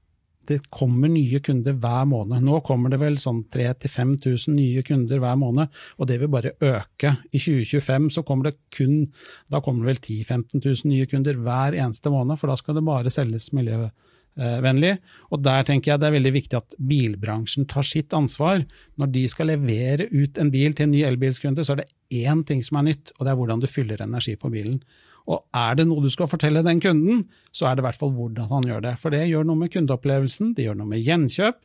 det 0.49 0.59
kommer 0.73 1.11
nye 1.13 1.41
kunder 1.45 1.77
hver 1.79 2.07
måned. 2.11 2.43
Nå 2.45 2.61
kommer 2.67 2.93
det 2.93 2.99
vel 3.03 3.19
sånn 3.21 3.43
3000-5000 3.55 4.57
nye 4.57 4.83
kunder 4.87 5.23
hver 5.23 5.39
måned, 5.41 5.83
og 5.99 6.09
det 6.11 6.19
vil 6.23 6.31
bare 6.33 6.55
øke. 6.59 7.15
I 7.31 7.39
2025 7.39 8.11
så 8.17 8.25
kommer 8.27 8.51
det 8.51 8.59
kun 8.75 9.07
da 9.53 9.61
kommer 9.63 9.87
det 9.87 9.93
vel 9.93 10.03
10 10.03 10.25
000-15 10.33 10.65
000 10.65 10.93
nye 10.93 11.09
kunder 11.11 11.39
hver 11.45 11.79
eneste 11.79 12.13
måned, 12.13 12.39
for 12.41 12.53
da 12.53 12.59
skal 12.59 12.79
det 12.79 12.85
bare 12.87 13.13
selges 13.13 13.51
miljøvennlig. 13.57 14.97
Og 15.31 15.45
der 15.45 15.69
tenker 15.69 15.93
jeg 15.93 16.03
det 16.03 16.11
er 16.11 16.17
veldig 16.19 16.35
viktig 16.39 16.59
at 16.59 16.77
bilbransjen 16.79 17.69
tar 17.71 17.87
sitt 17.87 18.17
ansvar. 18.17 18.65
Når 19.01 19.15
de 19.15 19.25
skal 19.31 19.53
levere 19.53 20.09
ut 20.11 20.41
en 20.43 20.53
bil 20.55 20.75
til 20.75 20.89
en 20.89 20.95
ny 20.97 21.07
elbilskunde, 21.09 21.65
så 21.65 21.77
er 21.77 21.85
det 21.85 22.27
én 22.27 22.45
ting 22.49 22.63
som 22.65 22.81
er 22.81 22.91
nytt, 22.91 23.15
og 23.19 23.27
det 23.27 23.33
er 23.33 23.41
hvordan 23.41 23.63
du 23.63 23.71
fyller 23.71 24.03
energi 24.05 24.37
på 24.41 24.51
bilen. 24.53 24.83
Og 25.31 25.45
er 25.55 25.77
det 25.79 25.87
noe 25.89 26.03
du 26.03 26.11
skal 26.13 26.31
fortelle 26.31 26.65
den 26.67 26.81
kunden, 26.83 27.27
så 27.55 27.69
er 27.69 27.77
det 27.77 27.85
i 27.85 27.87
hvert 27.89 27.99
fall 27.99 28.15
hvordan 28.17 28.49
han 28.51 28.67
gjør 28.69 28.87
det. 28.87 28.95
For 29.03 29.15
det 29.15 29.27
gjør 29.29 29.47
noe 29.47 29.61
med 29.61 29.73
kundeopplevelsen, 29.75 30.55
det 30.57 30.67
gjør 30.67 30.81
noe 30.81 30.91
med 30.91 31.05
gjenkjøp. 31.05 31.61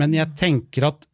Men 0.00 0.16
jeg 0.16 0.32
tenker 0.38 0.88
at 0.90 1.04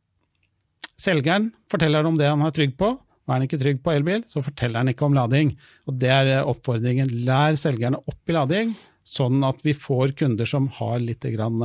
selgeren 0.99 1.51
forteller 1.71 2.07
om 2.07 2.19
det 2.21 2.31
han 2.31 2.45
er 2.47 2.55
trygg 2.55 2.77
på. 2.79 2.95
Er 3.31 3.37
han 3.39 3.47
ikke 3.47 3.61
trygg 3.61 3.83
på 3.83 3.93
elbil, 3.95 4.23
så 4.29 4.43
forteller 4.45 4.83
han 4.83 4.93
ikke 4.93 5.07
om 5.07 5.17
lading. 5.17 5.53
Og 5.89 5.99
det 5.99 6.11
er 6.13 6.33
oppfordringen. 6.43 7.11
Lær 7.27 7.57
selgerne 7.59 8.01
opp 8.03 8.31
i 8.31 8.37
lading, 8.37 8.73
sånn 9.07 9.43
at 9.47 9.63
vi 9.67 9.75
får 9.79 10.15
kunder 10.19 10.49
som 10.49 10.69
har 10.79 10.99
litt, 11.03 11.25
grann, 11.35 11.63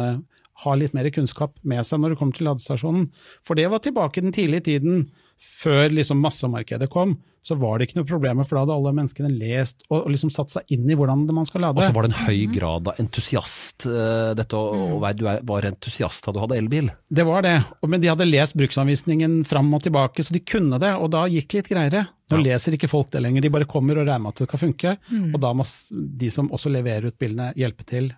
har 0.64 0.78
litt 0.80 0.96
mer 0.98 1.10
kunnskap 1.14 1.58
med 1.68 1.86
seg 1.86 2.02
når 2.02 2.14
det 2.14 2.20
kommer 2.22 2.38
til 2.38 2.50
ladestasjonen. 2.50 3.10
For 3.46 3.60
det 3.60 3.68
var 3.74 3.84
tilbake 3.84 4.22
i 4.22 4.28
den 4.30 4.38
tidlige 4.38 4.70
tiden, 4.70 5.10
før 5.38 5.92
liksom 5.94 6.22
massemarkedet 6.24 6.90
kom 6.94 7.18
så 7.48 7.56
var 7.56 7.80
det 7.80 7.88
ikke 7.88 8.02
noe 8.02 8.08
problem, 8.10 8.42
for 8.44 8.58
da 8.58 8.66
hadde 8.66 8.76
alle 8.76 8.92
menneskene 8.98 9.30
lest 9.32 9.86
og 9.94 10.10
liksom 10.12 10.32
satt 10.34 10.52
seg 10.52 10.74
inn 10.76 10.90
i 10.92 10.98
hvordan 11.00 11.24
man 11.32 11.48
skal 11.48 11.64
lade. 11.64 11.80
Og 11.80 11.88
så 11.88 11.96
var 11.96 12.04
det 12.04 12.12
en 12.12 12.26
høy 12.28 12.42
grad 12.52 12.90
av 12.92 13.00
entusiast, 13.00 13.86
eh, 13.88 14.34
dette 14.36 14.60
å, 14.60 14.98
mm. 14.98 15.08
du 15.16 15.24
var 15.48 15.70
entusiast 15.70 16.28
da 16.28 16.36
du 16.36 16.42
hadde 16.44 16.58
elbil? 16.60 16.92
Det 17.08 17.24
var 17.28 17.48
det, 17.48 17.56
men 17.88 18.04
de 18.04 18.12
hadde 18.12 18.28
lest 18.28 18.58
bruksanvisningen 18.60 19.40
fram 19.48 19.72
og 19.78 19.86
tilbake, 19.88 20.28
så 20.28 20.36
de 20.36 20.44
kunne 20.44 20.82
det, 20.84 20.92
og 21.00 21.14
da 21.16 21.24
gikk 21.32 21.48
det 21.54 21.62
litt 21.62 21.72
greiere. 21.72 22.06
Nå 22.28 22.42
ja. 22.42 22.46
leser 22.52 22.76
ikke 22.76 22.92
folk 22.92 23.14
det 23.14 23.24
lenger, 23.24 23.46
de 23.46 23.56
bare 23.56 23.68
kommer 23.70 24.02
og 24.02 24.08
regner 24.10 24.26
med 24.26 24.36
at 24.36 24.44
det 24.44 24.50
skal 24.50 24.66
funke. 24.66 24.96
Mm. 25.08 25.30
Og 25.32 25.42
da 25.44 25.54
må 25.56 25.64
de 25.96 26.32
som 26.34 26.52
også 26.52 26.72
leverer 26.74 27.08
ut 27.08 27.20
bilene 27.20 27.54
hjelpe 27.56 27.88
til 27.88 28.12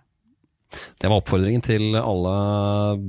Det 0.97 1.09
var 1.09 1.19
oppfordringen 1.21 1.61
til 1.65 1.93
alle 1.97 2.33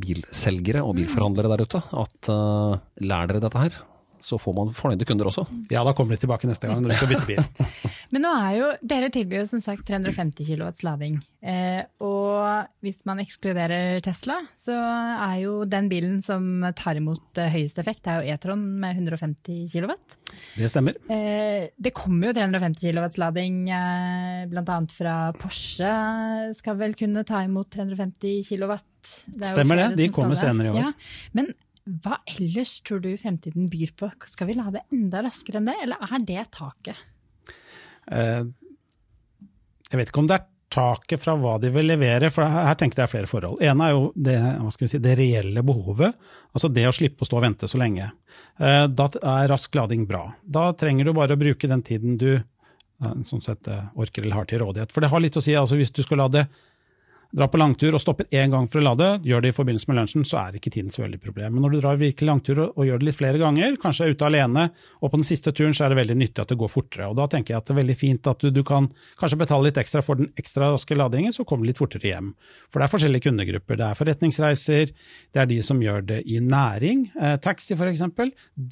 bilselgere 0.05 0.85
og 0.85 0.99
bilforhandlere 1.01 1.55
der 1.55 1.65
ute. 1.65 1.81
At 2.05 2.29
uh, 2.29 2.77
lær 3.01 3.33
dere 3.33 3.41
dette 3.47 3.65
her, 3.65 3.81
så 4.21 4.39
får 4.41 4.57
man 4.57 4.71
fornøyde 4.77 5.07
kunder 5.09 5.29
også. 5.31 5.47
Ja, 5.73 5.83
da 5.87 5.95
kommer 5.97 6.15
de 6.15 6.23
tilbake 6.23 6.49
neste 6.49 6.69
gang 6.69 6.83
når 6.83 6.93
de 6.93 6.99
skal 6.99 7.11
bytte 7.11 7.29
bil. 7.29 7.41
Men 8.13 8.25
nå 8.27 8.33
er 8.37 8.55
jo, 8.59 8.71
dere 8.93 9.11
tilbyr 9.13 9.43
jo 9.43 9.51
som 9.51 9.63
sagt 9.65 9.87
350 9.89 10.49
kW 10.49 10.69
lading. 10.87 11.21
Eh, 11.41 11.81
og 12.05 12.67
hvis 12.85 13.01
man 13.09 13.23
ekskluderer 13.23 14.03
Tesla, 14.05 14.37
så 14.61 14.75
er 14.77 15.37
jo 15.45 15.55
den 15.69 15.89
bilen 15.93 16.19
som 16.25 16.67
tar 16.77 17.01
imot 17.01 17.41
eh, 17.41 17.53
høyest 17.55 17.81
effekt, 17.81 18.03
det 18.05 18.13
er 18.13 18.21
jo 18.21 18.35
E-tron 18.35 18.67
med 18.83 18.99
150 18.99 19.71
kW. 19.73 19.95
Det 20.59 20.71
stemmer. 20.73 20.99
Eh, 21.09 21.71
det 21.77 21.95
kommer 21.97 22.31
jo 22.31 22.37
350 22.37 22.83
kW 22.91 23.09
lading 23.23 23.63
eh, 23.73 24.45
bl.a. 24.51 24.79
fra 24.93 25.17
Porsche, 25.41 25.95
skal 26.59 26.79
vel 26.83 26.99
kunne 26.99 27.25
ta 27.29 27.45
imot 27.47 27.73
350 27.73 28.45
kW. 28.51 28.77
Det 29.33 29.49
stemmer 29.55 29.81
det, 29.81 29.91
de 30.03 30.13
kommer 30.13 30.37
senere 30.39 30.69
i 30.69 30.75
år. 30.75 30.83
Ja, 30.83 30.93
men 31.39 31.55
hva 32.05 32.21
ellers 32.29 32.79
tror 32.87 33.03
du 33.05 33.11
fremtiden 33.19 33.67
byr 33.71 33.93
på? 33.99 34.11
Skal 34.31 34.51
vi 34.51 34.59
lade 34.59 34.85
enda 34.93 35.25
raskere 35.27 35.61
enn 35.61 35.69
det, 35.71 35.77
eller 35.85 36.07
er 36.07 36.25
det 36.29 36.47
taket? 36.55 37.03
Eh, 38.11 38.47
jeg 39.91 39.99
vet 39.99 40.13
ikke 40.13 40.23
om 40.23 40.31
det 40.31 40.39
er 40.39 40.49
taket 40.71 41.19
fra 41.19 41.35
hva 41.35 41.57
de 41.59 41.73
vil 41.75 41.89
levere, 41.91 42.31
for 42.31 42.47
her 42.47 42.77
tenker 42.79 43.01
jeg 43.01 43.03
det 43.03 43.09
er 43.09 43.15
flere 43.17 43.31
forhold. 43.31 43.59
En 43.67 43.83
er 43.83 43.91
jo 43.97 44.05
det, 44.15 44.37
si, 44.79 45.01
det, 45.03 45.17
reelle 45.19 45.65
behovet, 45.67 46.15
altså 46.55 46.71
det 46.71 46.87
å 46.87 46.95
slippe 46.95 47.27
å 47.27 47.29
stå 47.29 47.41
og 47.41 47.45
vente 47.49 47.71
så 47.71 47.81
lenge. 47.81 48.07
Eh, 48.63 48.87
da 48.87 49.11
er 49.19 49.51
rask 49.51 49.75
lading 49.75 50.07
bra. 50.07 50.29
Da 50.47 50.69
trenger 50.79 51.11
du 51.11 51.15
bare 51.17 51.35
å 51.35 51.41
bruke 51.41 51.71
den 51.71 51.83
tiden 51.87 52.17
du 52.21 52.33
sånn 53.01 53.41
sett 53.41 53.65
orker 53.97 54.27
eller 54.27 54.37
har 54.37 54.45
til 54.45 54.61
rådighet. 54.61 54.91
For 54.93 55.01
det 55.01 55.09
har 55.09 55.23
litt 55.25 55.39
å 55.39 55.41
si, 55.41 55.55
altså 55.57 55.79
hvis 55.79 55.89
du 55.97 56.03
skal 56.05 56.21
lade 56.21 56.43
drar 57.31 57.49
på 57.51 57.59
langtur 57.61 57.95
og 57.95 58.03
stopper 58.03 58.27
én 58.35 58.51
gang 58.51 58.67
for 58.71 58.81
å 58.81 58.85
lade, 58.89 59.09
gjør 59.27 59.45
det 59.45 59.53
i 59.53 59.55
forbindelse 59.55 59.91
med 59.91 59.99
lunsjen, 60.01 60.25
så 60.27 60.41
er 60.41 60.57
ikke 60.59 60.73
tiden 60.75 60.91
så 60.91 61.05
veldig 61.05 61.21
problem. 61.23 61.55
Men 61.55 61.65
når 61.65 61.75
du 61.75 61.79
drar 61.79 62.01
virkelig 62.01 62.27
langtur 62.27 62.59
og, 62.59 62.73
og, 62.75 62.83
gjør 62.89 63.01
det 63.01 63.07
litt 63.07 63.19
flere 63.19 63.41
ganger, 63.41 63.77
kanskje 63.83 64.09
er 64.09 64.17
ute 64.17 64.27
alene, 64.27 64.65
og 64.99 65.13
på 65.13 65.21
den 65.21 65.29
siste 65.29 65.53
turen 65.55 65.77
så 65.77 65.87
er 65.87 65.95
det 65.95 66.01
veldig 66.01 66.17
nyttig 66.19 66.43
at 66.43 66.51
det 66.51 66.59
går 66.61 66.73
fortere. 66.73 67.11
Og 67.11 67.19
da 67.21 67.29
tenker 67.31 67.55
jeg 67.55 67.63
at 67.63 67.71
det 67.71 67.75
er 67.77 67.81
veldig 67.81 67.97
fint 68.01 68.31
at 68.33 68.43
du, 68.43 68.51
du 68.55 68.63
kan 68.67 68.91
kanskje 69.21 69.41
betale 69.45 69.69
litt 69.69 69.81
ekstra 69.85 70.03
for 70.07 70.21
den 70.21 70.33
ekstra 70.41 70.73
raske 70.75 70.99
ladingen, 70.99 71.35
så 71.37 71.47
kommer 71.47 71.67
du 71.67 71.71
litt 71.71 71.83
fortere 71.83 72.11
hjem. 72.11 72.35
For 72.69 72.83
det 72.83 72.89
er 72.89 72.95
forskjellige 72.97 73.27
kundegrupper. 73.29 73.79
Det 73.79 73.87
er 73.87 74.01
forretningsreiser, 74.01 74.95
det 75.31 75.45
er 75.45 75.51
de 75.55 75.61
som 75.67 75.85
gjør 75.85 76.07
det 76.11 76.21
i 76.27 76.43
næring. 76.43 77.07
Eh, 77.15 77.39
taxi 77.45 77.79
f.eks. 77.79 78.05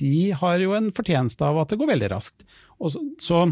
De 0.03 0.17
har 0.43 0.59
jo 0.65 0.75
en 0.79 0.91
fortjeneste 0.95 1.47
av 1.47 1.63
at 1.63 1.71
det 1.71 1.79
går 1.79 1.95
veldig 1.95 2.13
raskt. 2.17 2.43
Så, 2.79 3.01
så 3.23 3.47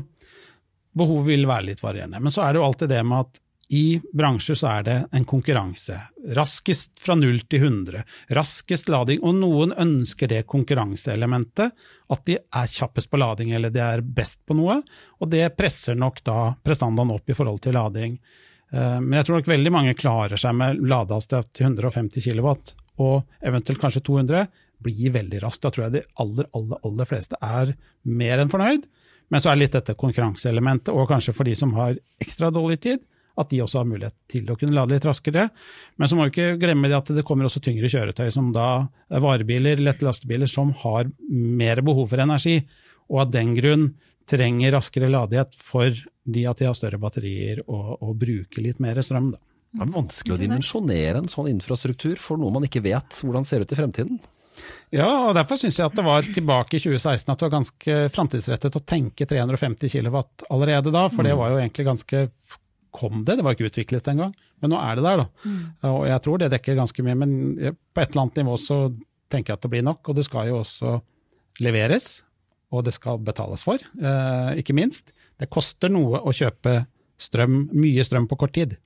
behovet 0.96 1.28
vil 1.30 1.48
være 1.48 1.70
litt 1.70 1.82
varierende. 1.84 2.18
Men 2.22 2.34
så 2.34 2.44
er 2.44 2.54
det 2.54 2.62
jo 2.62 2.66
alltid 2.66 2.90
det 2.90 3.02
med 3.06 3.26
at 3.26 3.42
i 3.68 4.00
bransjer 4.14 4.58
så 4.58 4.68
er 4.70 4.84
det 4.86 4.96
en 5.16 5.24
konkurranse. 5.26 5.96
Raskest 6.38 6.92
fra 7.02 7.16
0 7.18 7.40
til 7.50 7.64
100. 7.66 8.02
Raskest 8.38 8.90
lading. 8.92 9.22
Og 9.26 9.34
noen 9.40 9.74
ønsker 9.74 10.30
det 10.30 10.44
konkurranseelementet, 10.50 11.74
at 12.14 12.26
de 12.30 12.36
er 12.38 12.70
kjappest 12.70 13.10
på 13.10 13.18
lading 13.18 13.50
eller 13.56 13.74
de 13.74 13.82
er 13.82 14.04
best 14.06 14.38
på 14.46 14.54
noe. 14.58 14.78
Og 15.18 15.30
det 15.32 15.48
presser 15.58 15.98
nok 15.98 16.22
da 16.26 16.52
prestandaen 16.62 17.10
opp 17.16 17.30
i 17.30 17.36
forhold 17.38 17.64
til 17.64 17.74
lading. 17.78 18.20
Eh, 18.70 19.00
men 19.00 19.18
jeg 19.18 19.28
tror 19.28 19.40
nok 19.40 19.50
veldig 19.50 19.74
mange 19.74 19.96
klarer 19.98 20.38
seg 20.40 20.54
med 20.58 20.84
ladehastighet 20.86 21.50
til 21.56 21.66
150 21.72 22.28
kW, 22.28 22.52
og 23.02 23.48
eventuelt 23.50 23.82
kanskje 23.82 24.04
200, 24.06 24.46
blir 24.86 25.12
veldig 25.14 25.42
raskt. 25.42 25.64
Da 25.64 25.72
tror 25.72 25.88
jeg 25.88 25.96
de 25.96 26.04
aller, 26.22 26.46
aller, 26.54 26.80
aller 26.86 27.08
fleste 27.08 27.38
er 27.42 27.74
mer 28.06 28.42
enn 28.42 28.52
fornøyd. 28.52 28.86
Men 29.32 29.42
så 29.42 29.50
er 29.50 29.58
litt 29.58 29.74
dette 29.74 29.96
konkurranseelementet, 29.98 30.92
og 30.94 31.08
kanskje 31.10 31.34
for 31.34 31.48
de 31.48 31.56
som 31.58 31.72
har 31.74 31.98
ekstra 32.22 32.52
dårlig 32.54 32.78
tid, 32.86 33.02
at 33.36 33.50
de 33.52 33.60
også 33.64 33.82
har 33.82 33.88
mulighet 33.88 34.16
til 34.32 34.48
å 34.50 34.56
kunne 34.58 34.76
lade 34.76 34.94
litt 34.94 35.06
raskere. 35.06 35.48
Men 36.00 36.08
så 36.08 36.16
må 36.16 36.26
vi 36.26 36.34
ikke 36.34 36.58
glemme 36.62 36.90
at 36.96 37.12
det 37.12 37.24
kommer 37.26 37.48
også 37.48 37.62
tyngre 37.64 37.90
kjøretøy, 37.92 38.28
som 38.34 38.50
da 38.54 38.86
er 39.12 39.24
varebiler, 39.24 39.82
lette 39.82 40.06
lastebiler, 40.06 40.50
som 40.50 40.72
har 40.84 41.10
mer 41.28 41.82
behov 41.86 42.08
for 42.12 42.24
energi, 42.24 42.60
og 43.12 43.26
av 43.26 43.34
den 43.34 43.54
grunn 43.58 43.90
trenger 44.26 44.74
raskere 44.74 45.10
ladighet 45.12 45.52
fordi 45.62 46.46
at 46.50 46.58
de 46.58 46.66
har 46.66 46.74
større 46.74 46.98
batterier 46.98 47.60
og, 47.66 47.92
og 48.02 48.16
bruker 48.18 48.64
litt 48.64 48.80
mer 48.82 48.98
strøm. 49.04 49.30
Da. 49.34 49.42
Det 49.76 49.84
er 49.84 49.92
vanskelig 49.92 50.34
å 50.34 50.40
dimensjonere 50.40 51.20
en 51.20 51.30
sånn 51.30 51.50
infrastruktur 51.52 52.16
for 52.22 52.40
noe 52.40 52.54
man 52.54 52.66
ikke 52.66 52.82
vet 52.84 53.20
hvordan 53.22 53.46
ser 53.46 53.62
ut 53.62 53.72
i 53.74 53.78
fremtiden. 53.78 54.18
Ja, 54.94 55.08
og 55.28 55.34
derfor 55.36 55.58
syns 55.60 55.76
jeg 55.76 55.84
at 55.84 55.96
det 55.98 56.04
var 56.06 56.26
tilbake 56.32 56.78
i 56.78 56.80
2016 56.80 57.28
at 57.28 57.40
det 57.40 57.44
var 57.44 57.56
ganske 57.58 57.96
framtidsrettet 58.14 58.78
å 58.78 58.84
tenke 58.88 59.26
350 59.28 59.92
kW 59.92 60.22
allerede 60.54 60.94
da, 60.94 61.06
for 61.12 61.26
det 61.26 61.34
mm. 61.34 61.40
var 61.42 61.52
jo 61.52 61.58
egentlig 61.60 61.86
ganske 61.90 62.22
kom 62.96 63.24
det, 63.26 63.36
det 63.38 63.44
var 63.46 63.56
ikke 63.56 63.68
utviklet 63.70 64.08
engang. 64.12 64.32
Men 64.62 64.72
nå 64.72 64.80
er 64.80 64.96
det 64.96 65.04
der, 65.04 65.22
da. 65.22 65.26
Mm. 65.44 65.60
Og 65.92 66.00
jeg 66.08 66.24
tror 66.24 66.40
det 66.40 66.52
dekker 66.54 66.78
ganske 66.78 67.04
mye. 67.04 67.18
Men 67.22 67.34
på 67.60 68.02
et 68.02 68.08
eller 68.08 68.24
annet 68.24 68.40
nivå 68.40 68.56
så 68.60 68.80
tenker 69.32 69.52
jeg 69.52 69.60
at 69.60 69.66
det 69.66 69.72
blir 69.74 69.86
nok. 69.86 70.02
Og 70.08 70.18
det 70.18 70.26
skal 70.26 70.50
jo 70.50 70.60
også 70.62 70.96
leveres, 71.64 72.20
og 72.74 72.84
det 72.86 72.94
skal 72.96 73.20
betales 73.24 73.64
for, 73.66 73.80
eh, 73.80 74.50
ikke 74.60 74.76
minst. 74.76 75.12
Det 75.38 75.50
koster 75.52 75.92
noe 75.92 76.20
å 76.20 76.34
kjøpe 76.34 76.82
strøm, 77.20 77.68
mye 77.72 78.04
strøm 78.04 78.28
på 78.28 78.38
kort 78.40 78.54
tid. 78.56 78.76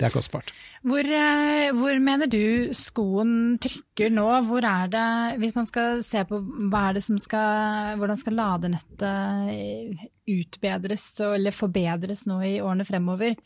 Det 0.00 0.06
er 0.08 0.14
kostbart. 0.14 0.48
Hvor, 0.80 1.04
eh, 1.04 1.70
hvor, 1.76 1.98
mener 2.00 2.30
du 2.30 2.72
skoen 2.72 3.58
trykker 3.60 4.08
nå? 4.14 4.24
Hvor 4.48 4.64
er 4.64 4.88
det, 4.88 5.08
hvis 5.42 5.56
man 5.58 5.68
skal 5.68 6.00
se 6.08 6.22
på 6.24 6.40
hva 6.72 6.86
er 6.88 6.96
det 6.96 7.04
som 7.04 7.18
skal, 7.20 7.98
hvordan 8.00 8.20
skal 8.22 8.38
ladenettet 8.38 10.00
utbedres 10.30 11.04
eller 11.26 11.52
forbedres 11.52 12.24
nå 12.30 12.40
i 12.48 12.56
årene 12.64 12.86
fremover, 12.88 13.36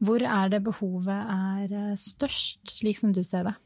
hvor 0.00 0.24
er 0.24 0.54
det 0.54 0.64
behovet 0.64 1.12
er 1.12 1.76
eh, 1.76 1.96
størst, 2.00 2.64
slik 2.78 3.00
som 3.00 3.12
du 3.12 3.20
ser 3.26 3.50
det? 3.50 3.58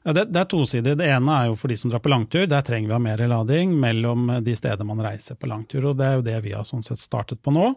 Det, 0.00 0.24
det, 0.32 0.38
er 0.40 0.48
tosidig. 0.48 0.94
Det 0.96 1.08
ene 1.12 1.34
er 1.36 1.48
jo 1.50 1.56
for 1.60 1.68
de 1.68 1.76
som 1.76 1.90
drar 1.92 2.00
på 2.00 2.08
langtur. 2.12 2.46
Der 2.48 2.64
trenger 2.64 2.88
vi 2.88 2.96
ha 2.96 3.00
mer 3.04 3.20
lading 3.28 3.74
mellom 3.76 4.30
de 4.44 4.54
steder 4.56 4.86
man 4.88 5.02
reiser 5.04 5.36
på 5.36 5.50
langtur. 5.50 5.90
og 5.90 5.98
Det 5.98 6.06
er 6.06 6.16
jo 6.16 6.24
det 6.24 6.38
vi 6.46 6.54
har 6.56 6.64
sånn 6.68 6.84
sett 6.86 7.02
startet 7.02 7.42
på 7.44 7.52
nå. 7.52 7.74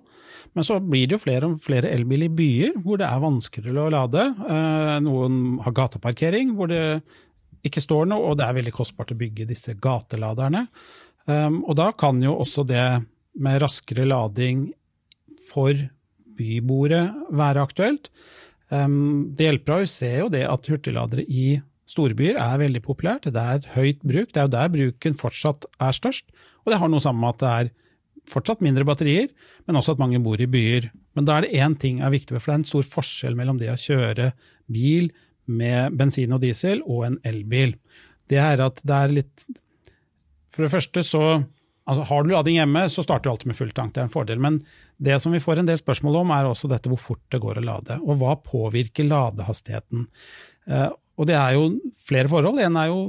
Men 0.56 0.68
så 0.68 0.80
blir 0.80 1.10
det 1.10 1.18
jo 1.18 1.24
flere 1.26 1.50
og 1.50 1.60
flere 1.64 1.92
elbiler 1.92 2.30
i 2.30 2.38
byer 2.38 2.80
hvor 2.86 3.02
det 3.02 3.10
er 3.10 3.24
vanskeligere 3.24 3.88
å 3.88 3.92
lade. 3.92 4.24
Eh, 4.56 4.96
noen 5.04 5.60
har 5.66 5.76
gateparkering 5.76 6.56
hvor 6.56 6.72
det 6.72 6.86
ikke 7.68 7.84
står 7.84 8.08
noe, 8.12 8.32
og 8.32 8.40
det 8.40 8.48
er 8.48 8.58
veldig 8.60 8.76
kostbart 8.76 9.14
å 9.14 9.20
bygge 9.20 9.48
disse 9.50 9.76
gateladerne. 9.80 10.66
Um, 11.26 11.62
og 11.64 11.78
da 11.80 11.92
kan 11.96 12.20
jo 12.24 12.36
også 12.44 12.66
det 12.68 12.86
med 13.40 13.62
raskere 13.64 14.06
lading 14.08 14.68
for 15.48 15.78
byboere 16.38 17.06
være 17.32 17.64
aktuelt. 17.64 18.10
Um, 18.68 19.32
det 19.36 19.48
hjelper 19.48 19.78
å 19.78 19.88
se 19.90 20.12
jo 20.18 20.28
det 20.34 20.44
at 20.50 20.68
hurtigladere 20.72 21.24
i 21.24 21.56
Storbyer 21.94 22.40
er 22.42 22.60
veldig 22.62 22.82
populært, 22.86 23.30
det 23.30 23.40
er 23.40 23.62
et 23.62 23.70
høyt 23.76 24.02
bruk, 24.02 24.34
det 24.34 24.42
er 24.42 24.48
jo 24.48 24.56
der 24.56 24.74
bruken 24.74 25.18
fortsatt 25.20 25.68
er 25.78 25.96
størst. 25.96 26.30
Og 26.66 26.74
det 26.74 26.80
har 26.82 26.90
noe 26.92 27.04
sammen 27.04 27.22
med 27.22 27.36
at 27.36 27.44
det 27.44 27.54
er 27.54 27.72
fortsatt 28.30 28.64
mindre 28.64 28.86
batterier, 28.88 29.30
men 29.68 29.78
også 29.78 29.96
at 29.96 30.02
mange 30.02 30.22
bor 30.24 30.42
i 30.42 30.50
byer. 30.50 30.90
Men 31.18 31.28
da 31.28 31.38
er 31.38 31.46
det 31.46 31.60
én 31.60 31.76
ting 31.80 32.02
er 32.02 32.14
viktig, 32.14 32.36
for 32.38 32.50
det 32.50 32.56
er 32.56 32.62
en 32.62 32.70
stor 32.72 32.88
forskjell 32.88 33.38
mellom 33.38 33.60
det 33.62 33.72
å 33.74 33.80
kjøre 33.80 34.32
bil 34.72 35.12
med 35.46 35.98
bensin 36.00 36.34
og 36.34 36.42
diesel 36.44 36.82
og 36.88 37.04
en 37.10 37.20
elbil. 37.28 37.76
Det 38.32 38.40
er 38.40 38.64
at 38.64 38.80
det 38.84 38.96
er 38.96 39.20
litt 39.20 39.44
For 40.54 40.64
det 40.64 40.72
første 40.72 41.04
så 41.04 41.24
altså 41.84 42.04
Har 42.08 42.24
du 42.24 42.30
lading 42.32 42.56
hjemme, 42.56 42.86
så 42.88 43.04
starter 43.04 43.28
du 43.28 43.32
alltid 43.34 43.50
med 43.52 43.58
full 43.58 43.72
tank, 43.76 43.92
det 43.92 44.00
er 44.00 44.06
en 44.08 44.14
fordel. 44.14 44.40
Men 44.40 44.62
det 45.04 45.18
som 45.20 45.34
vi 45.36 45.42
får 45.44 45.60
en 45.60 45.68
del 45.68 45.82
spørsmål 45.82 46.22
om, 46.22 46.32
er 46.32 46.48
også 46.48 46.70
dette 46.72 46.88
hvor 46.88 47.02
fort 47.02 47.24
det 47.34 47.42
går 47.44 47.60
å 47.60 47.66
lade. 47.66 47.98
Og 48.06 48.22
hva 48.22 48.38
påvirker 48.40 49.10
ladehastigheten? 49.10 50.06
Og 51.20 51.30
det 51.30 51.36
er 51.38 51.56
jo 51.58 51.68
flere 52.02 52.32
forhold. 52.32 52.62
En 52.64 52.78
er 52.80 52.92
jo 52.92 53.02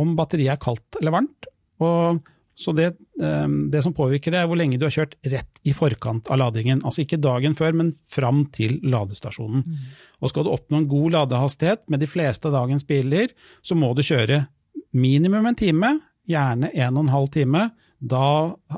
om 0.00 0.14
batteriet 0.16 0.54
er 0.54 0.60
kaldt 0.62 1.00
eller 1.00 1.14
varmt. 1.14 1.50
Og 1.82 2.22
så 2.54 2.72
det, 2.76 2.92
ehm, 3.20 3.70
det, 3.72 3.82
som 3.84 3.94
påvirker 3.96 4.32
det, 4.32 4.42
er 4.42 4.48
hvor 4.48 4.58
lenge 4.60 4.78
du 4.78 4.84
har 4.86 4.94
kjørt 4.94 5.16
rett 5.24 5.60
i 5.64 5.74
forkant 5.76 6.28
av 6.30 6.40
ladingen. 6.40 6.82
Altså 6.84 7.04
ikke 7.04 7.20
dagen 7.20 7.56
før, 7.58 7.76
men 7.80 7.92
fram 8.12 8.44
til 8.52 8.78
ladestasjonen. 8.84 9.64
Mm. 9.64 9.86
Og 10.20 10.32
skal 10.32 10.46
du 10.46 10.52
oppnå 10.52 10.82
en 10.82 10.90
god 10.90 11.16
ladehastighet 11.16 11.84
med 11.92 12.04
de 12.04 12.10
fleste 12.10 12.48
av 12.48 12.56
dagens 12.60 12.84
biler, 12.88 13.32
så 13.64 13.76
må 13.78 13.92
du 13.96 14.04
kjøre 14.04 14.44
minimum 14.92 15.48
en 15.48 15.58
time, 15.58 15.94
gjerne 16.28 16.70
en 16.76 16.98
og 16.98 17.06
en 17.06 17.14
halv 17.14 17.32
time, 17.34 17.64
da, 17.98 18.26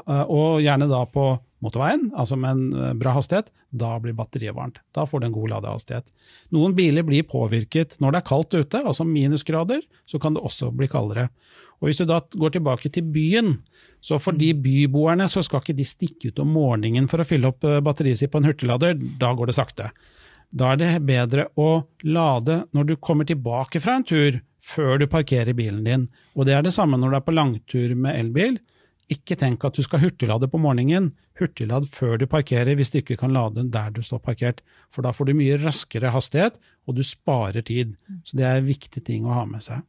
eh, 0.04 0.24
og 0.30 0.62
gjerne 0.62 0.88
da 0.90 1.02
på 1.10 1.26
motorveien, 1.64 2.07
altså 2.18 2.37
med 2.40 2.55
en 2.55 2.79
eh, 2.79 2.94
bra 3.00 3.14
hastighet, 3.16 3.50
da 3.74 3.94
blir 4.03 4.16
batteriet 4.16 4.57
varmt. 4.57 4.81
Da 4.96 5.07
får 5.09 5.22
du 5.22 5.29
en 5.29 5.37
god 5.37 5.55
ladehastighet. 5.57 6.09
Noen 6.55 6.77
biler 6.77 7.07
blir 7.07 7.27
påvirket 7.29 7.96
når 8.03 8.14
det 8.14 8.20
er 8.20 8.29
kaldt 8.31 8.57
ute, 8.57 8.83
altså 8.83 9.07
minusgrader, 9.09 9.83
så 10.11 10.20
kan 10.22 10.37
det 10.37 10.44
også 10.44 10.70
bli 10.77 10.88
kaldere. 10.92 11.29
Og 11.81 11.88
Hvis 11.88 12.00
du 12.00 12.07
da 12.09 12.20
går 12.22 12.55
tilbake 12.55 12.88
til 12.92 13.07
byen, 13.12 13.57
så 14.05 14.20
for 14.22 14.37
de 14.37 14.53
byboerne 14.57 15.27
så 15.29 15.42
skal 15.44 15.60
ikke 15.60 15.77
de 15.77 15.85
stikke 15.88 16.31
ut 16.31 16.42
om 16.44 16.52
morgenen 16.54 17.08
for 17.10 17.21
å 17.21 17.29
fylle 17.29 17.50
opp 17.50 17.67
eh, 17.69 17.83
batteriet 17.85 18.21
sitt 18.21 18.33
på 18.33 18.40
en 18.40 18.48
hurtiglader, 18.48 18.96
da 19.21 19.33
går 19.37 19.50
det 19.50 19.58
sakte. 19.58 19.90
Da 20.54 20.73
er 20.73 20.81
det 20.81 20.92
bedre 21.08 21.48
å 21.58 21.85
lade 22.06 22.62
når 22.77 22.92
du 22.92 22.94
kommer 23.02 23.27
tilbake 23.27 23.83
fra 23.83 23.98
en 23.98 24.06
tur, 24.06 24.38
før 24.65 25.00
du 25.02 25.08
parkerer 25.10 25.56
bilen 25.56 25.83
din. 25.85 26.06
Og 26.38 26.46
det 26.48 26.54
er 26.56 26.62
det 26.65 26.73
samme 26.73 26.96
når 26.96 27.10
du 27.10 27.17
er 27.19 27.27
på 27.27 27.35
langtur 27.35 27.96
med 27.98 28.17
elbil 28.17 28.60
ikke 29.13 29.37
tenk 29.40 29.65
at 29.67 29.77
du 29.77 29.85
skal 29.85 30.02
hurtiglade 30.02 30.48
på 30.50 30.61
morgenen. 30.61 31.11
Hurtiglad 31.38 31.88
før 31.92 32.17
du 32.21 32.27
parkerer 32.31 32.77
hvis 32.79 32.92
du 32.92 33.00
ikke 33.00 33.19
kan 33.21 33.35
lade 33.35 33.67
der 33.73 33.90
du 33.94 34.00
står 34.05 34.23
parkert. 34.25 34.63
For 34.94 35.05
da 35.05 35.13
får 35.15 35.31
du 35.31 35.35
mye 35.38 35.59
raskere 35.63 36.13
hastighet, 36.15 36.57
og 36.88 36.96
du 36.98 37.02
sparer 37.07 37.65
tid. 37.67 37.96
Så 38.25 38.38
det 38.38 38.46
er 38.48 38.61
en 38.61 38.71
viktig 38.71 39.05
ting 39.05 39.29
å 39.29 39.37
ha 39.37 39.44
med 39.48 39.65
seg. 39.67 39.85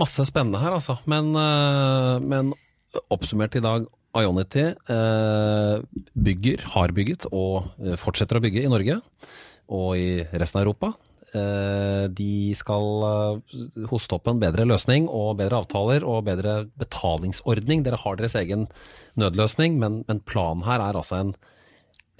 Masse 0.00 0.24
spennende 0.28 0.60
her, 0.62 0.74
altså. 0.78 0.96
Men, 1.10 1.32
eh, 1.36 2.26
men 2.26 2.54
oppsummert 3.12 3.58
i 3.58 3.64
dag, 3.64 3.86
Ionity 4.16 4.64
eh, 4.90 5.76
bygger, 6.18 6.64
har 6.72 6.94
bygget 6.96 7.28
og 7.30 7.68
eh, 7.78 7.94
fortsetter 8.00 8.40
å 8.40 8.42
bygge 8.42 8.64
i 8.64 8.70
Norge 8.72 8.96
og 9.70 9.92
i 10.00 10.24
resten 10.32 10.58
av 10.58 10.64
Europa. 10.64 10.94
Eh, 11.36 12.08
De 12.10 12.54
skal 12.58 13.04
eh, 13.06 13.84
hoste 13.90 14.16
opp 14.16 14.26
en 14.30 14.40
bedre 14.42 14.66
løsning 14.66 15.06
og 15.06 15.36
bedre 15.38 15.60
avtaler 15.62 16.06
og 16.06 16.24
bedre 16.26 16.64
betalingsordning. 16.80 17.84
Dere 17.86 18.00
har 18.02 18.18
deres 18.18 18.34
egen 18.40 18.66
nødløsning, 19.20 19.78
men, 19.78 20.02
men 20.08 20.22
planen 20.26 20.66
her 20.66 20.82
er 20.82 20.98
altså 20.98 21.20
en, 21.20 21.32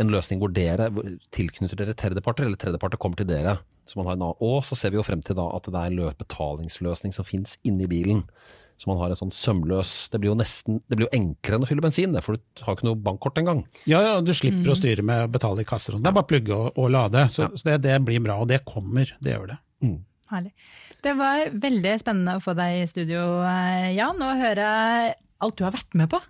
en 0.01 0.15
løsning 0.15 0.39
hvor 0.43 0.55
dere 0.55 0.91
tilknytter 1.35 1.83
dere 1.83 1.97
tredjeparter, 1.99 2.47
eller 2.47 2.61
tredjeparter 2.61 3.01
kommer 3.03 3.19
til 3.19 3.31
dere. 3.33 3.59
Og 3.99 4.63
så 4.69 4.79
ser 4.79 4.95
vi 4.95 5.01
jo 5.01 5.07
frem 5.07 5.23
til 5.27 5.41
at 5.43 5.67
det 5.67 5.81
er 5.81 5.91
en 5.91 6.21
betalingsløsning 6.23 7.17
som 7.17 7.27
finnes 7.27 7.59
inni 7.67 7.91
bilen. 7.91 8.23
Så 8.81 8.89
man 8.89 8.97
har 8.97 9.12
en 9.12 9.18
sånn 9.18 9.33
sømløs 9.35 9.91
Det 10.09 10.18
blir 10.22 10.31
jo 10.31 10.39
nesten, 10.41 10.78
det 10.89 10.97
blir 10.97 11.05
jo 11.05 11.16
enklere 11.18 11.59
enn 11.59 11.66
å 11.66 11.68
fylle 11.68 11.85
bensin, 11.85 12.14
det, 12.16 12.22
for 12.24 12.39
du 12.41 12.62
har 12.64 12.78
ikke 12.78 12.89
noe 12.89 12.97
bankkort 12.97 13.37
engang. 13.43 13.61
Ja, 13.85 14.01
ja, 14.07 14.14
du 14.24 14.33
slipper 14.37 14.72
å 14.72 14.78
styre 14.78 15.05
med 15.05 15.26
å 15.26 15.33
betale 15.33 15.66
i 15.66 15.68
kasser. 15.68 15.99
Det 16.01 16.09
er 16.09 16.16
bare 16.16 16.24
å 16.24 16.31
plugge 16.31 16.57
og, 16.57 16.70
og 16.81 16.89
lade. 16.95 17.26
Så, 17.33 17.51
så 17.61 17.68
det, 17.68 17.83
det 17.85 17.99
blir 18.09 18.22
bra, 18.24 18.39
og 18.41 18.49
det 18.49 18.62
kommer. 18.64 19.12
Det 19.20 19.35
gjør 19.37 19.53
det. 19.53 19.59
Herlig. 20.31 20.55
Det 21.05 21.12
var 21.18 21.47
veldig 21.61 21.95
spennende 22.01 22.37
å 22.39 22.43
få 22.45 22.55
deg 22.57 22.83
i 22.83 22.89
studio, 22.89 23.22
eh, 23.49 23.91
Jan, 23.97 24.20
og 24.24 24.41
høre 24.41 24.66
alt 25.41 25.57
du 25.59 25.64
har 25.66 25.76
vært 25.76 25.97
med 25.97 26.11
på. 26.12 26.20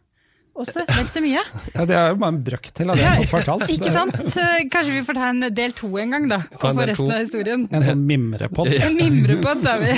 Også 0.60 0.84
vel 0.88 1.08
så 1.08 1.22
mye. 1.24 1.42
Ja, 1.76 1.84
Det 1.88 1.96
er 1.96 2.12
jo 2.12 2.18
bare 2.20 2.34
en 2.34 2.40
brøkdel 2.44 2.92
av 2.92 2.98
det 2.98 3.04
jeg 3.04 3.10
har 3.10 3.20
fått 3.22 3.34
fortalt. 3.36 3.70
Ikke 3.76 3.92
sant? 3.94 4.16
Så 4.34 4.46
kanskje 4.72 4.96
vi 4.98 5.02
får 5.08 5.20
ta 5.20 5.32
en 5.32 5.48
del 5.56 5.74
to 5.78 5.90
en 6.02 6.16
gang, 6.16 6.28
da. 6.30 6.40
Og 6.58 6.64
få 6.66 6.86
resten 6.90 7.10
to. 7.10 7.16
av 7.16 7.24
historien. 7.24 7.66
En 7.70 7.86
sånn 7.86 8.06
mimrepod. 8.08 8.72
En 8.76 8.96
mimrepod, 8.98 9.64
da. 9.66 9.76
vi. 9.82 9.94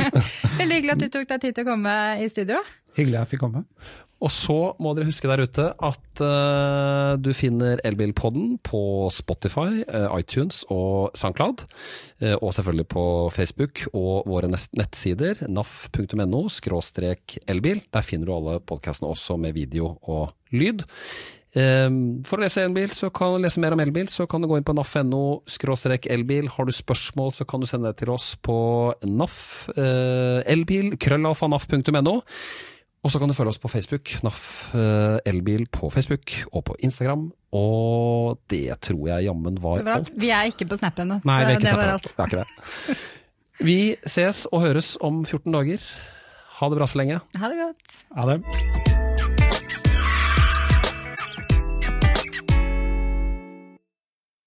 Veldig 0.60 0.80
hyggelig 0.80 0.96
at 0.96 1.04
du 1.04 1.08
tok 1.18 1.28
deg 1.34 1.46
tid 1.46 1.58
til 1.58 1.66
å 1.66 1.70
komme 1.72 1.94
i 2.20 2.30
studio. 2.32 2.60
Hyggelig 2.94 3.20
jeg 3.20 3.32
fikk 3.34 3.46
komme. 3.46 3.64
Og 4.24 4.30
så 4.32 4.56
må 4.80 4.94
dere 4.96 5.08
huske 5.08 5.28
der 5.28 5.42
ute 5.44 5.66
at 5.84 6.22
uh, 6.22 7.12
du 7.20 7.28
finner 7.36 7.82
Elbilpodden 7.84 8.54
på 8.64 9.10
Spotify, 9.12 9.82
uh, 9.84 10.08
iTunes 10.16 10.62
og 10.72 11.12
SoundCloud. 11.18 11.66
Uh, 12.22 12.36
og 12.38 12.54
selvfølgelig 12.56 12.88
på 12.94 13.04
Facebook 13.34 13.84
og 13.92 14.24
våre 14.30 14.48
nettsider 14.48 15.44
naf.no 15.50 16.44
skråstrek 16.48 17.38
elbil. 17.50 17.84
Der 17.92 18.06
finner 18.06 18.30
du 18.30 18.36
alle 18.38 18.58
podkastene 18.64 19.12
også 19.12 19.36
med 19.42 19.58
video 19.58 19.96
og 20.00 20.32
lyd. 20.54 20.86
Eh, 21.54 21.86
For 22.26 22.40
å 22.40 22.42
lese, 22.42 22.64
elbil, 22.66 22.90
så 22.90 23.12
kan, 23.14 23.36
lese 23.38 23.60
mer 23.62 23.76
om 23.76 23.82
elbil, 23.82 24.08
så 24.10 24.24
kan 24.26 24.42
du 24.42 24.48
gå 24.50 24.56
inn 24.58 24.66
på 24.66 24.74
naf.no 24.74 25.44
skråstrek 25.46 26.08
elbil. 26.10 26.48
Har 26.50 26.66
du 26.66 26.72
spørsmål, 26.74 27.30
så 27.36 27.46
kan 27.46 27.62
du 27.62 27.68
sende 27.70 27.92
det 27.92 28.00
til 28.00 28.10
oss 28.14 28.32
på 28.42 28.56
naf 29.06 29.68
elbil 29.76 30.96
krøllalfa 30.98 31.50
naf.no. 31.52 32.16
Og 33.04 33.12
så 33.12 33.20
kan 33.20 33.28
du 33.28 33.34
følge 33.36 33.52
oss 33.52 33.60
på 33.60 33.68
Facebook, 33.68 34.14
NAF 34.24 34.74
eh, 34.74 35.18
Elbil 35.28 35.66
på 35.68 35.90
Facebook 35.92 36.32
og 36.56 36.64
på 36.70 36.76
Instagram. 36.86 37.26
Og 37.52 38.38
det 38.50 38.62
tror 38.80 39.10
jeg 39.12 39.26
jammen 39.28 39.60
var 39.60 39.76
Det 39.82 39.84
var 39.84 39.98
alt. 40.00 40.08
alt. 40.08 40.22
Vi 40.24 40.30
er 40.32 40.48
ikke 40.48 40.66
på 40.72 40.78
Snap 40.80 40.98
ennå. 41.04 41.20
Nei, 41.28 41.38
vi 41.44 41.52
er 41.52 41.60
ikke 41.60 41.68
det 41.68 41.76
var 41.76 41.92
alt. 41.98 42.08
alt. 42.08 42.16
Det 42.16 42.24
er 42.24 42.32
ikke 42.32 42.96
det. 42.96 42.96
Vi 43.64 43.78
ses 44.08 44.46
og 44.50 44.64
høres 44.64 44.94
om 45.04 45.20
14 45.28 45.52
dager. 45.52 45.84
Ha 46.58 46.72
det 46.72 46.80
bra 46.80 46.88
så 46.90 46.98
lenge. 47.02 47.20
Ha 47.36 47.52
det 47.52 47.60
godt. 47.60 48.02
Ha 48.16 48.30
det. 48.32 48.93